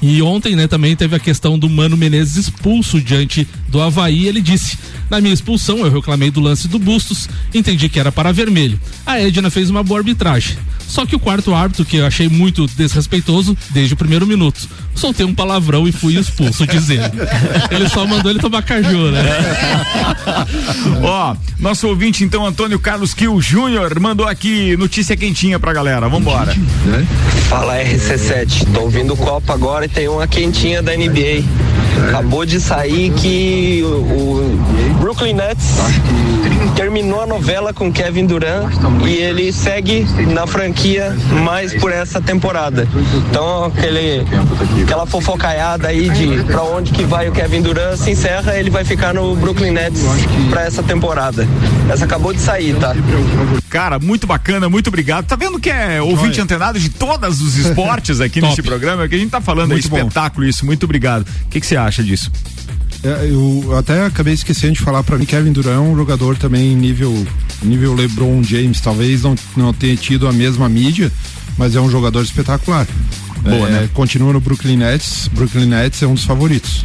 E 0.00 0.22
ontem, 0.22 0.56
né, 0.56 0.66
também 0.66 0.96
teve 0.96 1.14
a 1.16 1.18
questão 1.18 1.58
do 1.58 1.68
Mano 1.68 1.96
Menezes 1.98 2.36
expulso 2.36 2.98
diante 3.00 3.46
do 3.68 3.80
Havaí. 3.82 4.26
Ele 4.26 4.40
disse: 4.40 4.78
Na 5.10 5.20
minha 5.20 5.34
expulsão, 5.34 5.78
eu 5.80 5.92
reclamei 5.92 6.30
do 6.30 6.40
lance 6.40 6.66
do 6.66 6.78
Bustos, 6.78 7.28
entendi 7.52 7.88
que 7.88 7.98
era 8.00 8.10
para 8.10 8.32
vermelho. 8.32 8.80
A 9.04 9.20
Edna 9.20 9.50
fez 9.50 9.68
uma 9.68 9.82
boa 9.82 10.00
arbitragem. 10.00 10.56
Só 10.86 11.04
que 11.04 11.16
o 11.16 11.18
quarto 11.18 11.54
árbitro, 11.54 11.84
que 11.84 11.96
eu 11.96 12.06
achei 12.06 12.28
muito 12.28 12.66
desrespeitoso 12.66 13.56
desde 13.70 13.94
o 13.94 13.96
primeiro 13.96 14.26
minuto, 14.26 14.68
soltei 14.94 15.26
um 15.26 15.34
palavrão 15.34 15.86
e 15.86 15.92
fui 15.92 16.16
expulso, 16.16 16.66
diz 16.66 16.88
ele. 16.88 17.02
Ele 17.70 17.88
só 17.88 18.06
mandou 18.06 18.30
ele 18.30 18.40
tomar 18.40 18.62
caju, 18.62 19.10
né? 19.10 19.22
Ó, 21.02 21.36
nosso 21.58 21.88
ouvinte 21.88 22.24
então, 22.24 22.46
Antônio 22.46 22.78
Carlos 22.78 23.14
Kiel 23.14 23.40
Júnior, 23.40 23.98
mandou 24.00 24.26
aqui 24.26 24.76
notícia 24.76 25.16
quentinha 25.16 25.58
pra 25.58 25.72
galera. 25.72 26.08
Vambora. 26.08 26.54
Fala 27.48 27.78
RC7, 27.78 28.72
tô 28.72 28.82
ouvindo 28.82 29.14
o 29.14 29.16
Copa 29.16 29.52
agora 29.52 29.84
e 29.84 29.88
tem 29.88 30.08
uma 30.08 30.26
quentinha 30.26 30.82
da 30.82 30.96
NBA. 30.96 31.44
Acabou 32.08 32.44
de 32.44 32.60
sair 32.60 33.10
que 33.12 33.80
o, 33.82 33.88
o 33.88 34.75
Brooklyn 35.06 35.34
Nets 35.34 35.64
terminou 36.74 37.22
a 37.22 37.26
novela 37.28 37.72
com 37.72 37.92
Kevin 37.92 38.26
Durant 38.26 38.72
e 39.06 39.14
ele 39.14 39.52
segue 39.52 40.04
na 40.34 40.48
franquia 40.48 41.16
mais 41.44 41.72
por 41.74 41.92
essa 41.92 42.20
temporada. 42.20 42.88
Então 43.30 43.66
aquele, 43.66 44.26
aquela 44.82 45.06
fofocaiada 45.06 45.86
aí 45.86 46.10
de 46.10 46.42
pra 46.42 46.64
onde 46.64 46.90
que 46.90 47.04
vai 47.04 47.28
o 47.28 47.32
Kevin 47.32 47.62
Durant 47.62 47.96
se 47.96 48.10
encerra, 48.10 48.58
ele 48.58 48.68
vai 48.68 48.84
ficar 48.84 49.14
no 49.14 49.36
Brooklyn 49.36 49.70
Nets 49.70 50.02
pra 50.50 50.62
essa 50.62 50.82
temporada. 50.82 51.46
Essa 51.88 52.04
acabou 52.04 52.32
de 52.32 52.40
sair, 52.40 52.74
tá? 52.74 52.92
Cara, 53.70 54.00
muito 54.00 54.26
bacana, 54.26 54.68
muito 54.68 54.88
obrigado. 54.88 55.24
Tá 55.24 55.36
vendo 55.36 55.60
que 55.60 55.70
é 55.70 56.02
ouvinte 56.02 56.40
antenado 56.40 56.80
de 56.80 56.88
todos 56.88 57.40
os 57.40 57.54
esportes 57.56 58.20
aqui 58.20 58.40
nesse 58.42 58.60
programa? 58.60 59.06
Que 59.06 59.14
a 59.14 59.18
gente 59.18 59.30
tá 59.30 59.40
falando, 59.40 59.70
é 59.70 59.74
Muito 59.74 59.88
bom. 59.88 59.98
espetáculo 59.98 60.44
isso. 60.44 60.66
Muito 60.66 60.82
obrigado. 60.82 61.22
O 61.22 61.48
que 61.48 61.60
que 61.60 61.66
você 61.66 61.76
acha 61.76 62.02
disso? 62.02 62.28
É, 63.06 63.30
eu 63.30 63.76
até 63.76 64.04
acabei 64.04 64.34
esquecendo 64.34 64.72
de 64.72 64.80
falar 64.80 65.04
para 65.04 65.16
mim, 65.16 65.24
Kevin 65.24 65.52
Durant 65.52 65.76
é 65.76 65.78
um 65.78 65.94
jogador 65.94 66.36
também 66.36 66.74
nível 66.74 67.14
nível 67.62 67.94
LeBron 67.94 68.42
James, 68.42 68.80
talvez 68.80 69.22
não, 69.22 69.36
não 69.56 69.72
tenha 69.72 69.96
tido 69.96 70.26
a 70.26 70.32
mesma 70.32 70.68
mídia, 70.68 71.12
mas 71.56 71.76
é 71.76 71.80
um 71.80 71.88
jogador 71.88 72.22
espetacular. 72.22 72.84
Boa, 73.46 73.68
É, 73.68 73.72
né? 73.72 73.90
Continua 73.94 74.32
no 74.32 74.40
Brooklyn 74.40 74.76
Nets, 74.76 75.28
Brooklyn 75.28 75.66
Nets 75.66 76.02
é 76.02 76.06
um 76.06 76.14
dos 76.14 76.24
favoritos. 76.24 76.84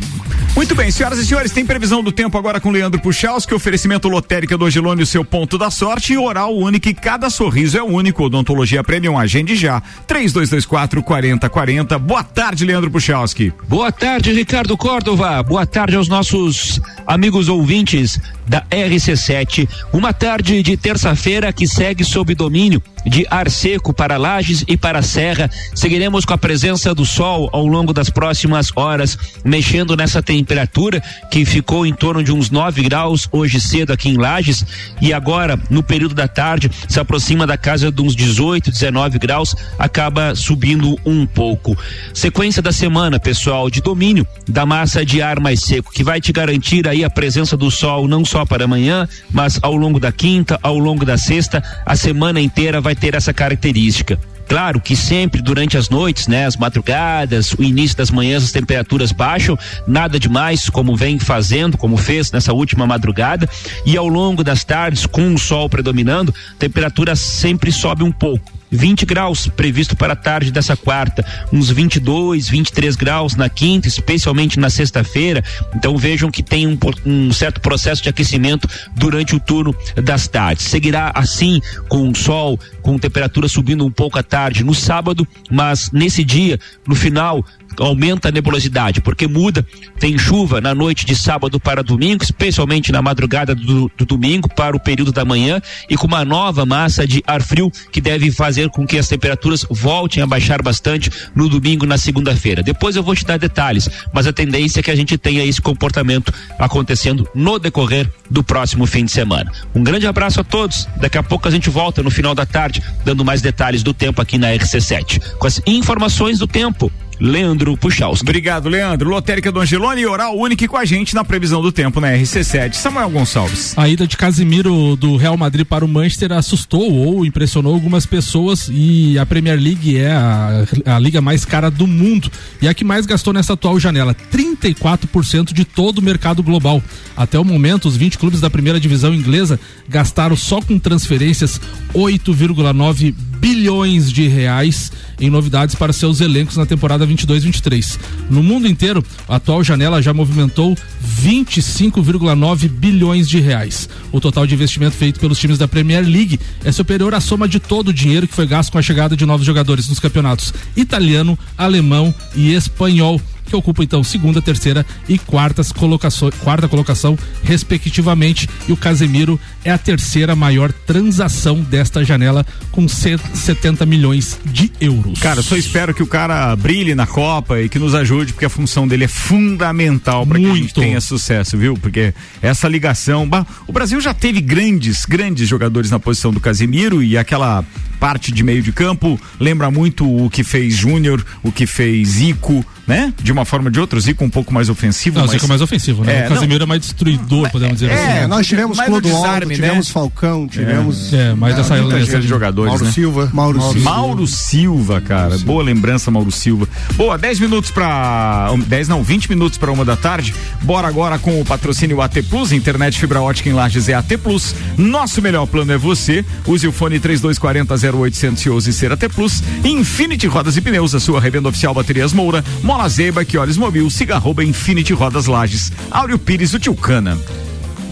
Muito 0.56 0.76
bem, 0.76 0.92
senhoras 0.92 1.18
e 1.18 1.26
senhores, 1.26 1.52
tem 1.52 1.66
previsão 1.66 2.04
do 2.04 2.12
tempo 2.12 2.38
agora 2.38 2.60
com 2.60 2.72
Leandro 2.72 3.00
Puchalski, 3.00 3.54
oferecimento 3.54 4.10
lotérica 4.10 4.58
do 4.58 4.66
Angelone, 4.66 5.02
o 5.02 5.06
seu 5.06 5.24
ponto 5.24 5.58
da 5.58 5.72
sorte 5.72 6.14
e 6.14 6.18
oral 6.18 6.56
único 6.58 6.90
e 6.90 6.94
cada 6.94 7.30
sorriso 7.30 7.78
é 7.78 7.84
único. 7.84 8.24
Odontologia 8.26 8.84
Premium, 8.84 9.18
agende 9.18 9.56
já. 9.56 9.82
3224 10.06 11.02
4040. 11.04 11.98
Boa 12.00 12.24
tarde, 12.24 12.66
Leandro 12.66 12.92
Puchalski. 12.92 13.54
Boa 13.68 13.92
tarde, 13.94 14.34
Ricardo 14.34 14.76
Córdova. 14.76 15.42
Boa 15.42 15.66
tarde 15.66 15.96
aos 15.96 16.10
nossos 16.10 16.82
amigos 17.08 17.48
ouvintes 17.48 18.20
da 18.48 18.64
RC7. 18.70 19.68
Uma 19.94 20.14
tarde 20.14 20.62
de 20.62 20.76
terça-feira 20.76 21.52
que 21.54 21.68
segue 21.68 22.04
sob 22.04 22.34
domínio 22.36 22.82
de 23.06 23.26
ar 23.30 23.50
seco 23.50 23.94
para 23.94 24.18
Lages 24.18 24.64
e 24.68 24.78
para 24.78 25.00
a 25.00 25.04
Serra. 25.04 25.50
Seguiremos 25.74 26.26
com 26.26 26.34
a 26.34 26.38
presença 26.38 26.94
do 26.94 27.06
sol 27.06 27.50
ao 27.52 27.66
longo 27.66 27.94
das 27.94 28.10
próximas 28.10 28.72
horas, 28.76 29.18
mexendo 29.44 29.96
nessa 29.96 30.22
temperatura 30.22 31.02
que 31.30 31.46
ficou 31.46 31.86
em 31.86 31.94
torno 31.94 32.24
de 32.24 32.32
uns 32.32 32.50
9 32.50 32.84
graus 32.84 33.28
hoje 33.32 33.60
cedo 33.60 33.92
aqui 33.92 34.10
em 34.10 34.18
Lages 34.18 34.66
e 35.02 35.14
agora 35.14 35.60
no 35.70 35.82
período 35.82 36.14
da 36.14 36.28
tarde 36.28 36.70
se 36.88 37.00
aproxima 37.00 37.48
da 37.48 37.58
casa 37.58 37.92
de 37.92 38.02
uns 38.02 38.16
18, 38.16 38.72
19 38.72 39.18
graus, 39.18 39.56
acaba 39.80 40.36
subindo 40.36 40.98
um 41.06 41.26
pouco. 41.26 41.78
Sequência 42.14 42.62
da 42.62 42.72
semana, 42.72 43.20
pessoal, 43.20 43.70
de 43.70 43.82
domínio 43.82 44.28
da 44.48 44.66
massa 44.66 45.06
de 45.06 45.22
ar 45.22 45.40
mais 45.40 45.62
seco, 45.62 45.92
que 45.92 46.04
vai 46.04 46.22
te 46.22 46.32
garantir 46.32 46.88
aí 46.88 47.04
a 47.04 47.10
presença 47.10 47.58
do 47.58 47.72
sol 47.72 48.08
não 48.08 48.24
só 48.24 48.41
para 48.46 48.66
amanhã, 48.66 49.08
mas 49.32 49.60
ao 49.62 49.76
longo 49.76 50.00
da 50.00 50.12
quinta, 50.12 50.60
ao 50.62 50.78
longo 50.78 51.06
da 51.06 51.18
sexta, 51.18 51.64
a 51.86 51.96
semana 51.96 52.42
inteira 52.42 52.82
vai 52.82 52.96
ter 52.96 53.16
essa 53.16 53.34
característica. 53.34 54.20
Claro 54.52 54.82
que 54.82 54.98
sempre 54.98 55.42
durante 55.42 55.78
as 55.78 55.90
noites, 55.90 56.28
né, 56.28 56.46
as 56.46 56.58
madrugadas, 56.58 57.54
o 57.54 57.64
início 57.64 57.96
das 57.96 58.12
manhãs, 58.12 58.44
as 58.44 58.52
temperaturas 58.52 59.14
baixam, 59.14 59.58
nada 59.88 60.20
demais, 60.20 60.70
como 60.70 60.94
vem 60.94 61.18
fazendo, 61.18 61.78
como 61.78 61.96
fez 61.96 62.34
nessa 62.34 62.52
última 62.52 62.86
madrugada, 62.86 63.48
e 63.86 63.96
ao 63.96 64.10
longo 64.10 64.44
das 64.44 64.66
tardes, 64.66 65.06
com 65.06 65.34
o 65.34 65.40
sol 65.40 65.70
predominando, 65.70 66.36
a 66.52 66.56
temperatura 66.60 67.16
sempre 67.16 67.72
sobe 67.72 68.04
um 68.04 68.12
pouco. 68.12 68.61
20 68.72 69.06
graus 69.06 69.48
previsto 69.48 69.96
para 69.96 70.14
a 70.14 70.16
tarde 70.16 70.52
dessa 70.52 70.76
quarta, 70.78 71.26
uns 71.52 71.70
22, 71.70 72.50
23 72.50 72.96
graus 72.96 73.36
na 73.36 73.50
quinta, 73.50 73.88
especialmente 73.88 74.60
na 74.60 74.70
sexta-feira. 74.70 75.44
Então 75.76 75.98
vejam 75.98 76.32
que 76.32 76.42
tem 76.42 76.68
um, 76.68 76.78
um, 77.06 77.32
certo 77.32 77.60
processo 77.60 78.02
de 78.02 78.10
aquecimento 78.10 78.68
durante 78.96 79.36
o 79.36 79.40
turno 79.40 79.76
das 79.96 80.28
tardes. 80.28 80.66
Seguirá 80.66 81.12
assim 81.14 81.62
com 81.90 82.10
o 82.10 82.16
sol, 82.16 82.60
com 82.82 82.98
temperatura 82.98 83.48
subindo 83.48 83.86
um 83.86 83.92
pouco 83.92 84.18
à 84.18 84.24
tarde 84.24 84.64
no 84.64 84.74
sábado, 84.74 85.28
mas 85.50 85.92
nesse 85.92 86.24
dia, 86.24 86.60
no 86.88 86.96
final, 86.96 87.46
aumenta 87.80 88.30
a 88.30 88.32
nebulosidade, 88.32 89.02
porque 89.02 89.28
muda, 89.28 89.66
tem 90.00 90.18
chuva 90.18 90.62
na 90.62 90.74
noite 90.74 91.06
de 91.06 91.16
sábado 91.16 91.60
para 91.60 91.84
domingo, 91.84 92.24
especialmente 92.24 92.92
na 92.92 93.02
madrugada 93.02 93.56
do, 93.56 93.92
do, 93.98 94.06
domingo 94.06 94.50
para 94.50 94.76
o 94.76 94.80
período 94.80 95.12
da 95.12 95.26
manhã 95.26 95.62
e 95.90 95.96
com 95.96 96.08
uma 96.08 96.26
nova 96.26 96.66
massa 96.66 97.08
de 97.08 97.24
ar 97.26 97.42
frio 97.42 97.72
que 97.92 98.02
deve 98.02 98.32
fazer 98.32 98.70
com 98.70 98.86
que 98.86 98.98
as 98.98 99.08
temperaturas 99.08 99.66
voltem 99.70 100.22
a 100.22 100.28
baixar 100.28 100.62
bastante 100.62 101.10
no 101.36 101.50
domingo 101.50 101.86
na 101.86 101.98
segunda-feira. 101.98 102.64
Depois 102.64 102.96
eu 102.96 103.04
vou 103.04 103.16
te 103.16 103.26
dar 103.26 103.38
detalhes, 103.38 103.90
mas 104.14 104.28
a 104.28 104.34
tendência 104.34 104.80
é 104.80 104.84
que 104.84 104.92
a 104.92 104.96
gente 104.96 105.18
tenha 105.18 105.44
esse 105.44 105.62
comportamento 105.62 106.34
acontecendo 106.60 107.28
no 107.34 107.60
decorrer 107.60 108.10
do 108.30 108.44
próximo 108.44 108.86
fim 108.86 109.06
de 109.06 109.12
semana. 109.12 109.52
Um 109.74 109.84
grande 109.84 110.08
abraço 110.08 110.42
a 110.42 110.44
todos. 110.44 110.88
Daqui 110.98 111.18
a 111.18 111.24
pouco 111.24 111.48
a 111.48 111.52
gente 111.52 111.70
volta 111.70 112.04
no 112.04 112.12
final 112.12 112.36
da 112.36 112.46
tarde 112.46 112.84
dando 113.04 113.26
mais 113.26 113.42
detalhes 113.42 113.84
do 113.84 113.94
tempo 113.94 114.22
aqui 114.22 114.38
na 114.38 114.50
RC7 114.50 115.22
com 115.38 115.48
as 115.48 115.62
informações 115.66 116.40
do 116.40 116.48
tempo. 116.48 116.92
Leandro 117.22 117.78
Puchalski. 117.78 118.24
Obrigado, 118.24 118.68
Leandro. 118.68 119.08
Lotérica 119.08 119.52
do 119.52 119.60
Angelone 119.60 120.02
e 120.02 120.08
Oral 120.08 120.36
Único 120.36 120.68
com 120.68 120.76
a 120.78 120.84
gente 120.84 121.14
na 121.14 121.24
previsão 121.24 121.62
do 121.62 121.72
tempo 121.72 122.02
na 122.02 122.12
RC7. 122.12 122.74
Samuel 122.74 123.12
Gonçalves. 123.12 123.78
A 123.78 123.88
ida 123.88 124.08
de 124.08 124.18
Casimiro 124.18 124.96
do 124.96 125.18
Real 125.18 125.38
Madrid 125.38 125.66
para 125.66 125.86
o 125.86 125.88
Manchester 125.88 126.32
assustou 126.32 126.92
ou 126.92 127.24
impressionou 127.24 127.76
algumas 127.76 128.08
pessoas 128.08 128.70
e 128.72 129.20
a 129.20 129.26
Premier 129.26 129.60
League 129.60 129.98
é 129.98 130.12
a, 130.12 130.66
a 130.88 131.00
liga 131.00 131.22
mais 131.22 131.46
cara 131.46 131.70
do 131.70 131.86
mundo 131.86 132.32
e 132.60 132.68
a 132.68 132.74
que 132.74 132.84
mais 132.84 133.06
gastou 133.06 133.34
nessa 133.34 133.54
atual 133.54 133.80
janela, 133.80 134.16
34% 134.16 135.54
de 135.54 135.64
todo 135.64 136.00
o 136.00 136.02
mercado 136.02 136.42
global. 136.42 136.82
Até 137.16 137.38
o 137.38 137.46
momento, 137.46 137.88
os 137.88 137.96
20 137.96 138.18
clubes 138.18 138.42
da 138.42 138.50
primeira 138.50 138.80
divisão 138.80 139.14
inglesa 139.14 139.60
gastaram 139.88 140.36
só 140.36 140.60
com 140.60 140.80
transferências 140.80 141.62
8,9 141.94 143.14
bilhões 143.42 144.12
de 144.12 144.28
reais 144.28 144.92
em 145.22 145.30
novidades 145.30 145.76
para 145.76 145.94
seus 145.94 146.20
elencos 146.20 146.58
na 146.58 146.66
temporada 146.66 147.08
22-23. 147.08 147.98
No 148.30 148.42
mundo 148.42 148.68
inteiro, 148.68 149.06
a 149.30 149.36
atual 149.36 149.64
janela 149.64 150.02
já 150.02 150.14
movimentou 150.14 150.76
25,9 151.24 152.68
bilhões 152.68 153.30
de 153.30 153.40
reais. 153.40 153.88
O 154.12 154.20
total 154.20 154.48
de 154.48 154.56
investimento 154.56 154.98
feito 154.98 155.20
pelos 155.20 155.40
times 155.40 155.58
da 155.58 155.68
Premier 155.68 156.04
League 156.04 156.40
é 156.66 156.72
superior 156.72 157.14
à 157.14 157.22
soma 157.22 157.48
de 157.48 157.60
todo 157.60 157.90
o 157.90 157.94
dinheiro 157.94 158.28
que 158.28 158.34
foi 158.34 158.48
gasto 158.48 158.72
com 158.72 158.80
a 158.80 158.82
chegada 158.82 159.16
de 159.16 159.26
novos 159.26 159.46
jogadores 159.46 159.88
nos 159.88 160.00
campeonatos 160.00 160.54
italiano, 160.76 161.38
alemão 161.58 162.14
e 162.36 162.54
espanhol 162.54 163.22
que 163.46 163.56
ocupa 163.56 163.84
então 163.84 164.04
segunda, 164.04 164.42
terceira 164.42 164.86
e 165.08 165.18
quartas 165.18 165.72
colocações, 165.72 166.34
quarta 166.36 166.68
colocação, 166.68 167.18
respectivamente. 167.44 168.50
E 168.68 168.72
o 168.72 168.78
Casemiro 168.78 169.40
é 169.64 169.72
a 169.72 169.78
terceira 169.78 170.36
maior 170.36 170.72
transação 170.72 171.62
desta 171.62 172.04
janela 172.04 172.46
com 172.72 172.88
70 172.88 173.86
milhões 173.86 174.40
de 174.46 174.72
euros. 174.80 175.20
Cara, 175.20 175.42
só 175.42 175.56
espero 175.56 175.94
que 175.94 176.04
o 176.04 176.08
cara 176.08 176.56
brilhe 176.56 176.96
na 176.96 177.06
Copa 177.06 177.60
e 177.60 177.70
que 177.70 177.80
nos 177.80 177.94
ajude, 177.94 178.34
porque 178.34 178.46
a 178.46 178.50
função 178.50 178.88
dele 178.88 179.06
é 179.06 179.08
fundamental 179.08 180.26
para 180.26 180.40
que 180.40 180.50
a 180.50 180.56
gente 180.56 180.74
tenha 180.74 181.02
sucesso, 181.02 181.58
viu? 181.58 181.76
Porque 181.76 182.14
essa 182.42 182.68
ligação. 182.68 183.28
Bah, 183.28 183.46
o 183.68 183.72
Brasil 183.72 184.00
já 184.02 184.14
teve 184.14 184.42
grandes, 184.42 185.06
grandes 185.06 185.48
jogadores 185.48 185.92
na 185.92 186.00
posição 186.00 186.32
do 186.32 186.40
Casemiro 186.40 187.04
e 187.04 187.18
aquela 187.18 187.64
parte 188.00 188.32
de 188.32 188.44
meio 188.44 188.64
de 188.64 188.72
campo 188.72 189.20
lembra 189.40 189.70
muito 189.70 190.10
o 190.10 190.28
que 190.28 190.44
fez 190.44 190.76
Júnior, 190.76 191.24
o 191.44 191.52
que 191.52 191.68
fez 191.68 192.08
Zico, 192.10 192.66
né? 192.88 193.14
De 193.22 193.31
uma 193.32 193.46
forma 193.46 193.68
ou 193.68 193.72
de 193.72 193.80
outra, 193.80 193.98
o 193.98 194.02
Zico 194.02 194.24
um 194.24 194.30
pouco 194.30 194.54
mais 194.54 194.70
ofensivo. 194.70 195.16
Não, 195.16 195.24
mas... 195.24 195.32
o 195.32 195.34
Zico 195.34 195.46
é 195.46 195.50
mais 195.50 195.62
ofensivo, 195.62 196.04
né? 196.04 196.22
É, 196.22 196.26
o 196.26 196.30
Casemiro 196.30 196.60
não... 196.60 196.66
é 196.66 196.68
mais 196.68 196.82
destruidor, 196.82 197.50
podemos 197.52 197.76
dizer 197.80 197.92
é, 197.92 197.94
assim. 197.94 198.20
É, 198.24 198.28
nós 198.28 198.48
tivemos 198.48 198.80
Clodoaldo, 198.80 199.48
tivemos 199.48 199.88
né? 199.88 199.94
Falcão, 199.94 200.48
tivemos... 200.48 201.14
É, 201.14 201.34
mais 201.34 201.56
dessa 201.56 201.78
lista 201.78 202.20
de 202.20 202.28
jogadores, 202.28 202.72
Mauro 202.72 202.86
né? 202.86 202.92
Silva. 202.92 203.30
Mauro, 203.34 203.60
Mauro 203.60 203.74
Silva. 203.74 203.90
Mauro 203.90 204.28
Silva, 204.28 205.02
cara. 205.02 205.30
Mauro 205.30 205.46
Boa 205.46 205.64
lembrança, 205.64 206.12
Mauro 206.12 206.32
Silva. 206.32 206.68
Boa, 206.96 207.18
10 207.18 207.40
minutos 207.40 207.72
para 207.72 208.50
10 208.68 208.88
não, 208.88 209.04
20 209.04 209.30
minutos 209.30 209.58
para 209.58 209.72
uma 209.72 209.84
da 209.84 209.96
tarde. 209.96 210.34
Bora 210.62 210.88
agora 210.88 211.18
com 211.20 211.42
o 211.42 211.46
patrocínio 211.46 212.02
AT 212.02 212.22
Plus, 212.30 212.52
internet 212.52 213.00
fibra 213.00 213.22
ótica 213.22 213.50
em 213.50 213.54
Lages 213.54 213.90
é 213.90 213.94
AT 213.94 214.18
Plus. 214.22 214.56
Nosso 214.78 215.22
melhor 215.22 215.46
plano 215.46 215.72
é 215.72 215.78
você. 215.78 216.26
Use 216.46 216.68
o 216.68 216.72
fone 216.72 217.00
3240 217.00 217.98
0811 217.98 218.70
e 218.70 218.74
ser 218.74 218.92
AT 218.92 219.10
Plus. 219.10 219.44
Infinity 219.64 220.28
Rodas 220.28 220.58
e 220.58 220.62
Pneus, 220.62 220.96
a 220.96 221.00
sua 221.00 221.20
revenda 221.20 221.50
oficial 221.50 221.74
Baterias 221.74 222.14
Moura, 222.14 222.44
Mola 222.64 222.88
Zeba, 222.90 223.21
que 223.26 223.38
olhos 223.38 223.58
mobil, 223.58 223.90
siga 223.90 224.16
arroba 224.16 224.44
Infinity 224.44 224.94
Rodas 224.94 225.26
Lages. 225.26 225.72
Áureo 225.90 226.20
Pires, 226.20 226.54
o 226.54 226.60
Tilcana. 226.60 227.18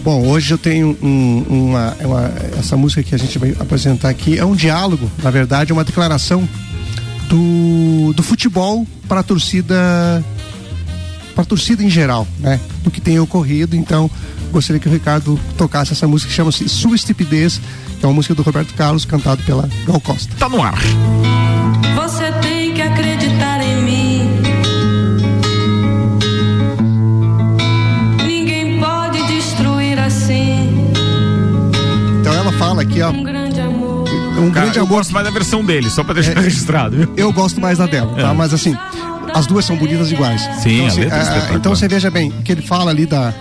Bom, 0.02 0.26
hoje 0.26 0.52
eu 0.52 0.58
tenho 0.58 0.96
um, 1.02 1.44
uma, 1.48 1.96
uma, 2.00 2.32
essa 2.58 2.76
música 2.76 3.02
que 3.02 3.14
a 3.14 3.18
gente 3.18 3.38
vai 3.38 3.54
apresentar 3.58 4.08
aqui 4.08 4.38
é 4.38 4.44
um 4.44 4.54
diálogo, 4.54 5.10
na 5.22 5.30
verdade, 5.30 5.72
é 5.72 5.74
uma 5.74 5.84
declaração 5.84 6.48
do, 7.28 8.12
do 8.14 8.22
futebol 8.22 8.86
para 9.06 9.20
a 9.20 9.22
torcida 9.22 10.24
para 11.34 11.42
a 11.42 11.46
torcida 11.46 11.82
em 11.84 11.90
geral, 11.90 12.26
né? 12.38 12.58
Do 12.82 12.90
que 12.90 13.00
tem 13.00 13.18
ocorrido. 13.20 13.76
Então, 13.76 14.10
gostaria 14.50 14.80
que 14.80 14.88
o 14.88 14.92
Ricardo 14.92 15.38
tocasse 15.56 15.92
essa 15.92 16.06
música 16.06 16.28
que 16.28 16.36
chama-se 16.36 16.68
Sua 16.68 16.96
Estupidez, 16.96 17.60
que 17.98 18.04
é 18.04 18.08
uma 18.08 18.14
música 18.14 18.34
do 18.34 18.42
Roberto 18.42 18.74
Carlos, 18.74 19.04
cantado 19.04 19.42
pela 19.44 19.68
Gal 19.86 20.00
Costa. 20.00 20.34
Tá 20.38 20.48
no 20.48 20.62
ar. 20.62 20.78
Fala 32.60 32.82
aqui, 32.82 33.00
ó. 33.00 33.10
Um 33.10 33.22
grande 33.22 33.58
amor. 33.58 34.04
Um 34.38 34.50
Cara, 34.50 34.64
grande 34.66 34.78
eu 34.78 34.84
amor. 34.84 34.96
gosto 34.98 35.12
mais 35.14 35.24
da 35.26 35.32
versão 35.32 35.64
dele, 35.64 35.88
só 35.88 36.04
pra 36.04 36.12
deixar 36.12 36.32
É. 36.36 36.40
registrado, 36.40 36.94
viu? 36.96 37.12
Eu 37.16 37.32
gosto 37.32 37.58
mais 37.58 37.78
da 37.78 37.86
dela, 37.86 38.14
tá? 38.14 38.30
É. 38.30 38.32
Mas 38.34 38.52
assim, 38.52 38.76
as 39.32 39.46
duas 39.46 39.64
são 39.64 39.76
bonitas 39.76 40.12
iguais. 40.12 40.42
Sim, 40.62 40.74
então, 40.74 40.84
a 40.84 40.88
assim, 40.88 41.00
letra 41.00 41.16
é 41.16 41.18
ah, 41.18 41.22
espetacular. 41.22 41.58
então 41.58 41.74
você 41.74 41.88
veja 41.88 42.10
bem, 42.10 42.30
que 42.44 42.52
ele 42.52 42.60
fala 42.62 42.90
ali 42.90 43.06
da, 43.06 43.32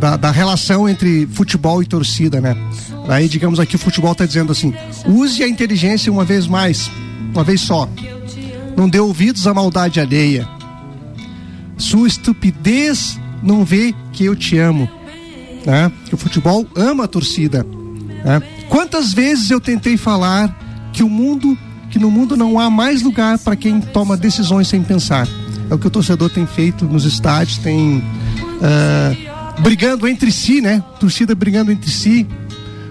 da, 0.00 0.16
da 0.16 0.30
relação 0.32 0.88
entre 0.88 1.26
futebol 1.32 1.80
e 1.82 1.86
torcida, 1.86 2.40
né? 2.40 2.56
Aí, 3.08 3.28
digamos 3.28 3.60
aqui, 3.60 3.76
o 3.76 3.78
futebol 3.78 4.12
tá 4.14 4.26
dizendo 4.26 4.50
assim: 4.50 4.74
use 5.06 5.40
a 5.42 5.48
inteligência 5.48 6.12
uma 6.12 6.24
vez 6.24 6.48
mais, 6.48 6.90
uma 7.32 7.44
vez 7.44 7.60
só. 7.60 7.88
Não 8.76 8.88
dê 8.88 8.98
ouvidos 8.98 9.46
à 9.46 9.54
maldade 9.54 10.00
alheia. 10.00 10.48
Sua 11.76 12.08
estupidez 12.08 13.18
não 13.40 13.64
vê 13.64 13.94
que 14.12 14.24
eu 14.24 14.34
te 14.34 14.58
amo. 14.58 14.88
Né? 15.64 15.90
Que 16.06 16.14
o 16.14 16.18
futebol 16.18 16.66
ama 16.76 17.04
a 17.04 17.08
torcida. 17.08 17.64
Né? 18.24 18.42
Quantas 18.68 19.12
vezes 19.12 19.50
eu 19.50 19.60
tentei 19.60 19.96
falar 19.96 20.56
que 20.92 21.02
o 21.02 21.08
mundo, 21.08 21.56
que 21.90 21.98
no 21.98 22.10
mundo 22.10 22.36
não 22.36 22.58
há 22.58 22.68
mais 22.70 23.02
lugar 23.02 23.38
para 23.38 23.56
quem 23.56 23.80
toma 23.80 24.16
decisões 24.16 24.68
sem 24.68 24.82
pensar. 24.82 25.26
É 25.70 25.74
o 25.74 25.78
que 25.78 25.86
o 25.86 25.90
torcedor 25.90 26.30
tem 26.30 26.46
feito 26.46 26.84
nos 26.84 27.04
estádios, 27.04 27.58
tem 27.58 28.02
ah, 28.62 29.54
brigando 29.60 30.08
entre 30.08 30.32
si, 30.32 30.60
né? 30.60 30.82
Torcida 30.98 31.34
brigando 31.34 31.70
entre 31.70 31.90
si. 31.90 32.26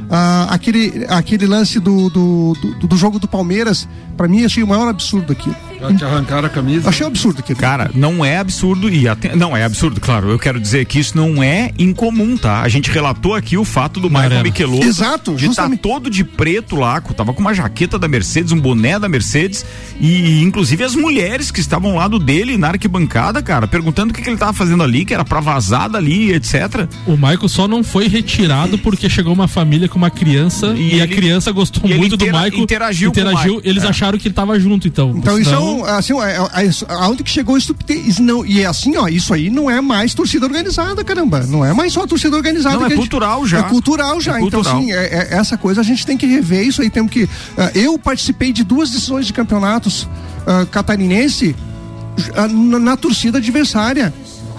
Ah, 0.09 0.47
aquele, 0.49 1.05
aquele 1.09 1.45
lance 1.45 1.79
do, 1.79 2.09
do, 2.09 2.53
do, 2.79 2.87
do 2.87 2.97
jogo 2.97 3.19
do 3.19 3.27
Palmeiras, 3.27 3.87
pra 4.15 4.27
mim 4.27 4.45
achei 4.45 4.63
o 4.63 4.67
maior 4.67 4.87
absurdo 4.87 5.33
aqui. 5.85 5.97
Que 5.97 6.03
arrancaram 6.03 6.45
a 6.47 6.49
camisa. 6.49 6.89
Achei 6.89 7.05
um 7.05 7.09
absurdo 7.09 7.39
aquilo. 7.39 7.59
Cara, 7.59 7.89
não 7.93 8.23
é 8.25 8.37
absurdo 8.37 8.89
e 8.89 9.07
até, 9.07 9.35
não 9.35 9.55
é 9.55 9.63
absurdo, 9.63 9.99
claro. 10.01 10.29
Eu 10.29 10.39
quero 10.39 10.59
dizer 10.59 10.85
que 10.85 10.99
isso 10.99 11.15
não 11.17 11.41
é 11.41 11.71
incomum, 11.77 12.37
tá? 12.37 12.61
A 12.61 12.67
gente 12.69 12.89
relatou 12.91 13.33
aqui 13.35 13.57
o 13.57 13.63
fato 13.65 13.99
do 13.99 14.09
Michael. 14.09 14.43
Michelotto 14.43 14.85
Exato, 14.85 15.31
de 15.31 15.37
estar 15.45 15.47
justamente. 15.47 15.79
todo 15.79 16.09
de 16.09 16.23
preto 16.23 16.75
lá, 16.75 17.01
com- 17.01 17.13
tava 17.13 17.33
com 17.33 17.41
uma 17.41 17.53
jaqueta 17.53 17.97
da 17.99 18.07
Mercedes, 18.07 18.51
um 18.51 18.59
boné 18.59 18.99
da 18.99 19.09
Mercedes 19.09 19.65
e 19.99 20.41
inclusive 20.41 20.83
as 20.83 20.95
mulheres 20.95 21.51
que 21.51 21.59
estavam 21.59 21.91
ao 21.91 21.97
lado 21.97 22.19
dele 22.19 22.57
na 22.57 22.69
arquibancada, 22.69 23.41
cara, 23.41 23.67
perguntando 23.67 24.11
o 24.11 24.15
que, 24.15 24.21
que 24.21 24.29
ele 24.29 24.37
tava 24.37 24.53
fazendo 24.53 24.83
ali, 24.83 25.05
que 25.05 25.13
era 25.13 25.25
pra 25.25 25.39
vazar 25.39 25.89
dali, 25.89 26.33
etc. 26.33 26.87
O 27.05 27.13
Michael 27.13 27.49
só 27.49 27.67
não 27.67 27.83
foi 27.83 28.07
retirado 28.07 28.77
porque 28.77 29.09
chegou 29.09 29.33
uma 29.33 29.47
família 29.47 29.87
com 29.87 29.97
uma 29.97 30.09
criança 30.09 30.73
e, 30.77 30.95
E 30.95 31.01
a 31.01 31.03
ele- 31.05 31.15
criança 31.15 31.51
gostou 31.51 31.83
e 31.85 31.91
ele 31.91 31.99
muito 31.99 32.15
intera- 32.15 32.31
do 32.39 32.43
Michael. 32.43 32.63
interagiu 32.63 33.11
com 33.11 33.19
o 33.21 33.27
Michael. 33.27 33.61
Eles 33.63 33.83
É. 33.83 33.87
acharam 33.87 34.17
que 34.17 34.27
ele 34.27 34.35
tava 34.35 34.59
junto, 34.59 34.87
então. 34.87 35.13
Então 35.15 35.37
isso 35.39 35.53
é 35.53 35.57
Um, 35.67 35.85
assim, 35.85 36.13
é- 36.21 36.37
é- 36.37 36.65
é- 36.65 36.71
aonde 36.93 37.23
que 37.23 37.29
chegou 37.29 37.57
estupidez? 37.57 38.19
Não, 38.19 38.45
e 38.45 38.61
é 38.61 38.65
assim, 38.65 38.95
ó, 38.97 39.07
isso 39.07 39.33
aí 39.33 39.49
não 39.49 39.69
é 39.69 39.79
mais 39.81 40.13
torcida 40.13 40.45
organizada, 40.45 41.03
caramba. 41.03 41.41
Não 41.47 41.63
é 41.63 41.73
mais 41.73 41.93
só 41.93 42.05
torcida 42.07 42.35
organizada. 42.35 42.75
Não, 42.77 42.85
é 42.85 42.89
gente- 42.89 42.99
cultural 42.99 43.45
já. 43.45 43.59
É 43.59 43.63
cultural 43.63 44.21
já. 44.21 44.35
É 44.35 44.41
Então, 44.41 44.61
cultural. 44.61 44.77
assim, 44.79 44.91
é- 44.91 45.27
é- 45.31 45.35
essa 45.35 45.57
coisa 45.57 45.81
a 45.81 45.83
gente 45.83 46.05
tem 46.05 46.17
que 46.17 46.25
rever 46.25 46.65
isso 46.67 46.81
aí. 46.81 46.89
Temos 46.89 47.11
que. 47.11 47.27
ah, 47.57 47.71
eu 47.75 47.97
participei 47.99 48.51
de 48.53 48.63
duas 48.63 48.89
decisões 48.91 49.25
de 49.25 49.33
campeonatos 49.33 50.07
ah, 50.45 50.65
catarinense 50.69 51.55
ah, 52.35 52.47
na, 52.47 52.79
na 52.79 52.97
torcida 52.97 53.37
adversária. 53.37 54.13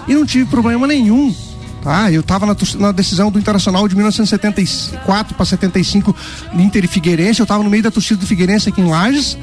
E 0.07 0.13
não 0.13 0.25
tive 0.25 0.45
problema 0.45 0.87
nenhum. 0.87 1.35
Tá, 1.81 2.11
eu 2.11 2.19
estava 2.19 2.45
na, 2.45 2.53
na 2.77 2.91
decisão 2.91 3.31
do 3.31 3.39
Internacional 3.39 3.87
de 3.87 3.95
1974 3.95 5.33
para 5.33 5.45
75 5.45 6.13
Inter 6.53 6.83
e 6.83 6.87
Figueirense, 6.87 7.39
eu 7.39 7.43
estava 7.45 7.63
no 7.63 7.69
meio 7.69 7.81
da 7.83 7.89
torcida 7.89 8.19
do 8.19 8.27
Figueirense 8.27 8.67
aqui 8.67 8.81
em 8.81 8.85
Lages. 8.89 9.37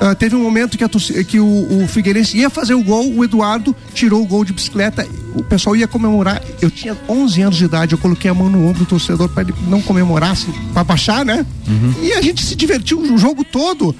Ah, 0.00 0.14
teve 0.14 0.36
um 0.36 0.42
momento 0.42 0.78
que, 0.78 0.84
a 0.84 0.88
que 1.24 1.40
o, 1.40 1.82
o 1.82 1.88
Figueirense 1.88 2.36
ia 2.38 2.48
fazer 2.48 2.74
o 2.74 2.82
gol, 2.84 3.12
o 3.12 3.24
Eduardo 3.24 3.74
tirou 3.92 4.22
o 4.22 4.26
gol 4.26 4.44
de 4.44 4.52
bicicleta, 4.52 5.04
o 5.34 5.42
pessoal 5.42 5.74
ia 5.74 5.88
comemorar. 5.88 6.40
Eu 6.62 6.70
tinha 6.70 6.96
11 7.08 7.42
anos 7.42 7.56
de 7.56 7.64
idade, 7.64 7.92
eu 7.94 7.98
coloquei 7.98 8.30
a 8.30 8.34
mão 8.34 8.48
no 8.48 8.64
ombro 8.66 8.80
do 8.80 8.86
torcedor 8.86 9.28
para 9.28 9.42
ele 9.42 9.54
não 9.66 9.82
comemorar, 9.82 10.30
assim, 10.30 10.52
para 10.72 10.84
baixar, 10.84 11.24
né? 11.24 11.44
E 12.00 12.12
a 12.12 12.22
gente 12.22 12.44
se 12.44 12.54
divertiu 12.54 13.00
o 13.00 13.18
jogo 13.18 13.42
todo. 13.44 13.94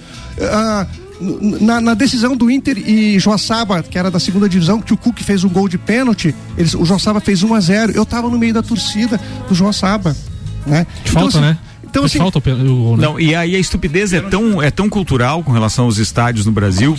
N- 1.20 1.58
na, 1.64 1.80
na 1.80 1.94
decisão 1.94 2.36
do 2.36 2.48
Inter 2.48 2.78
e 2.78 3.18
Joaçaba, 3.18 3.82
que 3.82 3.98
era 3.98 4.08
da 4.10 4.20
segunda 4.20 4.48
divisão, 4.48 4.80
que 4.80 4.94
o 4.94 4.96
Cook 4.96 5.18
fez 5.22 5.42
um 5.42 5.48
gol 5.48 5.68
de 5.68 5.76
pênalti, 5.76 6.32
eles, 6.56 6.74
o 6.74 6.84
Joaçaba 6.84 7.18
fez 7.20 7.42
1 7.42 7.54
a 7.54 7.60
0 7.60 7.92
Eu 7.92 8.06
tava 8.06 8.28
no 8.30 8.38
meio 8.38 8.54
da 8.54 8.62
torcida 8.62 9.20
do 9.48 9.54
Joaçaba. 9.54 10.16
Né? 10.64 10.86
De 11.04 11.10
falta, 11.10 11.28
assim, 11.38 11.40
né? 11.40 11.58
Então, 11.90 12.04
assim, 12.04 12.18
falta 12.18 12.38
o 12.38 12.96
né? 12.96 13.02
Não, 13.02 13.18
e 13.18 13.34
aí 13.34 13.56
a 13.56 13.58
estupidez 13.58 14.12
é 14.12 14.20
tão, 14.20 14.62
é 14.62 14.70
tão 14.70 14.88
cultural 14.88 15.42
com 15.42 15.52
relação 15.52 15.86
aos 15.86 15.98
estádios 15.98 16.46
no 16.46 16.52
Brasil 16.52 16.96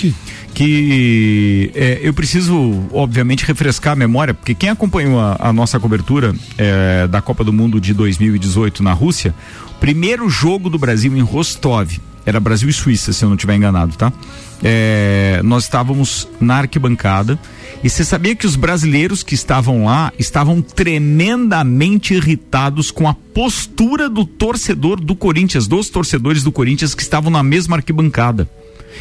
que 0.53 1.71
é, 1.75 1.99
eu 2.01 2.13
preciso, 2.13 2.83
obviamente, 2.91 3.45
refrescar 3.45 3.93
a 3.93 3.95
memória, 3.95 4.33
porque 4.33 4.53
quem 4.53 4.69
acompanhou 4.69 5.19
a, 5.19 5.37
a 5.39 5.53
nossa 5.53 5.79
cobertura 5.79 6.33
é, 6.57 7.07
da 7.07 7.21
Copa 7.21 7.43
do 7.43 7.53
Mundo 7.53 7.79
de 7.79 7.93
2018 7.93 8.83
na 8.83 8.93
Rússia, 8.93 9.33
o 9.71 9.79
primeiro 9.79 10.29
jogo 10.29 10.69
do 10.69 10.77
Brasil 10.77 11.15
em 11.15 11.21
Rostov, 11.21 11.99
era 12.30 12.39
Brasil 12.39 12.69
e 12.69 12.73
Suíça, 12.73 13.11
se 13.11 13.23
eu 13.23 13.30
não 13.30 13.36
estiver 13.36 13.55
enganado, 13.55 13.95
tá? 13.95 14.13
É, 14.63 15.41
nós 15.43 15.63
estávamos 15.63 16.27
na 16.39 16.57
arquibancada 16.57 17.39
e 17.84 17.89
você 17.89 18.03
sabia 18.03 18.36
que 18.36 18.45
os 18.45 18.55
brasileiros 18.55 19.23
que 19.23 19.34
estavam 19.34 19.86
lá 19.86 20.11
estavam 20.19 20.61
tremendamente 20.61 22.13
irritados 22.13 22.91
com 22.91 23.07
a 23.07 23.13
postura 23.13 24.09
do 24.09 24.25
torcedor 24.25 24.99
do 24.99 25.15
Corinthians, 25.15 25.67
dos 25.67 25.89
torcedores 25.89 26.43
do 26.43 26.51
Corinthians 26.51 26.93
que 26.93 27.01
estavam 27.01 27.32
na 27.32 27.41
mesma 27.41 27.77
arquibancada. 27.77 28.49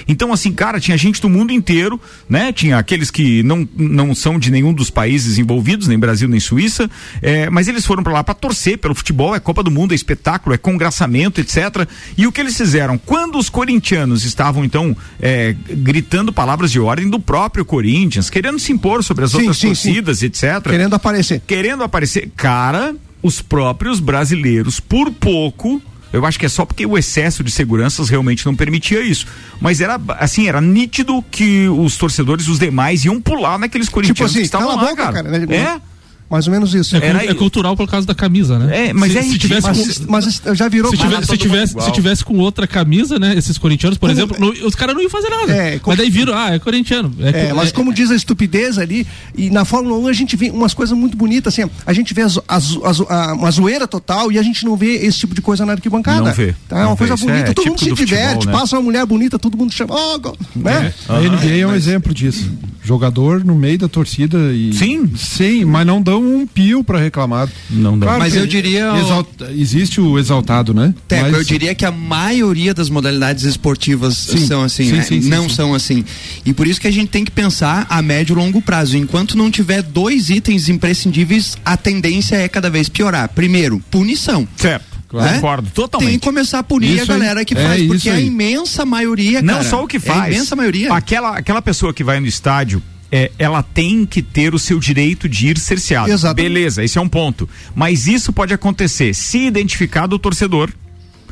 Então, 0.07 0.33
assim, 0.33 0.53
cara, 0.53 0.81
tinha 0.81 0.97
gente 0.97 1.21
do 1.21 1.29
mundo 1.29 1.53
inteiro, 1.53 2.01
né? 2.29 2.53
Tinha 2.53 2.79
aqueles 2.79 3.11
que 3.11 3.43
não, 3.43 3.69
não 3.77 4.15
são 4.15 4.39
de 4.39 4.51
nenhum 4.51 4.73
dos 4.73 4.91
países 4.91 5.39
envolvidos, 5.39 5.89
nem 5.89 5.99
Brasil 5.99 6.29
nem 6.29 6.41
Suíça, 6.41 6.91
é, 7.21 7.51
mas 7.51 7.69
eles 7.69 7.85
foram 7.85 8.03
para 8.03 8.13
lá 8.13 8.25
para 8.25 8.35
torcer 8.35 8.79
pelo 8.79 8.95
futebol, 8.95 9.35
é 9.35 9.41
Copa 9.41 9.63
do 9.63 9.71
Mundo, 9.71 9.93
é 9.93 9.95
espetáculo, 9.95 10.55
é 10.55 10.59
congraçamento, 10.59 11.41
etc. 11.41 11.89
E 12.17 12.27
o 12.27 12.33
que 12.33 12.41
eles 12.41 12.57
fizeram? 12.57 12.99
Quando 12.99 13.39
os 13.39 13.49
corintianos 13.49 14.25
estavam, 14.25 14.65
então, 14.65 14.97
é, 15.21 15.55
gritando 15.69 16.33
palavras 16.33 16.71
de 16.71 16.81
ordem 16.81 17.09
do 17.09 17.19
próprio 17.19 17.65
Corinthians, 17.65 18.31
querendo 18.31 18.59
se 18.59 18.73
impor 18.73 19.03
sobre 19.03 19.25
as 19.25 19.31
Sim, 19.31 19.39
outras 19.39 19.59
sim, 19.59 19.75
sim. 19.75 19.93
torcidas, 19.93 20.23
etc. 20.23 20.63
Querendo 20.63 20.95
aparecer. 20.95 21.43
Querendo 21.47 21.83
aparecer. 21.83 22.31
Cara, 22.37 22.95
os 23.23 23.41
próprios 23.41 24.01
brasileiros, 24.01 24.81
por 24.81 25.11
pouco. 25.11 25.83
Eu 26.13 26.25
acho 26.25 26.39
que 26.39 26.47
é 26.47 26.49
só 26.49 26.65
porque 26.65 26.87
o 26.87 26.97
excesso 26.97 27.45
de 27.45 27.51
seguranças 27.51 28.09
realmente 28.09 28.47
não 28.47 28.55
permitia 28.55 29.03
isso. 29.03 29.27
Mas 29.61 29.81
era 29.81 30.01
assim, 30.19 30.49
era 30.49 30.61
nítido 30.61 31.23
que 31.31 31.69
os 31.69 31.97
torcedores, 31.97 32.49
os 32.49 32.59
demais, 32.59 33.05
iam 33.05 33.21
pular 33.21 33.59
naqueles 33.59 33.89
corintianos 33.89 34.19
Tipo 34.19 34.27
assim, 34.27 34.39
que 34.41 34.45
estavam 34.45 34.69
lá, 34.69 34.89
boca, 34.89 34.97
cara. 34.97 35.23
cara, 35.23 35.47
né? 35.47 35.57
É? 35.57 35.81
Mais 36.31 36.47
ou 36.47 36.53
menos 36.53 36.75
isso. 36.75 36.95
É, 36.95 37.01
cul- 37.01 37.21
é 37.31 37.35
cultural 37.35 37.75
por 37.77 37.89
causa 37.89 38.07
da 38.07 38.15
camisa, 38.15 38.59
né? 38.59 38.89
É, 38.89 38.93
mas 38.93 39.13
se, 39.13 39.19
é 39.19 39.23
se 39.23 39.39
tivesse 39.39 39.67
mas, 39.67 39.99
com, 39.99 40.13
mas 40.13 40.43
já 40.59 40.69
virou 40.69 40.91
se, 40.91 40.99
tivesse, 40.99 41.27
se, 41.27 41.37
tivesse, 41.39 41.81
se 41.81 41.91
tivesse 41.93 42.25
com 42.25 42.37
outra 42.39 42.67
camisa, 42.67 43.19
né? 43.19 43.35
Esses 43.37 43.57
corintianos, 43.57 43.97
por 43.97 44.11
Como- 44.11 44.21
exemplo, 44.21 44.37
não- 44.39 44.67
os 44.67 44.75
caras 44.75 44.95
não 44.95 45.01
iam 45.01 45.11
fazer 45.11 45.31
nada. 45.31 45.53
É, 45.53 45.79
como- 45.79 45.97
Mas 45.97 45.99
daí 45.99 46.11
viram, 46.11 46.35
ah, 46.37 46.51
é 46.55 46.59
corintiano. 46.59 47.15
É, 47.21 47.47
co- 47.47 47.55
mas 47.57 47.73
como 47.73 47.95
diz 47.95 48.11
a 48.11 48.15
estupidez 48.15 48.77
ali, 48.79 49.07
e 49.37 49.49
na 49.49 49.65
Fórmula 49.65 49.97
1 49.99 50.07
a 50.09 50.13
gente 50.13 50.37
vê 50.37 50.51
umas 50.51 50.75
coisas 50.75 50.97
muito 50.97 51.17
bonitas, 51.17 51.55
assim, 51.59 51.71
a 51.87 51.93
gente 51.95 52.13
vê 52.13 52.21
as, 52.23 52.39
as, 52.47 52.77
as- 52.85 53.01
a- 53.09 53.33
uma 53.35 53.51
zoeira 53.51 53.87
total 53.89 54.31
e 54.31 54.39
a 54.39 54.43
gente 54.43 54.67
não 54.67 54.77
vê 54.77 54.97
esse 54.97 55.19
tipo 55.21 55.35
de 55.35 55.41
coisa 55.41 55.65
na 55.65 55.73
arquibancada. 55.73 56.21
Não 56.29 56.35
vê, 56.35 56.55
Tá? 56.69 56.81
É 56.81 56.85
uma 56.87 56.97
coisa 56.97 57.17
bonita, 57.17 57.51
é 57.51 57.55
todo 57.55 57.67
mundo 57.69 57.79
se 57.79 57.89
do 57.89 57.97
futebol, 57.97 58.19
diverte, 58.19 58.47
né? 58.47 58.53
passa 58.53 58.77
uma 58.77 58.83
mulher 58.83 59.07
bonita, 59.07 59.39
todo 59.39 59.57
mundo 59.57 59.73
chama, 59.73 59.95
ó, 59.95 60.19
go- 60.19 60.37
né? 60.55 60.93
A 61.09 61.21
NBA 61.21 61.57
é 61.63 61.67
um 61.67 61.75
exemplo 61.75 62.13
disso. 62.13 62.51
Jogador 62.85 63.45
no 63.45 63.55
meio 63.55 63.79
da 63.79 63.89
torcida 63.89 64.39
e. 64.53 64.73
Sim. 64.73 65.11
Sim, 65.15 65.65
mas 65.67 65.87
não 65.87 66.01
dão 66.01 66.18
um 66.21 66.47
pio 66.47 66.83
pra 66.85 66.99
reclamar. 66.99 67.49
Não 67.71 67.99
dão. 67.99 68.19
Mas 68.19 68.33
que 68.33 68.39
eu 68.39 68.47
diria- 68.47 68.93
exalta- 68.99 69.51
existe 69.53 70.01
o 70.01 70.19
exaltado, 70.19 70.73
né? 70.75 70.95
Teco, 71.07 71.23
Mas- 71.25 71.35
eu 71.35 71.45
diria 71.45 71.75
que 71.75 71.85
a 71.85 71.91
maioria 71.91 72.73
das 72.75 72.89
modalidades 72.91 73.45
esportivas 73.45 74.17
Sim. 74.17 74.47
são 74.47 74.63
assim, 74.63 74.87
Sim, 74.91 74.93
né? 74.97 75.03
sim, 75.03 75.23
sim, 75.23 75.29
não 75.29 75.49
sim. 75.49 75.55
são 75.55 75.75
assim. 75.75 76.05
E 76.45 76.53
por 76.53 76.67
isso 76.67 76.81
que 76.81 76.87
a 76.89 76.93
gente 76.93 77.09
tem 77.09 77.25
que 77.25 77.31
pensar 77.31 77.87
a 77.89 78.01
médio 78.03 78.35
e 78.35 78.37
longo 78.37 78.61
prazo. 78.61 78.97
Enquanto 78.97 79.37
não 79.37 79.51
tiver 79.51 79.83
dois 79.83 80.31
itens 80.31 80.69
imprescindíveis, 80.69 81.57
a 81.65 81.77
tendência 81.77 82.37
é 82.37 82.49
cada 82.49 82.69
vez 82.71 82.89
piorar. 82.89 83.29
Primeiro, 83.31 83.83
punição. 83.91 84.47
Certo. 84.57 84.99
Né? 85.11 85.35
Concordo, 85.37 85.71
totalmente. 85.71 86.11
Tem 86.11 86.19
que 86.19 86.25
começar 86.27 86.59
a 86.59 86.63
punir 86.63 86.97
Isso 86.97 87.05
a 87.11 87.15
galera 87.17 87.43
que 87.43 87.55
É, 87.55 87.63
faz, 87.63 87.83
porque 87.87 87.97
isso 87.97 88.11
a 88.11 88.21
imensa 88.21 88.85
maioria, 88.85 89.41
Não 89.41 89.55
cara, 89.55 89.69
só 89.69 89.83
o 89.83 89.87
que 89.87 89.97
É 89.97 90.01
faz. 90.01 90.21
a 90.21 90.29
imensa 90.31 90.55
maioria. 90.55 90.93
Aquela, 90.93 91.39
aquela 91.39 91.63
pessoa 91.63 91.95
que 91.95 92.05
vai 92.05 92.21
no 92.21 92.27
estádio, 92.27 92.83
é, 93.11 93.31
ela 93.39 93.63
tem 93.63 94.05
que 94.05 94.23
ter 94.23 94.55
o 94.55 94.59
seu 94.59 94.79
direito 94.79 95.29
de 95.29 95.49
ir 95.49 95.59
cerceado. 95.59 96.11
Exatamente. 96.11 96.53
Beleza, 96.53 96.85
esse 96.85 96.99
é 96.99 97.01
um 97.01 97.09
ponto. 97.09 97.49
Mas 97.75 98.07
isso 98.07 98.33
pode 98.33 98.53
acontecer 98.53 99.15
se 99.15 99.39
identificado 99.39 100.17
o 100.17 100.19
torcedor. 100.19 100.71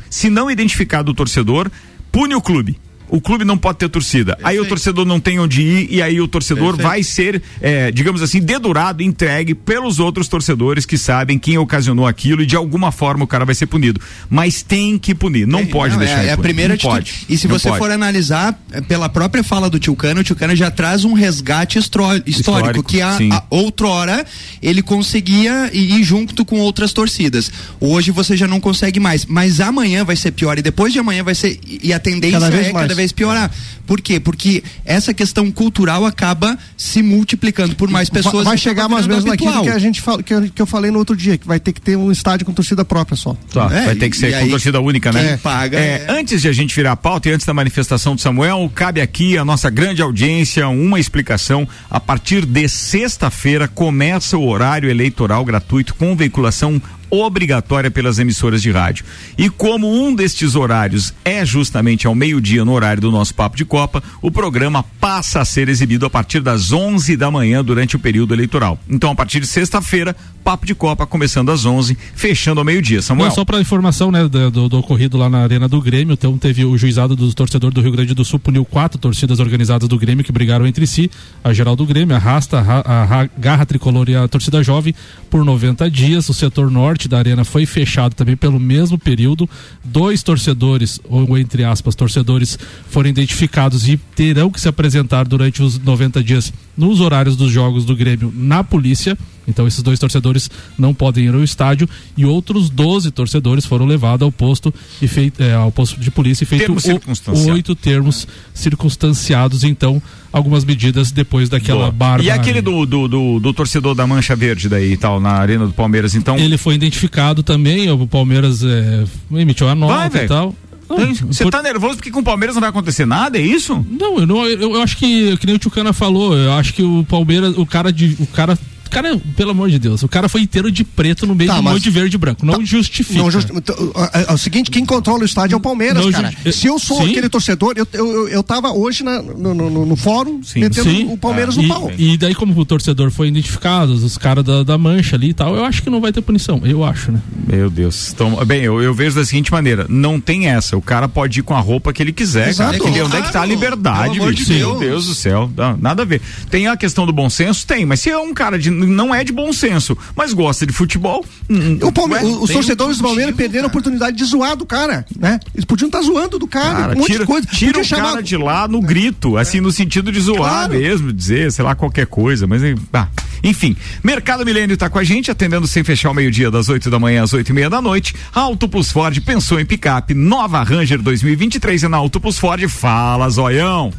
Se 0.09 0.29
não 0.29 0.49
identificado 0.49 1.11
o 1.11 1.13
torcedor, 1.13 1.69
pune 2.11 2.33
o 2.33 2.41
clube. 2.41 2.79
O 3.09 3.21
clube 3.21 3.45
não 3.45 3.57
pode 3.57 3.77
ter 3.79 3.89
torcida. 3.89 4.37
Aí 4.43 4.59
o 4.59 4.65
torcedor 4.65 5.05
não 5.05 5.19
tem 5.19 5.39
onde 5.39 5.61
ir 5.61 5.87
e 5.89 6.01
aí 6.01 6.19
o 6.19 6.27
torcedor 6.27 6.75
Perfeito. 6.75 6.87
vai 6.87 7.03
ser, 7.03 7.41
é, 7.61 7.91
digamos 7.91 8.21
assim, 8.21 8.39
dedurado, 8.41 9.01
entregue 9.03 9.53
pelos 9.55 9.99
outros 9.99 10.27
torcedores 10.27 10.85
que 10.85 10.97
sabem 10.97 11.37
quem 11.39 11.57
ocasionou 11.57 12.05
aquilo 12.05 12.41
e 12.41 12.45
de 12.45 12.55
alguma 12.55 12.91
forma 12.91 13.23
o 13.23 13.27
cara 13.27 13.45
vai 13.45 13.55
ser 13.55 13.65
punido. 13.67 13.99
Mas 14.29 14.61
tem 14.61 14.97
que 14.97 15.15
punir, 15.15 15.47
não 15.47 15.65
pode 15.65 15.93
Não, 15.93 15.99
deixar 15.99 16.23
é, 16.23 16.27
é 16.27 16.31
a 16.33 16.37
primeira 16.37 16.69
não 16.69 16.75
atitude. 16.75 16.93
pode. 16.93 17.25
E 17.29 17.37
se 17.37 17.47
Não 17.47 17.57
você 17.57 17.69
pode. 17.69 17.79
for 17.79 17.91
analisar 17.91 18.59
é, 18.71 18.81
pela 18.81 19.07
própria 19.09 19.43
fala 19.43 19.69
do 19.69 19.79
Tio 19.79 19.95
Cano, 19.95 20.21
o 20.21 20.23
Tio 20.23 20.35
Cano 20.35 20.55
já 20.55 20.69
traz 20.69 21.05
um 21.05 21.13
resgate 21.13 21.79
histórico, 21.79 22.29
Histórico, 22.29 22.83
que 22.83 23.01
a, 23.01 23.17
a 23.31 23.43
outrora 23.49 24.25
ele 24.61 24.81
conseguia 24.81 25.69
ir 25.73 26.03
junto 26.03 26.43
com 26.43 26.59
outras 26.59 26.91
torcidas. 26.93 27.51
Hoje 27.79 28.11
você 28.11 28.35
já 28.35 28.47
não 28.47 28.59
consegue 28.59 28.99
mais, 28.99 29.25
mas 29.25 29.59
amanhã 29.61 30.03
vai 30.03 30.15
ser 30.15 30.31
pior 30.31 30.57
e 30.57 30.61
depois 30.61 30.91
de 30.93 30.99
amanhã 30.99 31.23
vai 31.23 31.35
ser 31.35 31.59
e 31.65 31.93
a 31.93 31.99
tendência 31.99 32.39
Cada 32.39 32.51
vez 32.51 32.67
é 32.67 32.73
mais. 32.73 32.83
cada 32.87 32.95
vez 32.97 33.11
piorar. 33.13 33.49
Por 33.85 34.01
quê? 34.01 34.19
Porque 34.19 34.61
essa 34.83 35.13
questão 35.13 35.49
cultural 35.49 36.05
acaba 36.05 36.57
se 36.75 37.01
multiplicando 37.01 37.73
por 37.75 37.89
mais 37.89 38.09
pessoas. 38.09 38.43
vai 38.43 38.55
e 38.55 38.59
chegar 38.59 38.89
mais 38.89 39.05
ou 39.05 39.09
menos 39.09 39.23
naquilo 39.23 39.61
que 39.63 39.69
a 39.69 39.79
gente 39.79 40.01
fala, 40.01 40.21
que, 40.21 40.33
eu, 40.33 40.41
que 40.53 40.61
eu 40.61 40.65
falei 40.65 40.91
no 40.91 40.99
outro 40.99 41.15
dia, 41.15 41.37
que 41.37 41.47
vai 41.47 41.59
ter 41.59 41.71
que 41.71 41.79
ter 41.79 41.95
um 41.95 42.11
estádio 42.11 42.45
com 42.45 42.51
torcida 42.51 42.83
própria 42.83 43.15
só. 43.15 43.33
Tá, 43.53 43.69
É, 43.71 43.85
vai 43.85 43.95
ter 43.95 44.09
que 44.09 44.17
ser 44.17 44.31
com 44.33 44.37
aí, 44.39 44.49
torcida 44.49 44.81
única, 44.81 45.11
né? 45.13 45.29
quem 45.29 45.37
paga 45.37 45.79
É, 45.79 46.05
é- 46.07 46.19
Antes 46.19 46.41
de 46.41 46.49
a 46.49 46.53
gente 46.53 46.75
virar 46.75 46.91
a 46.93 46.95
pauta 46.97 47.29
e 47.29 47.31
antes 47.31 47.45
da 47.45 47.53
manifestação 47.53 48.15
do 48.15 48.19
Samuel, 48.21 48.69
cabe 48.75 48.99
aqui 48.99 49.37
a 49.37 49.45
nossa 49.45 49.69
grande 49.69 50.01
audiência 50.01 50.67
uma 50.67 50.99
explicação. 50.99 51.65
A 51.89 51.99
partir 51.99 52.45
de 52.45 52.67
sexta-feira 52.67 53.67
começa 53.67 54.37
o 54.37 54.47
horário 54.47 54.89
eleitoral 54.89 55.45
gratuito 55.45 55.93
com 55.95 56.15
veiculação 56.15 56.81
obrigatória 57.09 57.91
pelas 57.91 58.19
emissoras 58.19 58.61
de 58.61 58.71
rádio. 58.71 59.05
E 59.37 59.49
como 59.49 59.91
um 59.91 60.13
destes 60.13 60.55
horários 60.55 61.13
é 61.23 61.45
justamente 61.45 62.07
ao 62.07 62.15
meio-dia 62.15 62.65
no 62.65 62.73
horário 62.73 63.01
do 63.01 63.11
nosso 63.11 63.33
Papo 63.33 63.57
de 63.57 63.65
Copa, 63.65 64.03
o 64.21 64.31
programa 64.31 64.83
passa 64.99 65.41
a 65.41 65.45
ser 65.45 65.69
exibido 65.69 66.05
a 66.05 66.09
partir 66.09 66.39
das 66.39 66.71
11 66.71 67.15
da 67.17 67.29
manhã 67.29 67.63
durante 67.63 67.95
o 67.95 67.99
período 67.99 68.33
eleitoral. 68.33 68.79
Então, 68.89 69.11
a 69.11 69.15
partir 69.15 69.39
de 69.39 69.47
sexta-feira, 69.47 70.15
Papo 70.43 70.65
de 70.65 70.73
Copa 70.73 71.05
começando 71.05 71.51
às 71.51 71.65
11, 71.65 71.97
fechando 72.15 72.61
ao 72.61 72.65
meio-dia. 72.65 73.01
Samuel. 73.01 73.27
Não, 73.27 73.35
só 73.35 73.43
para 73.43 73.59
informação, 73.59 74.09
né, 74.11 74.27
do, 74.27 74.49
do, 74.49 74.69
do 74.69 74.79
ocorrido 74.79 75.17
lá 75.17 75.29
na 75.29 75.39
Arena 75.39 75.67
do 75.67 75.81
Grêmio, 75.81 76.13
então 76.13 76.37
teve 76.37 76.63
o 76.63 76.77
juizado 76.77 77.17
dos 77.17 77.33
torcedores 77.33 77.75
do 77.75 77.81
Rio 77.81 77.91
Grande 77.91 78.13
do 78.13 78.23
Sul 78.23 78.39
puniu 78.39 78.63
quatro 78.63 78.97
torcidas 78.97 79.41
organizadas 79.41 79.89
do 79.89 79.97
Grêmio 79.97 80.23
que 80.23 80.31
brigaram 80.31 80.65
entre 80.65 80.87
si, 80.87 81.11
a 81.43 81.51
geral 81.51 81.75
do 81.75 81.85
Grêmio, 81.85 82.15
a 82.15 82.19
Rasta, 82.19 82.59
a, 82.59 83.21
a 83.21 83.29
Garra 83.37 83.65
Tricolor 83.65 84.09
e 84.09 84.15
a 84.15 84.25
torcida 84.27 84.63
jovem 84.63 84.95
por 85.29 85.43
90 85.43 85.91
dias. 85.91 86.29
O 86.29 86.33
setor 86.33 86.71
norte 86.71 86.96
da 87.05 87.17
arena 87.17 87.43
foi 87.43 87.65
fechado 87.65 88.13
também 88.13 88.37
pelo 88.37 88.57
mesmo 88.57 88.97
período. 88.97 89.49
Dois 89.83 90.23
torcedores, 90.23 91.01
ou 91.03 91.37
entre 91.37 91.65
aspas, 91.65 91.95
torcedores, 91.95 92.57
foram 92.89 93.09
identificados 93.09 93.89
e 93.89 93.97
terão 93.97 94.49
que 94.49 94.61
se 94.61 94.69
apresentar 94.69 95.27
durante 95.27 95.61
os 95.61 95.77
90 95.77 96.23
dias 96.23 96.53
nos 96.77 97.01
horários 97.01 97.35
dos 97.35 97.51
jogos 97.51 97.83
do 97.83 97.93
Grêmio 97.93 98.31
na 98.33 98.63
polícia. 98.63 99.17
Então 99.47 99.65
esses 99.67 99.81
dois 99.81 99.97
torcedores 99.97 100.49
não 100.77 100.93
podem 100.93 101.25
ir 101.25 101.33
ao 101.33 101.43
estádio 101.43 101.87
e 102.17 102.25
outros 102.25 102.69
12 102.69 103.11
torcedores 103.11 103.65
foram 103.65 103.85
levados 103.85 104.23
ao 104.25 104.31
posto 104.31 104.73
e 105.01 105.07
feito, 105.07 105.41
é, 105.41 105.53
ao 105.53 105.71
posto 105.71 105.99
de 105.99 106.11
polícia 106.11 106.43
e 106.43 106.47
feito 106.47 106.65
Termos 106.65 106.85
o- 107.27 107.51
oito 107.51 107.73
termos 107.73 108.27
circunstanciados. 108.53 109.63
Então 109.63 110.01
algumas 110.31 110.63
medidas 110.65 111.11
depois 111.11 111.49
daquela 111.49 111.79
Boa. 111.79 111.91
barba. 111.91 112.23
E 112.23 112.29
aquele 112.29 112.61
do, 112.61 112.85
do, 112.85 113.07
do, 113.07 113.39
do 113.39 113.53
torcedor 113.53 113.95
da 113.95 114.05
Mancha 114.05 114.35
Verde 114.35 114.69
daí 114.69 114.93
e 114.93 114.97
tal, 114.97 115.19
na 115.19 115.31
Arena 115.31 115.65
do 115.65 115.73
Palmeiras, 115.73 116.13
então. 116.13 116.37
Ele 116.37 116.57
foi 116.57 116.75
identificado 116.75 117.41
também, 117.41 117.89
o 117.89 118.05
Palmeiras 118.07 118.61
é, 118.63 119.05
emitiu 119.31 119.67
a 119.67 119.73
Vai, 119.73 119.79
nota 119.79 120.09
velho. 120.09 120.25
e 120.25 120.27
tal. 120.27 120.55
Tem- 120.95 121.13
Você 121.13 121.49
tá 121.49 121.61
nervoso 121.61 121.95
porque 121.95 122.09
com 122.11 122.19
o 122.19 122.23
Palmeiras 122.23 122.55
não 122.55 122.61
vai 122.61 122.69
acontecer 122.69 123.05
nada, 123.05 123.37
é 123.37 123.41
isso? 123.41 123.85
Não, 123.89 124.19
eu, 124.19 124.27
não, 124.27 124.45
eu, 124.45 124.73
eu 124.75 124.81
acho 124.81 124.95
que, 124.95 125.35
que 125.37 125.45
nem 125.45 125.55
o 125.55 125.59
Tchucana 125.59 125.91
falou, 125.91 126.33
eu 126.37 126.53
acho 126.53 126.73
que 126.73 126.81
o 126.81 127.03
Palmeiras, 127.03 127.57
o 127.57 127.65
cara 127.65 127.91
de. 127.91 128.15
O 128.19 128.27
cara. 128.27 128.57
Cara, 128.89 129.19
pelo 129.35 129.51
amor 129.51 129.69
de 129.69 129.79
Deus, 129.79 130.03
o 130.03 130.07
cara 130.07 130.27
foi 130.29 130.41
inteiro 130.41 130.71
de 130.71 130.83
preto 130.83 131.25
no 131.27 131.35
meio 131.35 131.49
Tá, 131.49 131.55
de 131.55 131.59
um 131.61 131.63
monte 131.63 131.83
de 131.83 131.89
verde 131.89 132.15
e 132.15 132.17
branco. 132.19 132.45
Não 132.45 132.65
justifica. 132.65 133.19
Não 133.19 133.29
justi- 133.31 133.51
então, 133.55 133.75
é, 134.13 134.31
é 134.31 134.33
o 134.33 134.37
seguinte, 134.37 134.69
quem 134.71 134.85
controla 134.85 135.21
o 135.21 135.25
estádio 135.25 135.55
é 135.55 135.57
o 135.57 135.61
Palmeiras, 135.61 136.03
Não 136.05 136.11
cara. 136.11 136.31
justi- 136.31 136.53
Se 136.53 136.67
eu 136.67 136.79
sou 136.79 137.01
Sim. 137.01 137.09
aquele 137.11 137.29
torcedor, 137.29 137.73
eu, 137.75 137.87
eu, 137.93 138.07
eu, 138.13 138.27
eu 138.29 138.43
tava 138.43 138.71
hoje 138.71 139.03
na- 139.03 139.21
no, 139.21 139.53
no, 139.53 139.69
no- 139.69 139.85
no 139.85 139.95
fórum 139.95 140.41
metendo 140.55 140.89
Sim. 140.89 141.07
o 141.11 141.17
Palmeiras 141.17 141.55
Ah, 141.57 141.61
no 141.61 141.65
e, 141.65 141.67
pau. 141.67 141.91
E 141.97 142.17
daí, 142.17 142.33
como 142.35 142.57
o 142.59 142.65
torcedor 142.65 143.11
foi 143.11 143.27
identificado, 143.27 143.93
os 143.93 144.17
caras 144.17 144.43
da, 144.43 144.63
da 144.63 144.77
mancha 144.77 145.15
ali 145.15 145.29
e 145.29 145.33
tal, 145.33 145.55
eu 145.55 145.63
acho 145.65 145.81
que 145.83 145.89
não 145.89 146.01
vai 146.01 146.11
ter 146.11 146.21
punição. 146.21 146.61
Eu 146.63 146.83
acho, 146.83 147.11
né? 147.11 147.21
Meu 147.47 147.69
Deus. 147.69 148.11
Então, 148.13 148.35
bem, 148.45 148.61
eu, 148.61 148.81
eu 148.81 148.93
vejo 148.93 149.15
da 149.15 149.25
seguinte 149.25 149.51
maneira: 149.51 149.85
não 149.89 150.19
tem 150.19 150.47
essa. 150.47 150.75
O 150.77 150.81
cara 150.81 151.07
pode 151.07 151.39
ir 151.39 151.43
com 151.43 151.53
a 151.53 151.59
roupa 151.59 151.91
que 151.93 152.01
ele 152.01 152.11
quiser, 152.11 152.49
Exato. 152.49 152.77
cara. 152.79 152.91
Que, 152.93 153.01
onde 153.01 153.15
é 153.17 153.21
que 153.21 153.31
tá 153.31 153.41
a 153.41 153.45
liberdade, 153.45 154.11
Pelo 154.13 154.23
amor 154.23 154.33
bicho? 154.33 154.45
de 154.45 154.53
Meu 154.53 154.69
Deus. 154.71 154.79
Deus 154.87 155.05
do 155.07 155.13
céu. 155.15 155.49
Não, 155.55 155.77
nada 155.77 156.01
a 156.03 156.05
ver. 156.05 156.21
Tem 156.49 156.67
a 156.67 156.75
questão 156.77 157.05
do 157.05 157.13
bom 157.13 157.29
senso? 157.29 157.65
Tem, 157.67 157.85
mas 157.85 157.99
se 157.99 158.09
é 158.09 158.17
um 158.17 158.33
cara 158.33 158.57
de. 158.57 158.69
Não 158.85 159.13
é 159.15 159.23
de 159.23 159.31
bom 159.33 159.51
senso, 159.51 159.97
mas 160.15 160.33
gosta 160.33 160.65
de 160.65 160.73
futebol. 160.73 161.25
hum, 161.49 161.79
O 161.81 161.91
Palme- 161.91 162.15
ué, 162.15 162.23
os 162.23 162.49
torcedores 162.51 162.97
um 162.97 163.01
do 163.01 163.03
Palmeiras 163.07 163.35
perderam 163.35 163.65
a 163.65 163.67
oportunidade 163.67 164.15
de 164.17 164.23
zoar 164.25 164.55
do 164.55 164.65
cara, 164.65 165.05
né? 165.17 165.39
Eles 165.53 165.65
podiam 165.65 165.87
estar 165.87 166.01
zoando 166.01 166.37
do 166.37 166.47
cara, 166.47 166.79
Cara, 166.81 166.93
um 166.93 166.97
monte 166.99 167.07
tira, 167.07 167.19
de 167.19 167.25
coisa. 167.25 167.47
tira 167.47 167.71
Podia 167.73 167.81
o 167.81 167.85
chamar- 167.85 168.09
cara 168.11 168.23
de 168.23 168.37
lá 168.37 168.67
no 168.67 168.81
grito, 168.81 169.37
assim, 169.37 169.59
no 169.59 169.71
sentido 169.71 170.11
de 170.11 170.19
zoar 170.19 170.37
Claro. 170.67 170.73
mesmo, 170.73 171.11
dizer, 171.13 171.51
sei 171.51 171.63
lá, 171.65 171.73
qualquer 171.75 172.05
coisa, 172.07 172.45
mas 172.45 172.61
ah, 172.93 173.07
enfim. 173.43 173.75
Mercado 174.03 174.45
Milênio 174.45 174.73
está 174.73 174.89
com 174.89 174.99
a 174.99 175.03
gente, 175.03 175.29
atendendo 175.31 175.65
sem 175.67 175.83
fechar 175.83 176.11
o 176.11 176.13
meio-dia, 176.13 176.49
das 176.51 176.69
8 176.69 176.89
da 176.89 176.99
manhã 176.99 177.23
às 177.23 177.33
8 177.33 177.49
e 177.49 177.53
meia 177.53 177.69
da 177.69 177.81
noite. 177.81 178.13
Auto 178.33 178.67
Plus 178.67 178.91
Ford 178.91 179.19
pensou 179.21 179.59
em 179.59 179.65
picape, 179.65 180.13
nova 180.13 180.63
Ranger 180.63 181.01
2023 181.01 181.83
e 181.83 181.87
na 181.87 181.97
Auto 181.97 182.19
Plus 182.19 182.37
Ford, 182.37 182.67
fala, 182.67 183.29
zoião. 183.29 183.93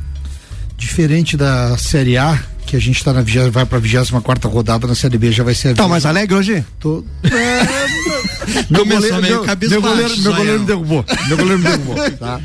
Diferente 0.77 1.37
da 1.37 1.77
Série 1.77 2.17
A, 2.17 2.39
que 2.69 2.77
a 2.77 2.81
gente 2.81 3.03
tá 3.03 3.15
na 3.15 3.23
vigésima, 3.23 3.51
vai 3.51 3.65
pra 3.65 3.79
24 3.79 4.21
quarta 4.21 4.47
rodada, 4.47 4.87
na 4.87 4.95
Série 4.95 5.17
B 5.17 5.33
já 5.33 5.43
vai 5.43 5.55
ser. 5.55 5.69
a 5.69 5.75
Tá 5.75 5.89
mais 5.89 6.05
alegre 6.05 6.35
hoje? 6.37 6.63
Tô. 6.79 7.03
Começou 8.69 9.01
goleiro- 9.01 9.23
meio 9.23 9.45
meu, 9.45 9.71
meu 9.71 9.81
goleiro, 9.83 10.19
meu 10.21 10.35
goleiro 10.35 10.61
me 10.61 10.67
derrubou. 10.67 11.05
Meu 11.29 11.37
goleiro 11.39 11.59
me 11.59 11.65
derrubou. 11.65 11.97
Tá? 12.19 12.41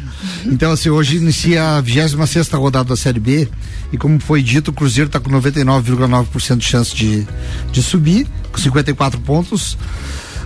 Então, 0.45 0.71
assim, 0.71 0.89
hoje 0.89 1.17
inicia 1.17 1.77
a 1.77 1.81
26 1.81 2.49
rodada 2.51 2.89
da 2.89 2.95
Série 2.95 3.19
B. 3.19 3.47
E 3.91 3.97
como 3.97 4.19
foi 4.19 4.41
dito, 4.41 4.69
o 4.71 4.73
Cruzeiro 4.73 5.07
está 5.07 5.19
com 5.19 5.29
99,9% 5.29 6.57
de 6.57 6.65
chance 6.65 6.95
de, 6.95 7.27
de 7.71 7.81
subir, 7.83 8.25
com 8.51 8.57
54 8.59 9.19
pontos. 9.21 9.77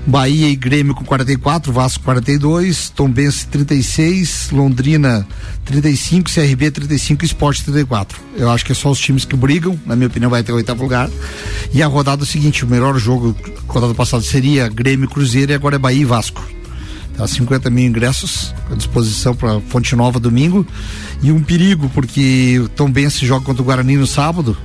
Bahia 0.08 0.48
e 0.48 0.56
Grêmio 0.56 0.96
com 0.96 1.04
44, 1.04 1.74
Vasco 1.74 2.02
42, 2.06 2.90
Tombense 2.92 3.46
36, 3.48 4.52
Londrina 4.54 5.28
35, 5.66 6.32
CRB 6.34 6.72
35 6.72 7.24
e 7.24 7.28
Sport 7.28 7.62
34. 7.64 8.18
Eu 8.38 8.50
acho 8.50 8.66
que 8.66 8.72
é 8.72 8.76
só 8.76 8.90
os 8.90 9.00
times 9.00 9.26
que 9.26 9.36
brigam, 9.36 9.78
na 9.86 9.98
minha 9.98 10.08
opinião 10.08 10.32
vai 10.32 10.42
ter 10.44 10.54
o 10.54 10.56
oitavo 10.56 10.82
lugar. 10.82 11.10
E 11.74 11.84
a 11.84 11.88
rodada 11.88 12.24
seguinte, 12.24 12.64
o 12.64 12.68
melhor 12.68 12.98
jogo, 12.98 13.36
rodada 13.68 13.94
passada 13.94 14.24
seria 14.24 14.70
Grêmio 14.70 15.10
Cruzeiro 15.10 15.52
e 15.52 15.56
agora 15.56 15.76
é 15.76 15.80
Bahia 15.80 16.02
e 16.02 16.06
Vasco. 16.06 16.42
Tá, 17.18 17.28
50 17.28 17.70
mil 17.70 17.86
ingressos 17.86 18.56
à 18.72 18.76
disposição 18.76 19.36
para 19.36 19.60
Fonte 19.60 19.94
Nova 19.94 20.22
domingo. 20.22 20.66
E 21.22 21.34
um 21.34 21.44
perigo, 21.44 21.90
porque 21.90 22.62
o 22.64 22.70
Tombense 22.70 23.26
joga 23.26 23.44
contra 23.44 23.62
o 23.62 23.66
Guarani 23.66 23.98
no 23.98 24.08
sábado. 24.08 24.56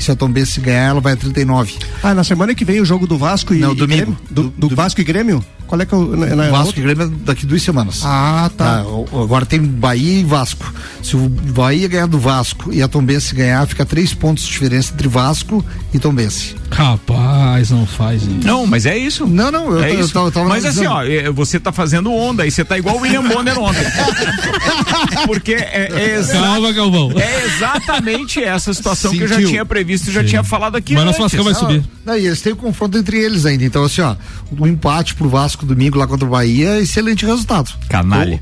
E 0.00 0.02
se 0.02 0.10
a 0.10 0.16
Tombense 0.16 0.58
ganhar, 0.62 0.88
ela 0.88 1.00
vai 1.00 1.12
a 1.12 1.16
39. 1.16 1.74
Ah, 2.02 2.14
na 2.14 2.24
semana 2.24 2.54
que 2.54 2.64
vem 2.64 2.80
o 2.80 2.86
jogo 2.86 3.06
do 3.06 3.18
Vasco 3.18 3.52
e 3.52 3.58
Não, 3.58 3.72
e 3.72 3.76
domingo. 3.76 4.16
Grêmio? 4.16 4.18
Do, 4.30 4.48
do 4.48 4.74
Vasco 4.74 4.98
e 4.98 5.04
Grêmio? 5.04 5.44
Qual 5.70 5.80
é 5.80 5.86
que 5.86 5.94
é 5.94 5.96
o. 5.96 6.16
Na, 6.16 6.26
na- 6.34 6.50
Vasco 6.50 6.76
e 6.80 6.82
Grêmio 6.82 7.04
é 7.04 7.10
daqui 7.24 7.46
duas 7.46 7.62
semanas. 7.62 8.02
Ah, 8.04 8.50
tá. 8.56 8.82
o- 8.84 9.22
agora 9.22 9.46
tem 9.46 9.62
Bahia 9.62 10.18
e 10.18 10.24
Vasco. 10.24 10.74
Se 11.00 11.14
o 11.14 11.28
Bahia 11.28 11.86
ganhar 11.86 12.06
do 12.08 12.18
Vasco 12.18 12.72
e 12.72 12.82
a 12.82 12.88
Tombense 12.88 13.32
ganhar, 13.36 13.64
fica 13.68 13.86
três 13.86 14.12
pontos 14.12 14.42
de 14.42 14.50
diferença 14.50 14.92
entre 14.92 15.06
Vasco 15.06 15.64
e 15.94 15.98
Tombense. 16.00 16.56
Rapaz, 16.72 17.70
não 17.70 17.86
faz 17.86 18.22
isso. 18.22 18.40
Não, 18.44 18.66
mas 18.66 18.84
é 18.84 18.98
isso. 18.98 19.26
Não, 19.28 19.50
não, 19.52 19.70
eu, 19.72 19.84
é 19.84 19.92
eu 19.92 20.00
isso. 20.00 20.12
tava- 20.12 20.30
tava 20.32 20.48
mas 20.48 20.64
assim, 20.64 20.86
ó, 20.86 21.02
é, 21.04 21.30
você 21.30 21.60
tá 21.60 21.70
fazendo 21.70 22.12
onda 22.12 22.42
aí, 22.42 22.50
você 22.50 22.64
tá 22.64 22.76
igual 22.76 22.96
o 22.96 23.00
William 23.02 23.22
Bonner 23.22 23.56
ontem. 23.60 23.84
Porque 25.26 25.52
é, 25.54 25.88
é 25.92 26.16
exa- 26.18 26.32
Calma, 26.40 26.72
Galvão. 26.72 27.12
é 27.16 27.44
exatamente 27.46 28.42
essa 28.42 28.72
situação 28.74 29.12
que 29.12 29.20
eu 29.22 29.28
já 29.28 29.34
Sentiu. 29.36 29.50
tinha 29.50 29.64
previsto 29.64 30.08
e 30.10 30.12
já 30.12 30.24
tinha 30.24 30.42
falado 30.42 30.76
aqui 30.76 30.94
Mas 30.94 31.04
nosso 31.04 31.22
antes. 31.22 31.36
Vascão 31.36 31.44
vai 31.44 31.54
subir. 31.54 31.84
Não, 32.04 32.16
e 32.16 32.26
eles 32.26 32.40
têm 32.40 32.52
o 32.52 32.56
confronto 32.56 32.96
entre 32.98 33.18
eles 33.18 33.44
ainda. 33.46 33.64
Então, 33.64 33.84
assim, 33.84 34.00
ó, 34.00 34.16
o 34.58 34.66
empate 34.66 35.14
pro 35.14 35.28
Vasco 35.28 35.59
domingo 35.66 35.98
lá 35.98 36.06
contra 36.06 36.26
o 36.26 36.30
Bahia 36.30 36.80
excelente 36.80 37.24
resultado. 37.26 37.70
Canalha. 37.88 38.40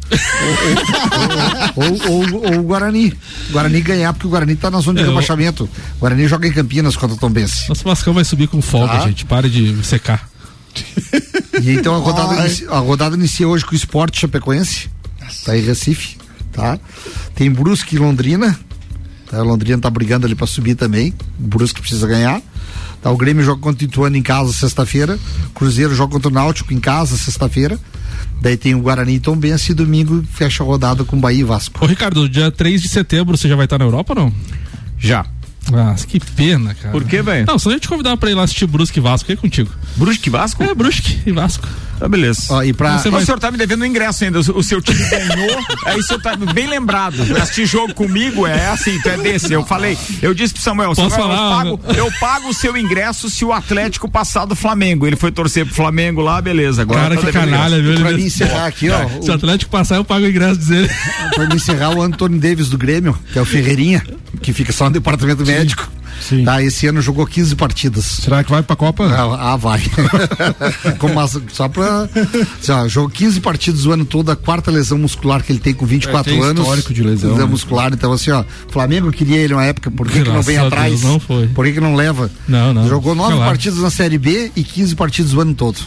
Ou, 1.76 2.12
ou, 2.12 2.44
ou 2.54 2.58
o 2.60 2.62
Guarani. 2.62 3.12
O 3.48 3.52
Guarani 3.52 3.80
ganhar, 3.80 4.12
porque 4.12 4.26
o 4.26 4.30
Guarani 4.30 4.56
tá 4.56 4.70
na 4.70 4.80
zona 4.80 4.98
de 5.00 5.04
É, 5.04 5.08
rebaixamento. 5.08 5.64
O 5.96 6.00
Guarani 6.00 6.26
joga 6.28 6.46
em 6.48 6.52
Campinas 6.52 6.96
contra 6.96 7.16
o 7.16 7.18
Tombense. 7.18 7.68
Nosso 7.68 7.84
Vascão 7.84 8.12
vai 8.14 8.24
subir 8.24 8.48
com 8.48 8.60
folga, 8.62 8.94
Tá. 8.94 9.00
gente. 9.06 9.24
Pare 9.24 9.48
de 9.48 9.82
secar. 9.84 10.28
E 11.62 11.70
então 11.72 11.94
a 11.94 11.98
rodada, 11.98 12.34
inicia, 12.40 12.70
a 12.70 12.78
rodada 12.78 13.16
inicia 13.16 13.48
hoje 13.48 13.64
com 13.64 13.72
o 13.72 13.76
Esporte 13.76 14.20
Chapecoense. 14.20 14.88
Tá 15.44 15.56
em 15.56 15.60
Recife, 15.62 16.16
tá? 16.52 16.78
Tem 17.34 17.50
Brusque 17.50 17.96
e 17.96 17.98
Londrina. 17.98 18.58
Tá? 19.30 19.38
A 19.38 19.42
Londrina 19.42 19.78
tá 19.80 19.90
brigando 19.90 20.24
ali 20.26 20.34
pra 20.34 20.46
subir 20.46 20.74
também. 20.74 21.12
Brusque 21.38 21.80
precisa 21.80 22.06
ganhar. 22.06 22.40
Tá? 23.02 23.10
O 23.10 23.16
Grêmio 23.16 23.44
joga 23.44 23.60
contra 23.60 23.84
o 23.84 23.88
Ituano 23.88 24.16
em 24.16 24.22
casa 24.22 24.52
sexta-feira. 24.52 25.18
Cruzeiro 25.54 25.94
joga 25.94 26.12
contra 26.12 26.28
o 26.28 26.32
Náutico 26.32 26.72
em 26.72 26.80
casa 26.80 27.16
sexta-feira. 27.16 27.78
Daí 28.40 28.56
tem 28.56 28.74
o 28.74 28.80
Guarani 28.80 29.14
e 29.14 29.20
Tombense 29.20 29.72
e 29.72 29.74
domingo 29.74 30.24
fecha 30.32 30.62
a 30.62 30.66
rodada 30.66 31.04
com 31.04 31.18
Bahia 31.18 31.40
e 31.40 31.44
Vasco. 31.44 31.84
Ô, 31.84 31.86
Ricardo, 31.86 32.28
dia 32.28 32.50
3 32.50 32.80
de 32.82 32.88
setembro 32.88 33.36
você 33.36 33.48
já 33.48 33.56
vai 33.56 33.66
estar 33.66 33.78
na 33.78 33.84
Europa 33.84 34.14
ou 34.16 34.24
não? 34.24 34.32
Já. 34.98 35.26
Ah, 35.72 35.94
que 36.06 36.18
pena, 36.20 36.74
cara. 36.74 36.90
Por 36.92 37.04
quê, 37.04 37.22
velho? 37.22 37.46
Não, 37.46 37.58
só 37.58 37.70
a 37.70 37.72
gente 37.72 37.88
convidar 37.88 38.16
pra 38.16 38.30
ir 38.30 38.34
lá 38.34 38.42
assistir 38.44 38.66
Brusque 38.66 38.98
e 38.98 39.02
Vasco, 39.02 39.30
é 39.30 39.36
contigo. 39.36 39.70
Brusque 39.96 40.28
e 40.28 40.30
Vasco? 40.30 40.62
É, 40.62 40.74
Brusque 40.74 41.18
e 41.26 41.32
Vasco. 41.32 41.66
Tá, 41.98 42.08
beleza. 42.08 42.42
Ó, 42.50 42.62
e 42.62 42.72
pra, 42.72 42.94
O 42.96 43.00
senhor 43.24 43.40
tá 43.40 43.50
me 43.50 43.58
devendo 43.58 43.82
um 43.82 43.84
ingresso 43.84 44.22
ainda. 44.22 44.38
O, 44.38 44.58
o 44.58 44.62
seu 44.62 44.80
time 44.80 45.02
ganhou, 45.10 45.58
aí 45.84 45.98
o 45.98 46.02
senhor 46.02 46.20
tá 46.22 46.36
bem 46.36 46.68
lembrado. 46.68 47.16
Assistir 47.42 47.66
jogo 47.66 47.92
comigo 47.92 48.46
é 48.46 48.68
assim, 48.68 49.00
tu 49.00 49.08
é 49.08 49.16
desse. 49.16 49.52
Eu 49.52 49.64
falei, 49.64 49.98
eu 50.22 50.32
disse 50.32 50.54
pro 50.54 50.62
Samuel, 50.62 50.94
Posso 50.94 51.10
Samuel, 51.10 51.28
falar, 51.36 51.66
eu, 51.66 51.78
pago, 51.78 51.98
eu 51.98 52.12
pago 52.20 52.48
o 52.50 52.54
seu 52.54 52.76
ingresso 52.76 53.28
se 53.28 53.44
o 53.44 53.52
Atlético 53.52 54.08
passar 54.08 54.44
do 54.44 54.54
Flamengo. 54.54 55.06
Ele 55.08 55.16
foi 55.16 55.32
torcer 55.32 55.66
pro 55.66 55.74
Flamengo 55.74 56.20
lá, 56.20 56.40
beleza. 56.40 56.82
Agora 56.82 57.00
Cara, 57.00 57.16
tá 57.16 57.26
que 57.26 57.32
canalha, 57.32 57.82
viu? 57.82 57.94
pra 57.96 58.10
Ele- 58.10 58.18
mim 58.20 58.26
encerrar 58.26 58.66
aqui, 58.66 58.88
ó. 58.90 59.20
Se 59.20 59.30
o 59.30 59.34
Atlético 59.34 59.70
passar, 59.70 59.96
eu 59.96 60.04
pago 60.04 60.24
o 60.24 60.28
ingresso 60.28 60.60
dele. 60.60 60.88
Pra 61.34 61.46
me 61.46 61.56
encerrar, 61.56 61.90
o 61.90 62.02
Antônio 62.02 62.38
Davis 62.40 62.68
do 62.68 62.78
Grêmio, 62.78 63.16
que 63.32 63.38
é 63.38 63.42
o 63.42 63.44
Ferreirinha, 63.44 64.04
que 64.40 64.52
fica 64.52 64.72
só 64.72 64.84
no 64.86 64.90
departamento 64.92 65.44
médico. 65.44 65.57
Sim. 66.20 66.44
Tá, 66.44 66.60
esse 66.60 66.84
ano 66.88 67.00
jogou 67.00 67.24
15 67.24 67.54
partidas. 67.54 68.04
Será 68.04 68.42
que 68.42 68.50
vai 68.50 68.60
pra 68.62 68.74
Copa? 68.74 69.06
Ah, 69.06 69.52
ah, 69.52 69.56
vai. 69.56 69.80
Só 71.52 71.68
pra. 71.68 72.08
assim, 72.60 72.72
ó, 72.72 72.88
jogou 72.88 73.08
15 73.08 73.40
partidas 73.40 73.86
o 73.86 73.92
ano 73.92 74.04
todo, 74.04 74.30
a 74.30 74.36
quarta 74.36 74.70
lesão 74.70 74.98
muscular 74.98 75.42
que 75.42 75.52
ele 75.52 75.60
tem 75.60 75.72
com 75.74 75.86
24 75.86 76.32
É, 76.32 76.34
tem 76.34 76.44
anos. 76.44 76.60
histórico 76.62 76.92
de 76.92 77.02
lesão, 77.02 77.36
né? 77.36 77.44
muscular. 77.44 77.92
Então, 77.92 78.12
assim, 78.12 78.30
ó, 78.30 78.44
Flamengo 78.68 79.10
queria 79.12 79.36
ele 79.36 79.54
uma 79.54 79.64
época, 79.64 79.90
por 79.90 80.08
que, 80.08 80.22
que 80.22 80.28
não 80.28 80.42
vem 80.42 80.58
atrás? 80.58 80.90
Deus, 81.00 81.02
não 81.04 81.20
foi. 81.20 81.46
Por 81.48 81.64
que, 81.64 81.72
que 81.74 81.80
não 81.80 81.94
leva? 81.94 82.30
Não, 82.48 82.74
não. 82.74 82.88
Jogou 82.88 83.14
nove 83.14 83.34
Claro. 83.34 83.50
partidas 83.50 83.78
na 83.78 83.90
Série 83.90 84.18
B 84.18 84.50
e 84.56 84.64
15 84.64 84.96
partidas 84.96 85.32
o 85.34 85.40
ano 85.40 85.54
todo. 85.54 85.78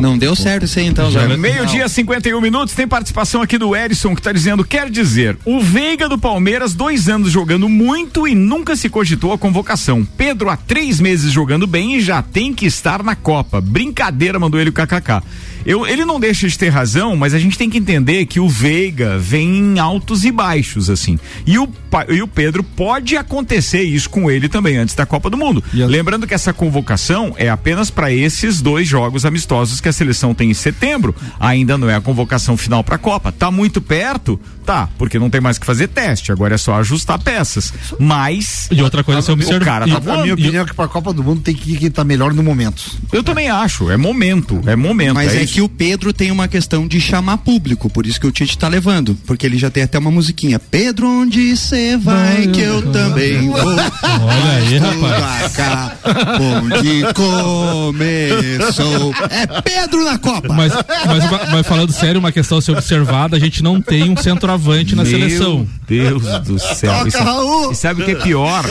Não 0.00 0.18
deu 0.18 0.34
certo 0.34 0.64
isso 0.64 0.78
aí 0.78 0.86
então, 0.86 1.10
Já 1.10 1.26
Zé. 1.26 1.36
Meio-dia, 1.36 1.88
51 1.88 2.40
minutos. 2.40 2.74
Tem 2.74 2.86
participação 2.86 3.42
aqui 3.42 3.56
do 3.56 3.74
Erison 3.76 4.14
que 4.14 4.22
tá 4.22 4.32
dizendo: 4.32 4.64
quer 4.64 4.90
dizer, 4.90 5.38
o 5.44 5.60
Veiga 5.60 6.08
do 6.08 6.18
Palmeiras, 6.18 6.74
dois 6.74 7.08
anos 7.08 7.30
jogando 7.30 7.68
muito 7.68 8.26
e 8.26 8.34
nunca 8.34 8.74
se 8.74 8.88
cogitou 8.88 9.32
a 9.32 9.38
convocação. 9.38 10.04
Pedro, 10.16 10.50
há 10.50 10.56
três 10.56 11.00
meses 11.00 11.32
jogando 11.32 11.66
bem 11.66 11.96
e 11.96 12.00
já 12.00 12.22
tem 12.22 12.52
que 12.52 12.66
estar 12.66 13.02
na 13.02 13.14
Copa. 13.14 13.60
Brincadeira, 13.60 14.38
mandou 14.38 14.60
ele 14.60 14.70
o 14.70 14.72
KKK. 14.72 15.22
Eu, 15.68 15.86
ele 15.86 16.04
não 16.06 16.18
deixa 16.18 16.48
de 16.48 16.56
ter 16.58 16.70
razão, 16.70 17.14
mas 17.14 17.34
a 17.34 17.38
gente 17.38 17.58
tem 17.58 17.68
que 17.68 17.76
entender 17.76 18.24
que 18.24 18.40
o 18.40 18.48
Veiga 18.48 19.18
vem 19.18 19.58
em 19.58 19.78
altos 19.78 20.24
e 20.24 20.32
baixos, 20.32 20.88
assim. 20.88 21.18
E 21.46 21.58
o, 21.58 21.68
e 22.08 22.22
o 22.22 22.26
Pedro 22.26 22.62
pode 22.64 23.16
acontecer 23.18 23.82
isso 23.82 24.08
com 24.08 24.30
ele 24.30 24.48
também 24.48 24.78
antes 24.78 24.94
da 24.94 25.04
Copa 25.04 25.28
do 25.28 25.36
Mundo. 25.36 25.62
Lembrando 25.74 26.26
que 26.26 26.32
essa 26.32 26.54
convocação 26.54 27.34
é 27.36 27.50
apenas 27.50 27.90
para 27.90 28.10
esses 28.10 28.62
dois 28.62 28.88
jogos 28.88 29.26
amistosos 29.26 29.78
que 29.80 29.88
a 29.90 29.92
seleção 29.92 30.32
tem 30.32 30.50
em 30.50 30.54
setembro. 30.54 31.14
Ainda 31.38 31.76
não 31.76 31.90
é 31.90 31.94
a 31.96 32.00
convocação 32.00 32.56
final 32.56 32.82
para 32.82 32.94
a 32.96 32.98
Copa. 32.98 33.30
Tá 33.30 33.50
muito 33.50 33.82
perto? 33.82 34.40
Tá, 34.64 34.88
porque 34.98 35.18
não 35.18 35.28
tem 35.30 35.40
mais 35.40 35.58
que 35.58 35.66
fazer 35.66 35.88
teste. 35.88 36.32
Agora 36.32 36.54
é 36.54 36.58
só 36.58 36.74
ajustar 36.76 37.18
peças. 37.18 37.72
Mas. 37.98 38.68
E 38.70 38.82
outra 38.82 39.04
coisa, 39.04 39.20
você 39.22 39.30
o 39.30 39.34
observa- 39.34 39.64
cara 39.64 39.86
e- 39.86 39.90
tá 39.90 39.96
A 39.96 40.00
minha 40.00 40.14
voando. 40.16 40.32
opinião 40.32 40.62
é 40.64 40.66
que 40.66 40.74
pra 40.74 40.88
Copa 40.88 41.12
do 41.12 41.22
Mundo 41.22 41.40
tem 41.42 41.54
que 41.54 41.72
ir 41.74 41.78
quem 41.78 41.90
tá 41.90 42.04
melhor 42.04 42.32
no 42.32 42.42
momento. 42.42 42.82
Eu 43.12 43.22
também 43.22 43.48
acho. 43.48 43.90
É 43.90 43.96
momento. 43.96 44.60
É 44.66 44.74
momento. 44.76 45.14
Mas 45.14 45.34
é, 45.34 45.42
isso. 45.42 45.54
que 45.54 45.57
o 45.60 45.68
Pedro 45.68 46.12
tem 46.12 46.30
uma 46.30 46.48
questão 46.48 46.86
de 46.86 47.00
chamar 47.00 47.38
público, 47.38 47.88
por 47.90 48.06
isso 48.06 48.20
que 48.20 48.26
o 48.26 48.32
Tite 48.32 48.56
tá 48.58 48.68
levando. 48.68 49.16
Porque 49.26 49.46
ele 49.46 49.58
já 49.58 49.70
tem 49.70 49.82
até 49.82 49.98
uma 49.98 50.10
musiquinha. 50.10 50.58
Pedro, 50.58 51.08
onde 51.08 51.56
você 51.56 51.96
vai, 51.96 52.46
que 52.48 52.60
eu 52.60 52.90
também 52.92 53.48
vou. 53.48 53.58
Olha 53.62 54.56
aí, 54.56 54.78
rapaz. 54.78 55.52
Cá, 55.52 55.96
onde 56.40 57.02
começou. 57.14 59.14
É 59.30 59.60
Pedro 59.62 60.04
na 60.04 60.18
Copa. 60.18 60.52
Mas, 60.52 60.72
mas, 60.72 61.50
mas 61.50 61.66
falando 61.66 61.92
sério, 61.92 62.18
uma 62.20 62.32
questão 62.32 62.58
a 62.58 62.62
ser 62.62 62.72
observada, 62.72 63.36
a 63.36 63.40
gente 63.40 63.62
não 63.62 63.80
tem 63.80 64.10
um 64.10 64.16
centroavante 64.16 64.94
na 64.94 65.02
Meu 65.04 65.12
seleção. 65.12 65.66
Deus 65.86 66.22
do 66.44 66.58
céu. 66.58 66.92
Toca, 67.04 67.18
E 67.18 67.22
Raul. 67.22 67.72
E 67.72 67.74
sabe 67.74 68.02
o 68.02 68.04
que 68.04 68.12
é 68.12 68.14
pior? 68.16 68.64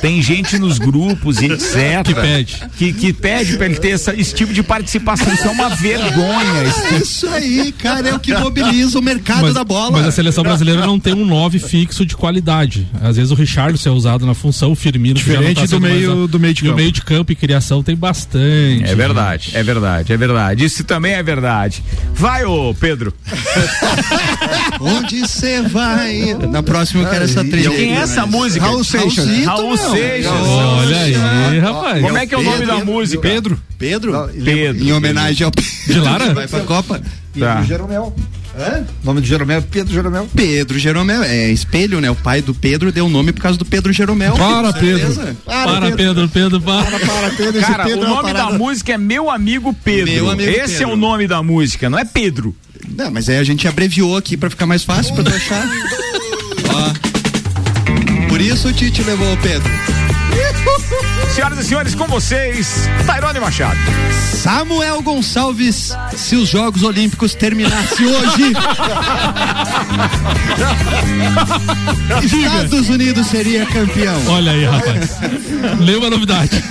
Tem 0.00 0.20
gente 0.22 0.58
nos 0.58 0.78
grupos 0.78 1.40
e 1.40 1.46
etc. 1.46 2.04
Que 2.04 2.14
pede. 2.14 2.62
Que, 2.76 2.92
que 2.92 3.12
pede 3.12 3.56
pra 3.56 3.66
ele 3.66 3.76
ter 3.76 3.90
essa- 3.90 4.14
esse 4.14 4.34
tipo 4.34 4.52
de 4.52 4.62
participação. 4.62 5.32
Isso 5.32 5.46
é 5.46 5.50
uma 5.50 5.68
vergonha. 5.70 6.03
É 6.08 6.96
isso 6.98 7.26
aí, 7.28 7.72
cara, 7.72 8.08
é 8.08 8.14
o 8.14 8.18
que 8.18 8.34
mobiliza 8.34 8.98
o 8.98 9.02
mercado 9.02 9.42
Mas, 9.42 9.54
da 9.54 9.64
bola. 9.64 9.92
mas 9.92 10.06
a 10.06 10.10
seleção 10.12 10.42
brasileira 10.44 10.84
não 10.86 10.98
tem 11.00 11.14
um 11.14 11.24
9 11.24 11.58
fixo 11.58 12.04
de 12.04 12.16
qualidade. 12.16 12.86
Às 13.02 13.16
vezes 13.16 13.30
o 13.30 13.34
Richarlison 13.34 13.90
é 13.90 13.92
usado 13.92 14.26
na 14.26 14.34
função, 14.34 14.72
o 14.72 14.74
Firmino 14.76 15.14
Diferente 15.14 15.60
tá 15.60 15.66
do 15.66 15.80
meio- 15.80 16.16
mais- 16.16 16.30
do 16.30 16.38
meio 16.40 16.54
de 16.54 16.60
E 16.64 16.64
o 16.64 16.70
campo. 16.70 16.76
meio 16.76 16.92
de 16.92 17.02
campo 17.02 17.32
e 17.32 17.34
criação 17.34 17.82
tem 17.82 17.96
bastante. 17.96 18.84
É 18.84 18.94
verdade, 18.94 19.50
é 19.54 19.62
verdade, 19.62 20.12
é 20.12 20.16
verdade. 20.16 20.64
Isso 20.64 20.84
também 20.84 21.12
é 21.12 21.22
verdade. 21.22 21.82
Vai, 22.14 22.44
ô 22.44 22.74
Pedro. 22.74 23.12
Onde 24.80 25.20
você 25.20 25.62
vai? 25.62 26.34
Na 26.50 26.62
próxima 26.62 27.02
eu 27.02 27.08
quero 27.10 27.24
essa 27.24 27.44
trilha. 27.44 27.70
Quem 27.70 27.92
é 27.96 28.00
essa 28.00 28.26
música? 28.26 28.64
Raul 28.64 28.84
Seixas. 28.84 29.26
Raul 29.44 29.76
Seixas. 29.76 30.32
Olha 30.32 30.96
aí, 30.98 31.58
rapaz. 31.58 32.02
Como 32.02 32.16
é 32.18 32.26
que 32.26 32.34
é 32.34 32.38
o 32.38 32.42
nome 32.42 32.66
da 32.66 32.84
música? 32.84 33.20
Pedro. 33.22 33.58
Pedro? 33.78 34.30
Pedro. 34.44 34.84
Em 34.84 34.92
homenagem 34.92 35.44
ao 35.44 35.50
De 35.94 36.00
Lara? 36.00 36.34
Vai 36.34 36.48
pra 36.48 36.60
Copa? 36.60 36.98
Tá. 36.98 37.04
Pedro 37.56 37.64
Jeromel. 37.66 38.16
O 39.02 39.06
nome 39.06 39.20
do 39.20 39.26
Jeromel 39.26 39.58
é 39.58 39.60
Pedro 39.60 39.92
Jeromel. 39.92 40.28
Pedro 40.34 40.78
Jeromel, 40.78 41.22
é 41.24 41.50
espelho, 41.50 42.00
né? 42.00 42.08
O 42.10 42.14
pai 42.14 42.40
do 42.40 42.54
Pedro 42.54 42.92
deu 42.92 43.06
o 43.06 43.08
nome 43.08 43.32
por 43.32 43.42
causa 43.42 43.58
do 43.58 43.64
Pedro 43.64 43.92
Jeromel. 43.92 44.34
Para? 44.36 44.72
Pedro. 44.72 45.36
Para, 45.44 45.90
Pedro, 45.90 46.28
Pedro, 46.28 46.60
para. 46.60 46.84
Para, 47.00 47.30
Pedro. 47.30 47.58
esse 47.58 47.66
Cara, 47.66 47.82
Pedro 47.84 48.02
o 48.02 48.04
é 48.04 48.08
nome 48.08 48.32
da 48.32 48.38
parada- 48.40 48.58
música 48.58 48.92
é 48.92 48.98
Meu 48.98 49.28
Amigo 49.28 49.74
Pedro. 49.84 50.12
Meu 50.12 50.30
Amigo 50.30 50.48
Esse 50.48 50.78
Pedro. 50.78 50.90
é 50.90 50.92
o 50.92 50.96
nome 50.96 51.26
da 51.26 51.42
música, 51.42 51.90
não 51.90 51.98
é 51.98 52.04
Pedro. 52.04 52.54
Não, 52.96 53.10
mas 53.10 53.28
aí 53.28 53.38
a 53.38 53.44
gente 53.44 53.66
abreviou 53.66 54.16
aqui 54.16 54.36
pra 54.36 54.48
ficar 54.48 54.66
mais 54.66 54.84
fácil 54.84 55.14
pra 55.16 55.24
tu 55.24 55.34
achar. 55.34 55.66
Ó. 56.70 58.28
Por 58.28 58.40
isso 58.40 58.68
o 58.68 58.72
Tite 58.72 59.02
levou 59.02 59.32
o 59.32 59.36
Pedro. 59.38 59.68
Senhoras 61.34 61.58
e 61.58 61.64
senhores, 61.64 61.94
com 61.94 62.06
vocês, 62.06 62.88
Tairone 63.06 63.40
Machado. 63.40 63.78
Samuel 64.22 65.02
Gonçalves, 65.02 65.92
se 66.16 66.36
os 66.36 66.48
Jogos 66.48 66.82
Olímpicos 66.82 67.34
terminassem 67.34 68.06
hoje, 68.06 68.52
Estados 72.24 72.88
Unidos 72.88 73.26
seria 73.26 73.66
campeão. 73.66 74.16
Olha 74.28 74.52
aí, 74.52 74.64
rapaz. 74.64 75.18
Lê 75.80 75.96
uma 75.96 76.10
novidade. 76.10 76.62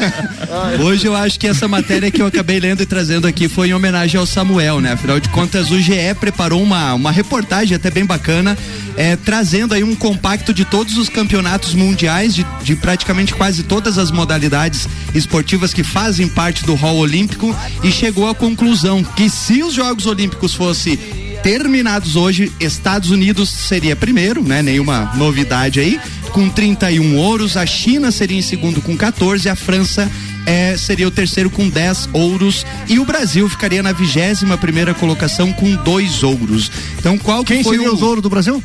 Hoje 0.82 1.08
eu 1.08 1.16
acho 1.16 1.40
que 1.40 1.48
essa 1.48 1.68
matéria 1.68 2.10
que 2.10 2.22
eu 2.22 2.28
acabei 2.28 2.60
lendo 2.60 2.84
e 2.84 2.86
trazendo 2.86 3.28
aqui 3.28 3.50
foi 3.50 3.70
em 3.70 3.74
homenagem 3.74 4.20
ao 4.20 4.26
Samuel, 4.26 4.80
né? 4.80 4.94
Afinal 4.94 5.20
de 5.20 5.28
contas, 5.30 5.72
o 5.72 5.80
GE 5.80 6.14
preparou 6.20 6.62
uma, 6.62 6.94
uma 6.94 7.12
reportagem 7.12 7.76
até 7.76 7.92
bem 7.92 8.06
bacana, 8.06 8.58
é, 8.96 9.16
trazendo 9.16 9.74
aí 9.74 9.84
um 9.84 9.96
compacto 9.96 10.54
de 10.54 10.64
todos 10.64 10.98
os 10.98 11.10
campeonatos 11.10 11.74
mundiais, 11.74 12.34
de, 12.34 12.46
de 12.64 12.76
praticamente 12.76 13.34
quase 13.34 13.53
todas 13.62 14.00
as 14.00 14.10
modalidades 14.10 14.88
esportivas 15.14 15.74
que 15.74 15.84
fazem 15.84 16.28
parte 16.28 16.66
do 16.66 16.74
hall 16.74 16.98
olímpico 16.98 17.56
e 17.84 17.92
chegou 17.92 18.28
à 18.28 18.34
conclusão 18.34 19.04
que 19.04 19.30
se 19.30 19.62
os 19.62 19.74
Jogos 19.74 20.08
Olímpicos 20.08 20.56
fossem 20.56 20.98
terminados 21.44 22.16
hoje, 22.16 22.52
Estados 22.58 23.12
Unidos 23.12 23.50
seria 23.50 23.96
primeiro, 23.98 24.42
né? 24.42 24.62
Nenhuma 24.62 25.14
novidade 25.16 25.82
aí, 25.82 26.00
com 26.32 26.50
31 26.50 27.18
ouros, 27.18 27.58
a 27.58 27.66
China 27.66 28.12
seria 28.12 28.40
em 28.40 28.42
segundo 28.42 28.82
com 28.82 28.96
14, 28.96 29.50
a 29.50 29.56
França 29.56 30.10
é, 30.46 30.76
seria 30.78 31.08
o 31.08 31.12
terceiro 31.12 31.50
com 31.50 31.68
10 31.68 32.10
ouros 32.14 32.66
e 32.88 32.98
o 32.98 33.06
Brasil 33.06 33.48
ficaria 33.50 33.84
na 33.84 33.92
vigésima 33.92 34.58
primeira 34.58 34.94
colocação 34.94 35.52
com 35.52 35.76
dois 35.76 36.24
ouros. 36.24 36.72
Então 36.98 37.18
qual 37.18 37.44
que 37.44 37.54
Quem 37.54 37.64
foi 37.64 37.76
seria 37.76 37.92
o... 37.92 37.94
os 37.94 38.02
ouros 38.02 38.24
do 38.24 38.30
Brasil? 38.30 38.64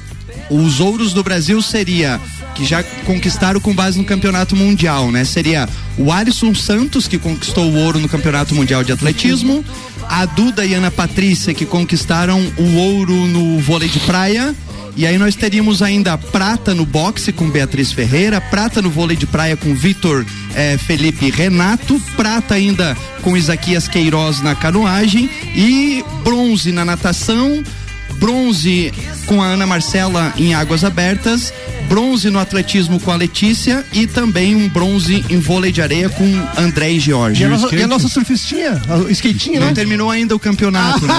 Os 0.48 0.80
ouros 0.80 1.12
do 1.12 1.22
Brasil 1.22 1.60
seria 1.60 2.20
que 2.58 2.64
já 2.64 2.82
conquistaram 2.82 3.60
com 3.60 3.72
base 3.72 3.96
no 3.96 4.04
campeonato 4.04 4.56
mundial, 4.56 5.12
né? 5.12 5.24
Seria 5.24 5.68
o 5.96 6.10
Alisson 6.10 6.52
Santos 6.56 7.06
que 7.06 7.16
conquistou 7.16 7.64
o 7.70 7.76
ouro 7.76 8.00
no 8.00 8.08
campeonato 8.08 8.52
mundial 8.52 8.82
de 8.82 8.90
atletismo, 8.90 9.64
a 10.08 10.26
Duda 10.26 10.66
e 10.66 10.74
Ana 10.74 10.90
Patrícia 10.90 11.54
que 11.54 11.64
conquistaram 11.64 12.40
o 12.58 12.74
ouro 12.74 13.14
no 13.28 13.60
vôlei 13.60 13.88
de 13.88 14.00
praia. 14.00 14.52
E 14.96 15.06
aí 15.06 15.16
nós 15.16 15.36
teríamos 15.36 15.82
ainda 15.82 16.18
prata 16.18 16.74
no 16.74 16.84
boxe 16.84 17.30
com 17.32 17.48
Beatriz 17.48 17.92
Ferreira, 17.92 18.40
prata 18.40 18.82
no 18.82 18.90
vôlei 18.90 19.16
de 19.16 19.26
praia 19.26 19.56
com 19.56 19.72
Vitor 19.72 20.26
eh, 20.56 20.76
Felipe 20.76 21.30
Renato, 21.30 22.02
prata 22.16 22.54
ainda 22.54 22.96
com 23.22 23.36
Isaquias 23.36 23.86
Queiroz 23.86 24.42
na 24.42 24.56
canoagem 24.56 25.30
e 25.54 26.04
bronze 26.24 26.72
na 26.72 26.84
natação, 26.84 27.62
bronze 28.18 28.92
com 29.26 29.40
a 29.40 29.46
Ana 29.46 29.66
Marcela 29.68 30.34
em 30.36 30.54
águas 30.54 30.82
abertas, 30.82 31.52
bronze 31.88 32.30
no 32.30 32.38
atletismo 32.38 33.00
com 33.00 33.10
a 33.10 33.16
Letícia 33.16 33.84
e 33.92 34.06
também 34.06 34.54
um 34.54 34.68
bronze 34.68 35.24
em 35.30 35.38
vôlei 35.40 35.72
de 35.72 35.80
areia 35.80 36.08
com 36.08 36.24
André 36.56 36.92
e 36.92 37.00
Jorge. 37.00 37.42
E 37.42 37.46
a 37.46 37.48
nossa, 37.48 37.74
e 37.76 37.82
a 37.82 37.86
nossa 37.86 38.08
surfistinha? 38.08 38.80
A 38.88 39.10
skatinha, 39.12 39.60
Não 39.60 39.68
né? 39.68 39.72
terminou 39.74 40.10
ainda 40.10 40.34
o 40.34 40.38
campeonato. 40.38 41.06
né? 41.06 41.14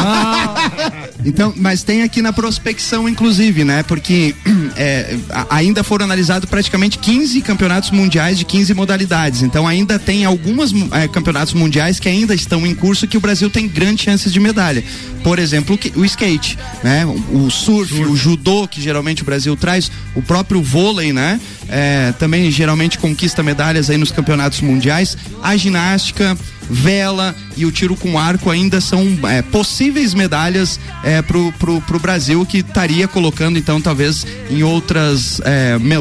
Então, 1.26 1.53
mas 1.55 1.84
tem 1.84 2.03
aqui 2.03 2.22
na 2.22 2.32
prospecção, 2.32 3.07
inclusive, 3.09 3.63
né? 3.63 3.84
Porque 3.84 4.36
é, 4.78 5.17
ainda 5.49 5.84
foram 5.84 6.05
analisados 6.05 6.49
praticamente 6.49 6.97
15 6.97 7.41
campeonatos 7.41 7.91
mundiais 7.91 8.38
de 8.38 8.45
15 8.45 8.74
modalidades. 8.74 9.41
Então, 9.41 9.67
ainda 9.67 9.97
tem 9.99 10.26
alguns 10.26 10.72
campeonatos 11.11 11.53
mundiais 11.53 11.99
que 11.99 12.07
ainda 12.07 12.34
estão 12.34 12.65
em 12.65 12.74
curso 12.76 13.07
que 13.07 13.17
o 13.17 13.20
Brasil 13.20 13.49
tem 13.49 13.67
grandes 13.67 14.03
chances 14.05 14.32
de 14.32 14.39
medalha. 14.39 14.84
Por 15.24 15.39
exemplo, 15.39 15.78
o 15.95 15.99
o 15.99 16.05
skate, 16.05 16.57
né? 16.84 17.05
O, 17.05 17.45
o 17.45 17.51
surf, 17.51 17.93
o 18.03 18.15
judô, 18.15 18.67
que 18.67 18.82
geralmente 18.82 19.22
o 19.22 19.26
Brasil 19.26 19.55
traz, 19.55 19.91
o 20.15 20.22
próprio 20.22 20.59
vôlei, 20.62 21.12
né? 21.14 21.39
É, 21.68 22.14
também 22.18 22.49
geralmente 22.51 22.97
conquista 22.97 23.43
medalhas 23.43 23.89
aí 23.89 23.97
nos 23.97 24.12
campeonatos 24.12 24.62
mundiais. 24.62 25.16
A 25.41 25.55
ginástica 25.55 26.38
vela 26.72 27.36
e 27.57 27.66
o 27.66 27.72
tiro 27.72 27.95
com 27.95 28.18
arco 28.20 28.49
ainda 28.51 28.80
são 28.80 29.03
é, 29.28 29.41
possíveis 29.41 30.14
medalhas 30.14 30.80
é, 31.03 31.20
pro, 31.22 31.51
pro, 31.53 31.82
pro 31.82 31.99
Brasil 31.99 32.45
que 32.45 32.60
estaria 32.60 33.07
colocando 33.07 33.57
então 33.57 33.82
talvez 33.82 34.24
em 34.51 34.62
outras 34.62 35.41
é, 35.43 35.80
me- 35.80 35.97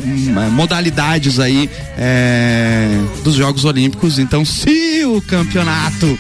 modalidades 0.51 1.41
aí 1.41 1.71
é, 1.97 3.01
dos 3.25 3.35
Jogos 3.35 3.65
Olímpicos 3.65 4.19
então 4.19 4.45
se 4.45 5.07
o 5.07 5.23
campeonato 5.23 6.19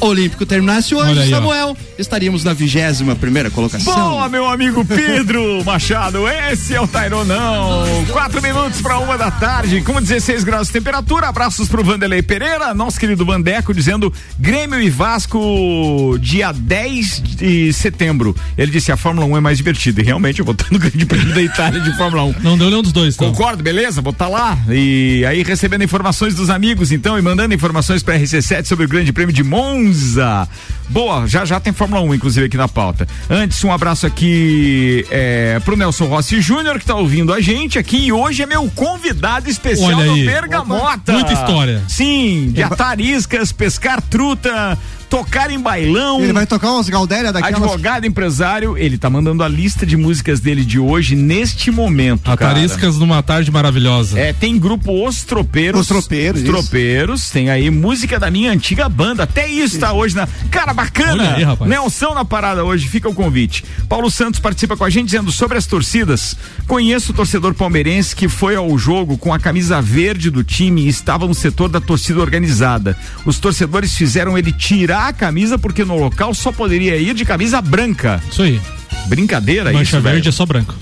olímpico 0.00 0.44
terminasse 0.44 0.94
hoje 0.94 1.20
aí, 1.20 1.32
ó. 1.32 1.36
Samuel 1.36 1.76
estaríamos 1.98 2.44
na 2.44 2.52
vigésima 2.52 3.14
primeira 3.14 3.50
colocação 3.50 3.94
Boa, 3.94 4.28
meu 4.28 4.46
amigo 4.46 4.84
Pedro 4.84 5.62
Machado. 5.64 6.28
Esse 6.28 6.74
é 6.74 6.80
o 6.80 6.86
Taironão. 6.86 7.84
Quatro 8.10 8.42
minutos 8.42 8.80
para 8.80 8.98
uma 8.98 9.16
da 9.16 9.30
tarde, 9.30 9.80
com 9.80 10.00
16 10.00 10.44
graus 10.44 10.66
de 10.66 10.72
temperatura. 10.72 11.28
Abraços 11.28 11.68
pro 11.68 11.84
Vanderlei 11.84 12.22
Pereira, 12.22 12.74
nosso 12.74 12.98
querido 12.98 13.24
Vandeco, 13.24 13.72
dizendo 13.72 14.12
Grêmio 14.38 14.80
e 14.80 14.90
Vasco, 14.90 16.18
dia 16.20 16.52
10 16.52 17.22
de 17.22 17.72
setembro. 17.72 18.34
Ele 18.58 18.70
disse: 18.70 18.92
a 18.92 18.96
Fórmula 18.96 19.26
1 19.26 19.36
é 19.36 19.40
mais 19.40 19.58
divertida. 19.58 20.00
E 20.00 20.04
realmente, 20.04 20.40
eu 20.40 20.44
vou 20.44 20.52
estar 20.52 20.66
no 20.70 20.78
Grande 20.78 21.06
Prêmio 21.06 21.34
da 21.34 21.42
Itália 21.42 21.80
de 21.80 21.96
Fórmula 21.96 22.24
1. 22.24 22.34
Não 22.42 22.58
deu 22.58 22.68
nenhum 22.68 22.82
dos 22.82 22.92
dois, 22.92 23.14
então. 23.14 23.30
Concordo, 23.30 23.62
beleza? 23.62 24.02
Vou 24.02 24.12
estar 24.12 24.28
lá. 24.28 24.58
E 24.68 25.24
aí 25.26 25.42
recebendo 25.42 25.84
informações 25.84 26.34
dos 26.34 26.50
amigos, 26.50 26.92
então, 26.92 27.18
e 27.18 27.22
mandando 27.22 27.54
informações 27.54 28.02
para 28.02 28.18
RC7 28.18 28.64
sobre 28.66 28.84
o 28.84 28.88
Grande 28.88 29.12
Prêmio 29.12 29.34
de 29.34 29.42
Monza 29.42 29.83
Monza. 29.84 30.48
Boa, 30.88 31.26
já 31.26 31.44
já 31.44 31.58
tem 31.58 31.72
Fórmula 31.72 32.02
1, 32.02 32.14
inclusive, 32.14 32.46
aqui 32.46 32.56
na 32.56 32.68
pauta. 32.68 33.06
Antes, 33.28 33.62
um 33.64 33.72
abraço 33.72 34.06
aqui 34.06 35.06
é, 35.10 35.58
pro 35.64 35.76
Nelson 35.76 36.06
Rossi 36.06 36.40
Júnior, 36.40 36.78
que 36.78 36.84
tá 36.84 36.94
ouvindo 36.94 37.32
a 37.32 37.40
gente 37.40 37.78
aqui 37.78 38.06
e 38.06 38.12
hoje 38.12 38.42
é 38.42 38.46
meu 38.46 38.70
convidado 38.74 39.48
especial 39.48 39.98
Olha 39.98 40.06
no 40.06 40.12
aí. 40.14 40.26
Bergamota. 40.26 41.12
Muita 41.12 41.32
história. 41.32 41.82
Sim, 41.88 42.50
de 42.52 42.62
atar 42.62 43.00
iscas, 43.00 43.50
pescar 43.50 44.00
truta, 44.02 44.78
tocar 45.14 45.48
em 45.48 45.60
bailão. 45.60 46.20
Ele 46.20 46.32
vai 46.32 46.44
tocar 46.44 46.72
umas 46.72 46.88
Galdéria 46.88 47.32
daquelas. 47.32 47.62
Advogado, 47.62 48.04
empresário, 48.04 48.76
ele 48.76 48.98
tá 48.98 49.08
mandando 49.08 49.44
a 49.44 49.48
lista 49.48 49.86
de 49.86 49.96
músicas 49.96 50.40
dele 50.40 50.64
de 50.64 50.80
hoje 50.80 51.14
neste 51.14 51.70
momento. 51.70 52.28
Atariscas 52.28 52.98
numa 52.98 53.22
tarde 53.22 53.48
maravilhosa. 53.50 54.18
É, 54.18 54.32
tem 54.32 54.58
grupo 54.58 55.06
Os 55.06 55.22
Tropeiros. 55.22 55.82
Os 55.82 55.86
Tropeiros, 55.86 56.42
Os 56.42 56.48
isso. 56.48 56.52
Tropeiros. 56.52 57.30
Tem 57.30 57.48
aí 57.48 57.70
música 57.70 58.18
da 58.18 58.28
minha 58.28 58.50
antiga 58.50 58.88
banda. 58.88 59.22
Até 59.22 59.46
isso 59.46 59.78
tá 59.78 59.92
hoje 59.92 60.16
na. 60.16 60.26
Cara, 60.50 60.74
bacana! 60.74 61.34
Aí, 61.36 61.44
rapaz. 61.44 61.70
Nelson 61.70 62.14
na 62.14 62.24
parada 62.24 62.64
hoje, 62.64 62.88
fica 62.88 63.08
o 63.08 63.14
convite. 63.14 63.64
Paulo 63.88 64.10
Santos 64.10 64.40
participa 64.40 64.76
com 64.76 64.84
a 64.84 64.90
gente 64.90 65.06
dizendo 65.06 65.30
sobre 65.30 65.56
as 65.56 65.66
torcidas. 65.66 66.36
Conheço 66.66 67.12
o 67.12 67.14
torcedor 67.14 67.54
palmeirense 67.54 68.16
que 68.16 68.28
foi 68.28 68.56
ao 68.56 68.76
jogo 68.76 69.16
com 69.16 69.32
a 69.32 69.38
camisa 69.38 69.80
verde 69.80 70.28
do 70.28 70.42
time 70.42 70.82
e 70.82 70.88
estava 70.88 71.26
no 71.26 71.34
setor 71.34 71.68
da 71.68 71.80
torcida 71.80 72.20
organizada. 72.20 72.96
Os 73.24 73.38
torcedores 73.38 73.94
fizeram 73.94 74.36
ele 74.36 74.50
tirar 74.50 75.03
a 75.08 75.12
camisa 75.12 75.58
porque 75.58 75.84
no 75.84 75.96
local 75.96 76.34
só 76.34 76.52
poderia 76.52 76.96
ir 76.96 77.14
de 77.14 77.24
camisa 77.24 77.60
branca. 77.60 78.22
Isso 78.30 78.42
aí. 78.42 78.60
Brincadeira 79.06 79.72
Mancha 79.72 79.82
isso, 79.96 80.00
verde 80.00 80.18
velho. 80.20 80.28
é 80.28 80.32
só 80.32 80.46
branco. 80.46 80.74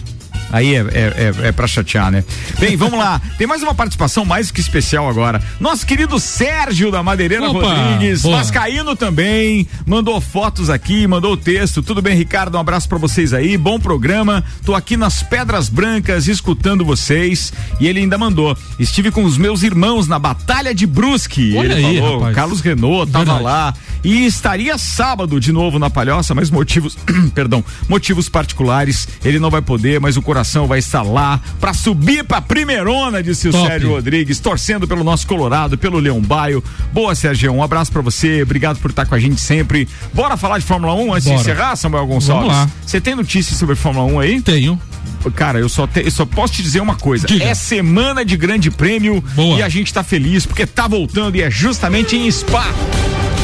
Aí 0.52 0.74
é, 0.74 0.80
é, 0.80 0.84
é, 1.44 1.48
é 1.48 1.52
pra 1.52 1.66
chatear, 1.66 2.10
né? 2.12 2.22
Bem, 2.60 2.76
vamos 2.76 2.98
lá. 2.98 3.20
Tem 3.38 3.46
mais 3.46 3.62
uma 3.62 3.74
participação 3.74 4.24
mais 4.24 4.50
que 4.50 4.60
especial 4.60 5.08
agora. 5.08 5.42
Nosso 5.58 5.86
querido 5.86 6.20
Sérgio 6.20 6.90
da 6.90 7.02
Madeireira 7.02 7.50
Opa, 7.50 7.72
Rodrigues, 7.74 8.20
boa. 8.20 8.36
Vascaíno 8.36 8.94
também, 8.94 9.66
mandou 9.86 10.20
fotos 10.20 10.68
aqui, 10.68 11.06
mandou 11.06 11.32
o 11.32 11.36
texto. 11.36 11.82
Tudo 11.82 12.02
bem, 12.02 12.14
Ricardo? 12.14 12.56
Um 12.56 12.60
abraço 12.60 12.86
pra 12.86 12.98
vocês 12.98 13.32
aí. 13.32 13.56
Bom 13.56 13.80
programa. 13.80 14.44
Tô 14.62 14.74
aqui 14.74 14.94
nas 14.94 15.22
Pedras 15.22 15.70
Brancas 15.70 16.28
escutando 16.28 16.84
vocês. 16.84 17.52
E 17.80 17.86
ele 17.86 18.00
ainda 18.00 18.18
mandou. 18.18 18.56
Estive 18.78 19.10
com 19.10 19.24
os 19.24 19.38
meus 19.38 19.62
irmãos 19.62 20.06
na 20.06 20.18
Batalha 20.18 20.74
de 20.74 20.86
Brusque. 20.86 21.56
Olha 21.56 21.72
ele 21.72 21.86
aí, 21.86 21.98
falou. 21.98 22.18
rapaz. 22.18 22.34
Carlos 22.36 22.60
Renault 22.60 23.10
tava 23.10 23.24
Verdade. 23.24 23.44
lá. 23.44 23.74
E 24.04 24.26
estaria 24.26 24.76
sábado 24.76 25.40
de 25.40 25.52
novo 25.52 25.78
na 25.78 25.88
Palhoça, 25.88 26.34
mas 26.34 26.50
motivos, 26.50 26.98
perdão, 27.34 27.64
motivos 27.88 28.28
particulares, 28.28 29.06
ele 29.24 29.38
não 29.38 29.48
vai 29.48 29.62
poder, 29.62 30.00
mas 30.00 30.16
o 30.16 30.22
coração 30.22 30.41
vai 30.66 30.78
estar 30.78 31.02
lá 31.02 31.40
pra 31.60 31.72
subir 31.74 32.24
pra 32.24 32.40
primeirona, 32.40 33.22
disse 33.22 33.48
o 33.48 33.52
Top. 33.52 33.66
Sérgio 33.66 33.90
Rodrigues, 33.90 34.40
torcendo 34.40 34.86
pelo 34.86 35.02
nosso 35.04 35.26
Colorado, 35.26 35.78
pelo 35.78 35.98
Leão 35.98 36.20
Baio. 36.20 36.62
Boa, 36.92 37.14
Sérgio, 37.14 37.52
um 37.52 37.62
abraço 37.62 37.92
pra 37.92 38.02
você, 38.02 38.42
obrigado 38.42 38.78
por 38.78 38.90
estar 38.90 39.06
com 39.06 39.14
a 39.14 39.18
gente 39.18 39.40
sempre. 39.40 39.88
Bora 40.12 40.36
falar 40.36 40.58
de 40.58 40.64
Fórmula 40.64 40.94
1 40.94 41.14
antes 41.14 41.24
Bora. 41.24 41.36
de 41.36 41.42
encerrar, 41.42 41.76
Samuel 41.76 42.06
Gonçalves? 42.06 42.48
Vamos 42.48 42.66
lá. 42.66 42.70
Você 42.86 43.00
tem 43.00 43.14
notícias 43.14 43.58
sobre 43.58 43.74
Fórmula 43.74 44.06
1 44.12 44.20
aí? 44.20 44.40
Tenho. 44.42 44.80
Cara, 45.34 45.58
eu 45.60 45.68
só, 45.68 45.86
te- 45.86 46.00
eu 46.04 46.10
só 46.10 46.26
posso 46.26 46.54
te 46.54 46.62
dizer 46.62 46.80
uma 46.80 46.96
coisa. 46.96 47.26
Diga. 47.26 47.44
É 47.44 47.54
semana 47.54 48.24
de 48.24 48.36
grande 48.36 48.70
prêmio 48.70 49.20
Boa. 49.34 49.58
e 49.58 49.62
a 49.62 49.68
gente 49.68 49.92
tá 49.92 50.02
feliz 50.02 50.44
porque 50.46 50.66
tá 50.66 50.88
voltando 50.88 51.36
e 51.36 51.42
é 51.42 51.50
justamente 51.50 52.16
em 52.16 52.30
Spa. 52.30 52.66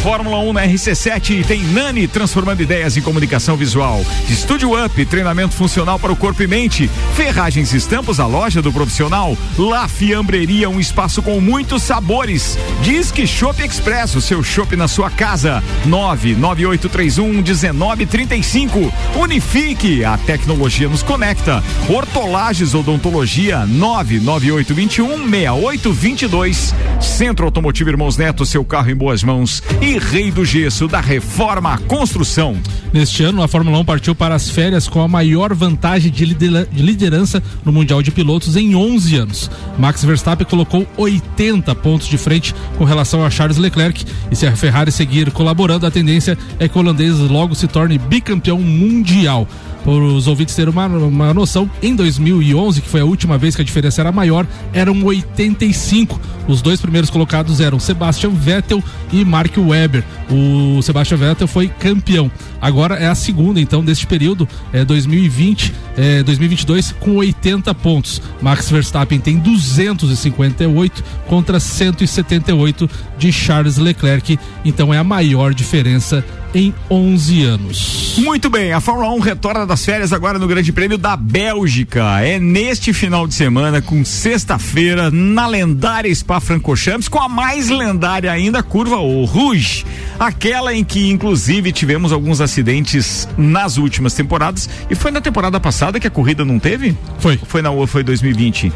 Fórmula 0.03 0.39
1 0.39 0.53
na 0.53 0.63
RC7 0.65 1.45
tem 1.45 1.61
Nani 1.65 2.07
transformando 2.07 2.63
ideias 2.63 2.97
em 2.97 3.01
comunicação 3.01 3.57
visual. 3.57 4.05
Estúdio 4.31 4.71
Up, 4.85 5.05
treinamento 5.07 5.55
funcional 5.55 5.99
para 5.99 6.13
o 6.13 6.17
corpo 6.17 6.41
e 6.41 6.47
mente. 6.47 6.89
Ferragens 7.17 7.73
e 7.75 7.77
Estampos, 7.79 8.21
a 8.21 8.27
loja 8.27 8.63
do 8.63 8.73
profissional. 8.73 9.37
La 9.59 9.89
Fiambreria, 9.89 10.71
um 10.71 10.79
espaço 10.79 11.21
com 11.21 11.41
muitos 11.41 11.83
sabores. 11.83 12.57
Disque 12.81 13.27
Shop 13.27 13.61
Express, 13.61 14.15
o 14.15 14.21
seu 14.21 14.41
shopping 14.43 14.77
na 14.77 14.87
sua 14.87 15.11
casa. 15.11 15.63
99831 15.85 17.43
1935. 17.43 18.93
Unifique, 19.17 20.05
a 20.05 20.17
tecnologia 20.17 20.89
nos 20.89 21.03
conecta. 21.03 21.48
Hortolages 21.89 22.75
Odontologia 22.75 23.65
99821 23.67 25.31
6822. 25.31 26.75
Centro 27.01 27.47
Automotivo 27.47 27.91
Irmãos 27.91 28.17
Neto, 28.17 28.45
seu 28.45 28.65
carro 28.65 28.91
em 28.91 28.95
boas 28.95 29.23
mãos. 29.23 29.63
E 29.81 29.99
Rei 29.99 30.31
do 30.31 30.45
Gesso, 30.45 30.87
da 30.87 31.01
Reforma 31.01 31.79
Construção. 31.89 32.57
Neste 32.93 33.23
ano, 33.23 33.43
a 33.43 33.49
Fórmula 33.49 33.79
1 33.79 33.85
partiu 33.85 34.15
para 34.15 34.35
as 34.35 34.51
férias 34.51 34.89
com 34.89 35.01
a 35.01 35.09
maior 35.09 35.55
vantagem 35.55 36.11
de 36.11 36.25
liderança 36.25 37.43
no 37.65 37.73
Mundial 37.73 38.03
de 38.03 38.11
Pilotos 38.11 38.57
em 38.57 38.75
11 38.75 39.17
anos. 39.17 39.51
Max 39.79 40.05
Verstappen 40.05 40.47
colocou 40.47 40.87
80 40.97 41.75
pontos 41.77 42.09
de 42.09 42.19
frente 42.19 42.55
com 42.77 42.85
relação 42.85 43.25
a 43.25 43.31
Charles 43.31 43.59
Leclerc. 43.59 44.05
E 44.31 44.37
se 44.37 44.47
a 44.47 44.57
Ferrari 44.57 44.93
seguir 44.93 45.31
colaborando, 45.31 45.87
a 45.87 45.91
tendência 45.91 46.37
é 46.59 46.69
que 46.69 46.77
o 46.77 46.81
holandês 46.81 47.19
logo 47.19 47.55
se 47.55 47.67
torne 47.67 47.99
bicampeão 47.99 48.59
mundial. 48.61 49.47
Para 49.89 50.05
os 50.05 50.27
ouvintes 50.27 50.55
terem 50.55 50.71
uma, 50.71 50.87
uma 50.87 51.33
noção, 51.33 51.71
em 51.83 51.97
2011, 51.97 52.83
que 52.83 52.89
foi 52.91 53.01
a 53.01 53.07
última 53.07 53.39
vez 53.39 53.57
que 53.57 53.63
a 53.63 53.65
diferença 53.65 54.03
era 54.03 54.13
maior, 54.13 54.47
eram 54.75 55.03
85. 55.03 56.21
Os 56.47 56.61
dois 56.61 56.79
primeiros 56.79 57.09
colocados 57.09 57.59
eram 57.59 57.81
Sebastian 57.81 58.29
Vettel 58.29 58.85
e 59.11 59.25
Mark 59.25 59.57
Webber. 59.57 60.05
O 60.31 60.83
Sebastian 60.83 61.17
Vettel 61.17 61.49
foi 61.49 61.69
campeão. 61.69 62.31
Agora 62.61 62.97
é 62.97 63.07
a 63.07 63.15
segunda, 63.15 63.63
então, 63.63 63.83
deste 63.83 64.07
período, 64.07 64.47
é 64.75 64.85
2020, 64.85 65.73
é 65.97 66.23
2022, 66.23 66.93
com 66.93 67.17
80 67.17 67.75
pontos. 67.75 68.21
Max 68.43 68.71
Verstappen 68.71 69.19
tem 69.19 69.39
258 69.39 71.03
contra 71.27 71.59
178 71.59 72.91
de 73.17 73.33
Charles 73.33 73.79
Leclerc. 73.79 74.39
Então 74.67 74.93
é 74.93 74.99
a 74.99 75.05
maior 75.05 75.55
diferença 75.55 76.23
em 76.59 76.75
11 76.91 77.45
anos. 77.45 78.15
Muito 78.19 78.51
bem, 78.51 78.73
a 78.73 78.81
Fórmula 78.81 79.13
1 79.15 79.21
retorna 79.21 79.65
das 79.65 79.85
férias 79.85 80.13
agora 80.13 80.41
no 80.41 80.49
Grande 80.49 80.73
Prêmio 80.73 80.99
da 80.99 81.17
Bélgica. 81.17 82.21
É 82.21 82.41
neste 82.41 82.93
final 82.93 83.29
de 83.29 83.35
semana, 83.35 83.81
com 83.81 84.05
sexta-feira, 84.05 85.09
na 85.09 85.47
lendária 85.47 86.13
Spa-Francorchamps, 86.13 87.07
com 87.07 87.21
a 87.21 87.29
mais 87.29 87.69
lendária 87.69 88.33
ainda, 88.33 88.61
curva 88.61 88.97
o 88.97 89.25
Rouge. 89.25 89.87
Aquela 90.19 90.75
em 90.75 90.83
que, 90.83 91.09
inclusive, 91.09 91.71
tivemos 91.71 92.13
alguns 92.13 92.41
acidentes 92.41 93.29
nas 93.39 93.77
últimas 93.77 94.13
temporadas. 94.13 94.69
E 94.91 94.97
foi 94.97 95.13
na 95.13 95.21
temporada 95.21 95.61
passada 95.61 96.01
que 96.01 96.09
a 96.09 96.11
corrida 96.11 96.45
não 96.45 96.59
teve? 96.59 96.97
Foi. 97.21 97.39
Foi 97.47 97.63
na 97.63 97.71
foi 97.87 98.03
2020? 98.03 98.73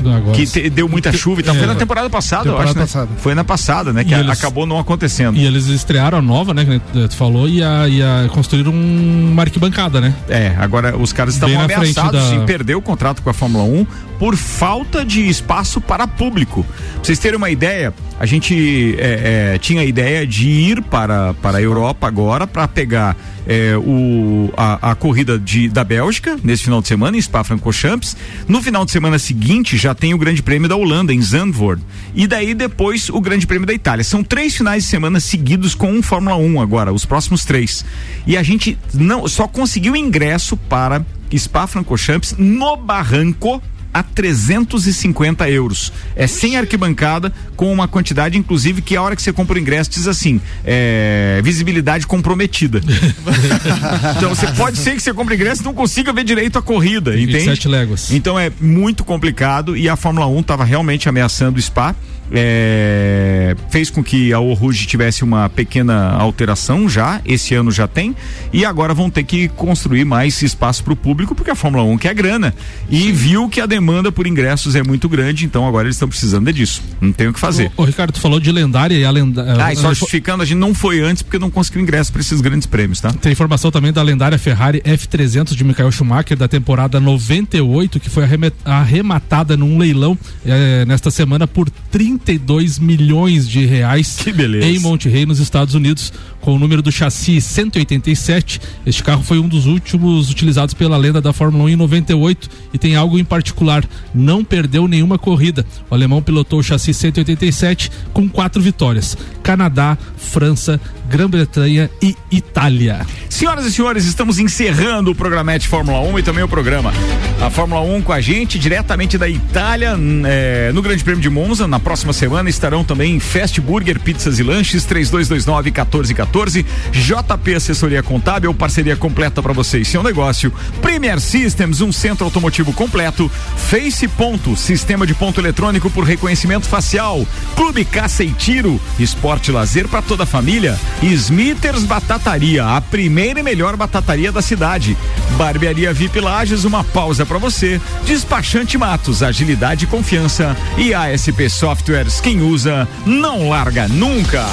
Agora, 0.00 0.32
Que 0.36 0.46
te- 0.46 0.68
deu 0.70 0.88
muita 0.88 1.12
chuva 1.12 1.40
e 1.40 1.44
tal. 1.44 1.54
É, 1.54 1.58
foi 1.58 1.66
na 1.66 1.74
temporada 1.74 2.08
passada, 2.10 2.48
eu 2.48 2.52
temporada 2.52 2.70
acho. 2.70 2.78
né? 2.78 2.84
passada. 2.86 3.08
Foi 3.18 3.34
na 3.34 3.44
passada, 3.44 3.92
né? 3.92 4.04
Que 4.04 4.12
E 4.14 4.18
eles- 4.18 4.30
acabou 4.30 4.66
não 4.66 4.78
acontecendo. 4.78 5.36
E 5.36 5.44
eles 5.44 5.66
estrearam 5.66 6.18
a 6.18 6.22
nova, 6.22 6.52
né? 6.54 6.64
Que 6.92 7.08
tu 7.08 7.16
falou, 7.16 7.48
e 7.48 7.62
a, 7.62 7.88
e 7.88 8.02
a 8.02 8.28
construíram 8.30 8.72
uma 8.72 9.42
arquibancada, 9.42 10.00
né? 10.00 10.14
É, 10.28 10.54
agora 10.58 10.96
os 10.96 11.12
caras 11.12 11.34
estavam 11.34 11.60
ameaçados 11.60 12.28
da- 12.30 12.34
em 12.36 12.44
perder 12.46 12.74
o 12.74 12.82
contrato 12.82 13.22
com 13.22 13.30
a 13.30 13.34
Fórmula 13.34 13.64
1 13.64 13.86
por 14.18 14.34
falta 14.36 15.04
de 15.04 15.28
espaço 15.28 15.80
para 15.80 16.06
público. 16.06 16.64
Pra 16.64 17.04
vocês 17.04 17.18
terem 17.18 17.36
uma 17.36 17.50
ideia, 17.50 17.92
a 18.18 18.24
gente 18.26 18.96
é, 18.98 19.52
é, 19.54 19.58
tinha 19.58 19.82
a 19.82 19.84
ideia 19.84 20.26
de 20.26 20.48
ir 20.48 20.82
para, 20.82 21.34
para 21.34 21.58
a 21.58 21.62
Europa 21.62 22.06
agora 22.06 22.46
para 22.46 22.66
pegar 22.66 23.16
é, 23.46 23.76
o, 23.76 24.52
a, 24.56 24.90
a 24.90 24.94
corrida 24.94 25.38
de, 25.38 25.68
da 25.68 25.84
Bélgica 25.84 26.38
nesse 26.42 26.64
final 26.64 26.82
de 26.82 26.88
semana 26.88 27.16
em 27.16 27.20
Spa-Francorchamps. 27.20 28.16
No 28.48 28.62
final 28.62 28.84
de 28.84 28.90
semana 28.90 29.18
seguinte 29.18 29.76
já 29.76 29.94
tem 29.94 30.12
o 30.12 30.18
Grande 30.18 30.42
Prêmio 30.42 30.68
da 30.68 30.76
Holanda 30.76 31.12
em 31.12 31.22
Zandvoort 31.22 31.82
e 32.14 32.26
daí 32.26 32.54
depois 32.54 33.08
o 33.08 33.20
Grande 33.20 33.46
Prêmio 33.46 33.66
da 33.66 33.72
Itália. 33.72 34.04
São 34.04 34.24
três 34.24 34.56
finais 34.56 34.84
de 34.84 34.90
semana 34.90 35.20
seguidos 35.20 35.74
com 35.74 35.90
um 35.92 36.02
Fórmula 36.02 36.36
1 36.36 36.60
agora, 36.60 36.92
os 36.92 37.04
próximos 37.04 37.44
três. 37.44 37.84
E 38.26 38.36
a 38.36 38.42
gente 38.42 38.76
não 38.92 39.26
só 39.28 39.46
conseguiu 39.46 39.94
ingresso 39.94 40.56
para 40.56 41.04
Spa-Francorchamps 41.34 42.34
no 42.38 42.76
Barranco 42.76 43.62
a 43.96 44.02
350 44.02 45.48
euros. 45.48 45.90
É 46.14 46.26
sem 46.26 46.56
arquibancada, 46.56 47.32
com 47.56 47.72
uma 47.72 47.88
quantidade, 47.88 48.36
inclusive, 48.36 48.82
que 48.82 48.94
a 48.94 49.00
hora 49.00 49.16
que 49.16 49.22
você 49.22 49.32
compra 49.32 49.56
o 49.56 49.60
ingresso 49.60 49.88
diz 49.88 50.06
assim: 50.06 50.38
é, 50.64 51.40
visibilidade 51.42 52.06
comprometida. 52.06 52.82
então 54.16 54.34
você 54.34 54.48
pode 54.48 54.76
ser 54.76 54.94
que 54.94 55.00
você 55.00 55.14
compre 55.14 55.34
ingresso 55.34 55.62
e 55.62 55.64
não 55.64 55.72
consiga 55.72 56.12
ver 56.12 56.24
direito 56.24 56.58
a 56.58 56.62
corrida, 56.62 57.18
entende? 57.18 57.44
sete 57.44 57.68
léguas. 57.68 58.10
Então 58.10 58.38
é 58.38 58.52
muito 58.60 59.02
complicado 59.02 59.74
e 59.74 59.88
a 59.88 59.96
Fórmula 59.96 60.26
1 60.26 60.40
estava 60.40 60.64
realmente 60.64 61.08
ameaçando 61.08 61.58
o 61.58 61.62
Spa. 61.62 61.96
É, 62.30 63.54
fez 63.70 63.90
com 63.90 64.02
que 64.02 64.32
a 64.32 64.38
Rouge 64.38 64.86
tivesse 64.86 65.22
uma 65.22 65.48
pequena 65.48 66.10
alteração 66.10 66.88
já, 66.88 67.20
esse 67.24 67.54
ano 67.54 67.70
já 67.70 67.86
tem, 67.86 68.14
e 68.52 68.64
agora 68.64 68.94
vão 68.94 69.10
ter 69.10 69.24
que 69.24 69.48
construir 69.48 70.04
mais 70.04 70.40
espaço 70.42 70.82
para 70.82 70.92
o 70.92 70.96
público, 70.96 71.34
porque 71.34 71.50
a 71.50 71.54
Fórmula 71.54 71.84
1 71.84 71.98
quer 71.98 72.14
grana 72.14 72.54
e 72.88 73.12
viu 73.12 73.48
que 73.48 73.60
a 73.60 73.66
demanda 73.66 74.10
por 74.10 74.26
ingressos 74.26 74.74
é 74.74 74.82
muito 74.82 75.08
grande, 75.08 75.44
então 75.44 75.66
agora 75.66 75.86
eles 75.86 75.96
estão 75.96 76.08
precisando 76.08 76.52
disso. 76.52 76.82
Não 77.00 77.12
tem 77.12 77.28
o 77.28 77.32
que 77.32 77.40
fazer. 77.40 77.70
Ô, 77.76 77.84
Ricardo, 77.84 78.12
tu 78.12 78.20
falou 78.20 78.40
de 78.40 78.50
lendária 78.50 78.96
e 78.96 79.04
a 79.04 79.10
lendária. 79.10 79.64
Ah, 79.64 79.72
e 79.72 79.76
só 79.76 79.92
justificando, 79.92 80.42
a 80.42 80.46
gente 80.46 80.58
não 80.58 80.74
foi 80.74 81.00
antes 81.00 81.22
porque 81.22 81.38
não 81.38 81.50
conseguiu 81.50 81.82
ingresso 81.82 82.12
para 82.12 82.20
esses 82.20 82.40
grandes 82.40 82.66
prêmios, 82.66 83.00
tá? 83.00 83.12
Tem 83.12 83.32
informação 83.32 83.70
também 83.70 83.92
da 83.92 84.02
lendária 84.02 84.38
Ferrari 84.38 84.80
F300 84.82 85.54
de 85.54 85.64
Michael 85.64 85.90
Schumacher 85.90 86.36
da 86.36 86.48
temporada 86.48 87.00
98, 87.00 87.98
que 87.98 88.08
foi 88.08 88.24
arrematada 88.64 89.56
num 89.56 89.78
leilão 89.78 90.16
eh, 90.44 90.84
nesta 90.86 91.10
semana 91.10 91.46
por 91.46 91.68
30 91.90 92.15
32 92.16 92.78
milhões 92.78 93.48
de 93.48 93.64
reais 93.66 94.18
em 94.62 94.78
Monte 94.78 95.08
Rey, 95.08 95.26
nos 95.26 95.38
Estados 95.38 95.74
Unidos, 95.74 96.12
com 96.40 96.54
o 96.54 96.58
número 96.58 96.80
do 96.80 96.92
chassi 96.92 97.40
187. 97.40 98.60
Este 98.86 99.02
carro 99.02 99.22
foi 99.22 99.38
um 99.38 99.48
dos 99.48 99.66
últimos 99.66 100.30
utilizados 100.30 100.74
pela 100.74 100.96
lenda 100.96 101.20
da 101.20 101.32
Fórmula 101.32 101.64
1 101.64 101.68
em 101.70 101.76
98 101.76 102.48
e 102.72 102.78
tem 102.78 102.94
algo 102.94 103.18
em 103.18 103.24
particular, 103.24 103.84
não 104.14 104.44
perdeu 104.44 104.86
nenhuma 104.86 105.18
corrida. 105.18 105.66
O 105.90 105.94
alemão 105.94 106.22
pilotou 106.22 106.60
o 106.60 106.62
chassi 106.62 106.94
187 106.94 107.90
com 108.12 108.28
quatro 108.28 108.62
vitórias: 108.62 109.16
Canadá, 109.42 109.98
França, 110.16 110.80
Grã-Bretanha 111.08 111.90
e 112.02 112.14
Itália. 112.30 113.06
Senhoras 113.28 113.66
e 113.66 113.72
senhores, 113.72 114.04
estamos 114.06 114.38
encerrando 114.38 115.10
o 115.10 115.14
programete 115.14 115.68
Fórmula 115.68 116.00
1 116.00 116.18
e 116.18 116.22
também 116.22 116.42
o 116.42 116.48
programa. 116.48 116.92
A 117.40 117.50
Fórmula 117.50 117.80
1 117.80 118.02
com 118.02 118.12
a 118.12 118.20
gente, 118.20 118.58
diretamente 118.58 119.18
da 119.18 119.28
Itália, 119.28 119.96
é, 120.24 120.70
no 120.72 120.80
Grande 120.80 121.04
Prêmio 121.04 121.22
de 121.22 121.28
Monza. 121.28 121.66
Na 121.66 121.78
próxima 121.78 122.05
semana 122.12 122.48
estarão 122.48 122.84
também 122.84 123.18
Fast 123.20 123.60
Burger, 123.60 124.00
Pizzas 124.00 124.38
e 124.38 124.42
Lanches, 124.42 124.84
3229 124.84 125.70
1414 125.70 126.64
JP 126.92 127.54
Assessoria 127.54 128.02
Contábil, 128.02 128.52
parceria 128.54 128.96
completa 128.96 129.42
para 129.42 129.52
você 129.52 129.78
e 129.78 129.84
seu 129.84 130.02
negócio. 130.02 130.52
Premier 130.80 131.20
Systems, 131.20 131.80
um 131.80 131.92
centro 131.92 132.24
automotivo 132.24 132.72
completo. 132.72 133.30
Face 133.56 134.06
Ponto, 134.08 134.56
sistema 134.56 135.06
de 135.06 135.14
ponto 135.14 135.40
eletrônico 135.40 135.90
por 135.90 136.04
reconhecimento 136.04 136.66
facial. 136.66 137.26
Clube 137.54 137.84
Caça 137.84 138.24
e 138.24 138.30
Tiro, 138.30 138.80
esporte 138.98 139.50
lazer 139.50 139.88
para 139.88 140.02
toda 140.02 140.22
a 140.22 140.26
família. 140.26 140.78
Smithers 141.02 141.84
Batataria, 141.84 142.64
a 142.64 142.80
primeira 142.80 143.40
e 143.40 143.42
melhor 143.42 143.76
batataria 143.76 144.32
da 144.32 144.42
cidade. 144.42 144.96
Barbearia 145.36 145.92
VIP 145.92 146.20
Lages, 146.20 146.64
uma 146.64 146.82
pausa 146.82 147.26
para 147.26 147.38
você. 147.38 147.80
Despachante 148.04 148.78
Matos, 148.78 149.22
agilidade 149.22 149.84
e 149.84 149.88
confiança. 149.88 150.56
E 150.76 150.94
ASP 150.94 151.48
Softwares, 151.96 152.20
quem 152.20 152.42
usa, 152.42 152.86
não 153.06 153.48
larga 153.48 153.88
nunca. 153.88 154.44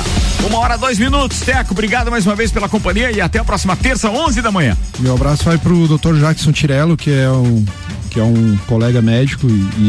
Uma 0.46 0.60
hora, 0.60 0.78
dois 0.78 0.98
minutos, 0.98 1.42
Teco, 1.42 1.74
obrigado 1.74 2.10
mais 2.10 2.26
uma 2.26 2.36
vez 2.36 2.52
pela 2.52 2.70
companhia 2.70 3.12
e 3.12 3.20
até 3.20 3.40
a 3.40 3.44
próxima 3.44 3.76
terça, 3.76 4.10
11 4.10 4.42
da 4.42 4.52
manhã. 4.52 4.78
Meu 5.00 5.14
abraço 5.14 5.44
vai 5.44 5.58
pro 5.58 5.88
Dr. 5.88 6.16
Jackson 6.20 6.54
Tirello, 6.54 6.96
que 6.96 7.12
é 7.12 7.30
um 7.30 7.66
que 8.10 8.20
é 8.20 8.24
um 8.24 8.56
colega 8.68 9.02
médico 9.02 9.48
e, 9.48 9.52
e, 9.52 9.82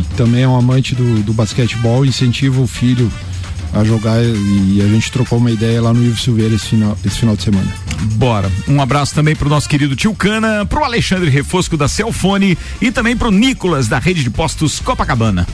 e 0.00 0.04
também 0.16 0.42
é 0.42 0.48
um 0.48 0.56
amante 0.56 0.94
do, 0.94 1.22
do 1.22 1.32
basquetebol, 1.34 2.06
incentiva 2.06 2.60
o 2.60 2.66
filho 2.66 3.12
a 3.74 3.84
jogar 3.84 4.16
e 4.22 4.82
a 4.82 4.88
gente 4.88 5.12
trocou 5.12 5.38
uma 5.38 5.50
ideia 5.50 5.80
lá 5.82 5.92
no 5.92 6.02
Ivo 6.02 6.18
Silveira 6.18 6.54
esse 6.54 6.68
final, 6.68 6.98
esse 7.04 7.18
final 7.18 7.36
de 7.36 7.42
semana. 7.42 7.72
Bora. 8.14 8.50
Um 8.66 8.80
abraço 8.80 9.14
também 9.14 9.36
pro 9.36 9.48
nosso 9.48 9.68
querido 9.68 9.94
tio 9.94 10.14
Cana, 10.14 10.64
pro 10.64 10.82
Alexandre 10.82 11.28
Refosco 11.30 11.76
da 11.76 11.86
Celfone 11.86 12.56
e 12.80 12.90
também 12.90 13.16
pro 13.16 13.30
Nicolas 13.30 13.86
da 13.86 13.98
Rede 13.98 14.22
de 14.22 14.30
Postos 14.30 14.80
Copacabana. 14.80 15.46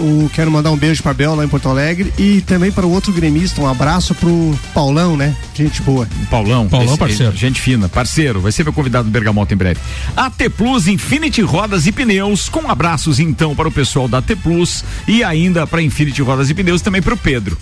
O, 0.00 0.30
quero 0.32 0.50
mandar 0.50 0.70
um 0.70 0.76
beijo 0.76 1.02
para 1.02 1.12
Bel 1.14 1.34
lá 1.34 1.44
em 1.44 1.48
Porto 1.48 1.68
Alegre 1.68 2.12
e 2.18 2.40
também 2.40 2.72
para 2.72 2.86
o 2.86 2.90
outro 2.90 3.12
gremista, 3.12 3.60
um 3.60 3.68
abraço 3.68 4.14
pro 4.14 4.58
Paulão, 4.74 5.16
né? 5.16 5.36
Gente 5.54 5.82
boa. 5.82 6.08
Paulão. 6.30 6.68
Paulão, 6.68 6.88
esse- 6.88 6.98
parceiro. 6.98 7.36
Gente 7.36 7.60
fina, 7.60 7.88
parceiro. 7.88 8.40
Vai 8.40 8.50
ser 8.52 8.64
meu 8.64 8.72
convidado 8.72 9.04
do 9.04 9.10
Bergamota 9.10 9.52
em 9.52 9.56
breve. 9.56 9.78
AT 10.16 10.48
Plus 10.56 10.86
Infinity 10.88 11.42
Rodas 11.42 11.86
e 11.86 11.92
Pneus, 11.92 12.48
com 12.48 12.70
abraços 12.70 13.20
então 13.20 13.54
para 13.54 13.68
o 13.68 13.72
pessoal 13.72 14.08
da 14.08 14.18
AT 14.18 14.34
Plus 14.36 14.84
e 15.06 15.22
ainda 15.22 15.66
para 15.66 15.82
Infinity 15.82 16.22
Rodas 16.22 16.48
e 16.50 16.54
Pneus 16.54 16.80
também 16.82 17.02
para 17.02 17.14
o 17.14 17.16
Pedro. 17.16 17.58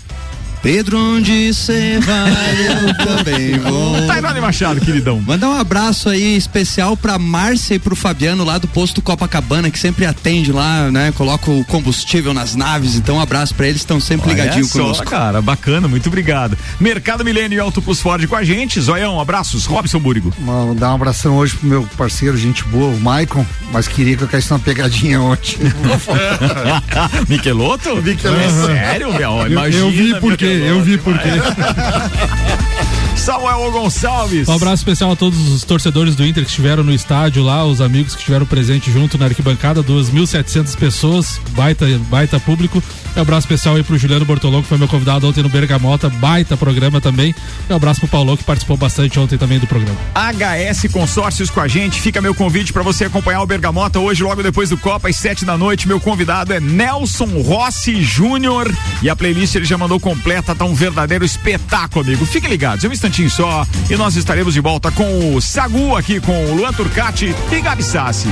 Pedro, 0.61 0.97
onde 0.97 1.53
você 1.53 1.99
vai, 2.01 2.67
eu 2.67 2.93
também 3.05 3.57
vou. 3.59 4.05
Tairone 4.07 4.41
Machado, 4.41 4.81
queridão. 4.81 5.21
Mandar 5.21 5.49
um 5.49 5.55
abraço 5.59 6.09
aí 6.09 6.35
especial 6.35 6.97
pra 6.97 7.17
Márcia 7.17 7.75
e 7.75 7.79
pro 7.79 7.95
Fabiano 7.95 8.43
lá 8.43 8.57
do 8.57 8.67
posto 8.67 9.01
Copacabana, 9.01 9.71
que 9.71 9.79
sempre 9.79 10.05
atende 10.05 10.51
lá, 10.51 10.91
né? 10.91 11.13
Coloca 11.15 11.49
o 11.49 11.63
combustível 11.65 12.33
nas 12.33 12.55
naves, 12.55 12.95
então 12.95 13.15
um 13.17 13.21
abraço 13.21 13.55
pra 13.55 13.67
eles, 13.67 13.81
estão 13.81 13.99
sempre 13.99 14.29
ligadinhos 14.29 14.71
conosco. 14.71 15.05
cara, 15.05 15.41
bacana, 15.41 15.87
muito 15.87 16.07
obrigado. 16.07 16.57
Mercado 16.79 17.23
Milênio 17.23 17.55
e 17.55 17.59
Auto 17.59 17.81
Plus 17.81 18.01
Ford 18.01 18.25
com 18.27 18.35
a 18.35 18.43
gente. 18.43 18.79
Zoião, 18.81 19.19
abraços. 19.19 19.65
Robson 19.65 19.99
Búrigo. 19.99 20.33
Uma- 20.39 20.75
dar 20.75 20.91
um 20.91 20.95
abração 20.95 21.37
hoje 21.37 21.55
pro 21.55 21.67
meu 21.67 21.87
parceiro, 21.97 22.37
gente 22.37 22.63
boa, 22.65 22.93
o 22.93 22.99
Maicon, 22.99 23.45
mas 23.71 23.87
queria 23.87 24.17
que 24.17 24.23
eu 24.23 24.27
caísse 24.27 24.51
uma 24.51 24.59
pegadinha 24.59 25.21
ontem. 25.21 25.57
Michelotto? 27.27 27.95
Michelotto. 28.01 28.65
Sério, 28.67 29.13
meu? 29.13 29.19
Eu- 29.41 29.47
Imagina. 29.51 29.83
eu 29.85 29.91
vi 29.91 30.19
por 30.19 30.35
quê, 30.49 30.63
eu 30.67 30.81
vi 30.81 30.97
por 30.97 31.17
quê. 31.17 31.29
Samuel 33.15 33.71
Gonçalves. 33.71 34.47
Um 34.47 34.53
abraço 34.53 34.81
especial 34.81 35.11
a 35.11 35.15
todos 35.15 35.37
os 35.49 35.63
torcedores 35.63 36.15
do 36.15 36.25
Inter 36.25 36.43
que 36.43 36.49
estiveram 36.49 36.83
no 36.83 36.93
estádio 36.93 37.43
lá, 37.43 37.65
os 37.65 37.81
amigos 37.81 38.13
que 38.13 38.21
estiveram 38.21 38.45
presentes 38.45 38.91
junto 38.93 39.17
na 39.17 39.25
arquibancada, 39.25 39.83
2.700 39.83 40.75
pessoas, 40.77 41.39
baita, 41.51 41.85
baita 42.09 42.39
público. 42.39 42.81
Um 43.15 43.21
abraço 43.21 43.45
especial 43.45 43.75
aí 43.75 43.83
pro 43.83 43.97
Juliano 43.97 44.25
Bortolão, 44.25 44.61
que 44.61 44.67
foi 44.67 44.77
meu 44.77 44.87
convidado 44.87 45.27
ontem 45.27 45.43
no 45.43 45.49
Bergamota, 45.49 46.09
baita 46.09 46.55
programa 46.55 47.01
também. 47.01 47.33
E 47.69 47.73
um 47.73 47.75
abraço 47.75 47.99
pro 47.99 48.09
Paulão, 48.09 48.37
que 48.37 48.43
participou 48.43 48.77
bastante 48.77 49.19
ontem 49.19 49.37
também 49.37 49.59
do 49.59 49.67
programa. 49.67 49.97
HS 50.15 50.91
Consórcios 50.91 51.49
com 51.49 51.59
a 51.59 51.67
gente. 51.67 51.99
Fica 51.99 52.21
meu 52.21 52.33
convite 52.33 52.71
para 52.71 52.83
você 52.83 53.05
acompanhar 53.05 53.41
o 53.41 53.45
Bergamota 53.45 53.99
hoje, 53.99 54.23
logo 54.23 54.43
depois 54.43 54.69
do 54.69 54.77
Copa, 54.77 55.09
às 55.09 55.15
sete 55.15 55.45
da 55.45 55.57
noite. 55.57 55.87
Meu 55.87 55.99
convidado 55.99 56.53
é 56.53 56.59
Nelson 56.59 57.41
Rossi 57.41 58.01
Júnior. 58.01 58.71
E 59.01 59.09
a 59.09 59.15
playlist 59.15 59.55
ele 59.55 59.65
já 59.65 59.77
mandou 59.77 59.99
completa, 59.99 60.55
tá 60.55 60.65
um 60.65 60.73
verdadeiro 60.73 61.25
espetáculo, 61.25 62.05
amigo. 62.05 62.25
Fiquem 62.25 62.49
ligados, 62.49 62.83
é 62.83 62.87
um 62.87 62.91
instantinho 62.91 63.29
só. 63.29 63.65
E 63.89 63.95
nós 63.95 64.15
estaremos 64.15 64.53
de 64.53 64.61
volta 64.61 64.91
com 64.91 65.35
o 65.35 65.41
Sagu 65.41 65.95
aqui 65.95 66.19
com 66.19 66.45
o 66.45 66.55
Luan 66.55 66.73
Turcati 66.73 67.35
e 67.51 67.61
Gabi 67.61 67.83
Sassi. 67.83 68.29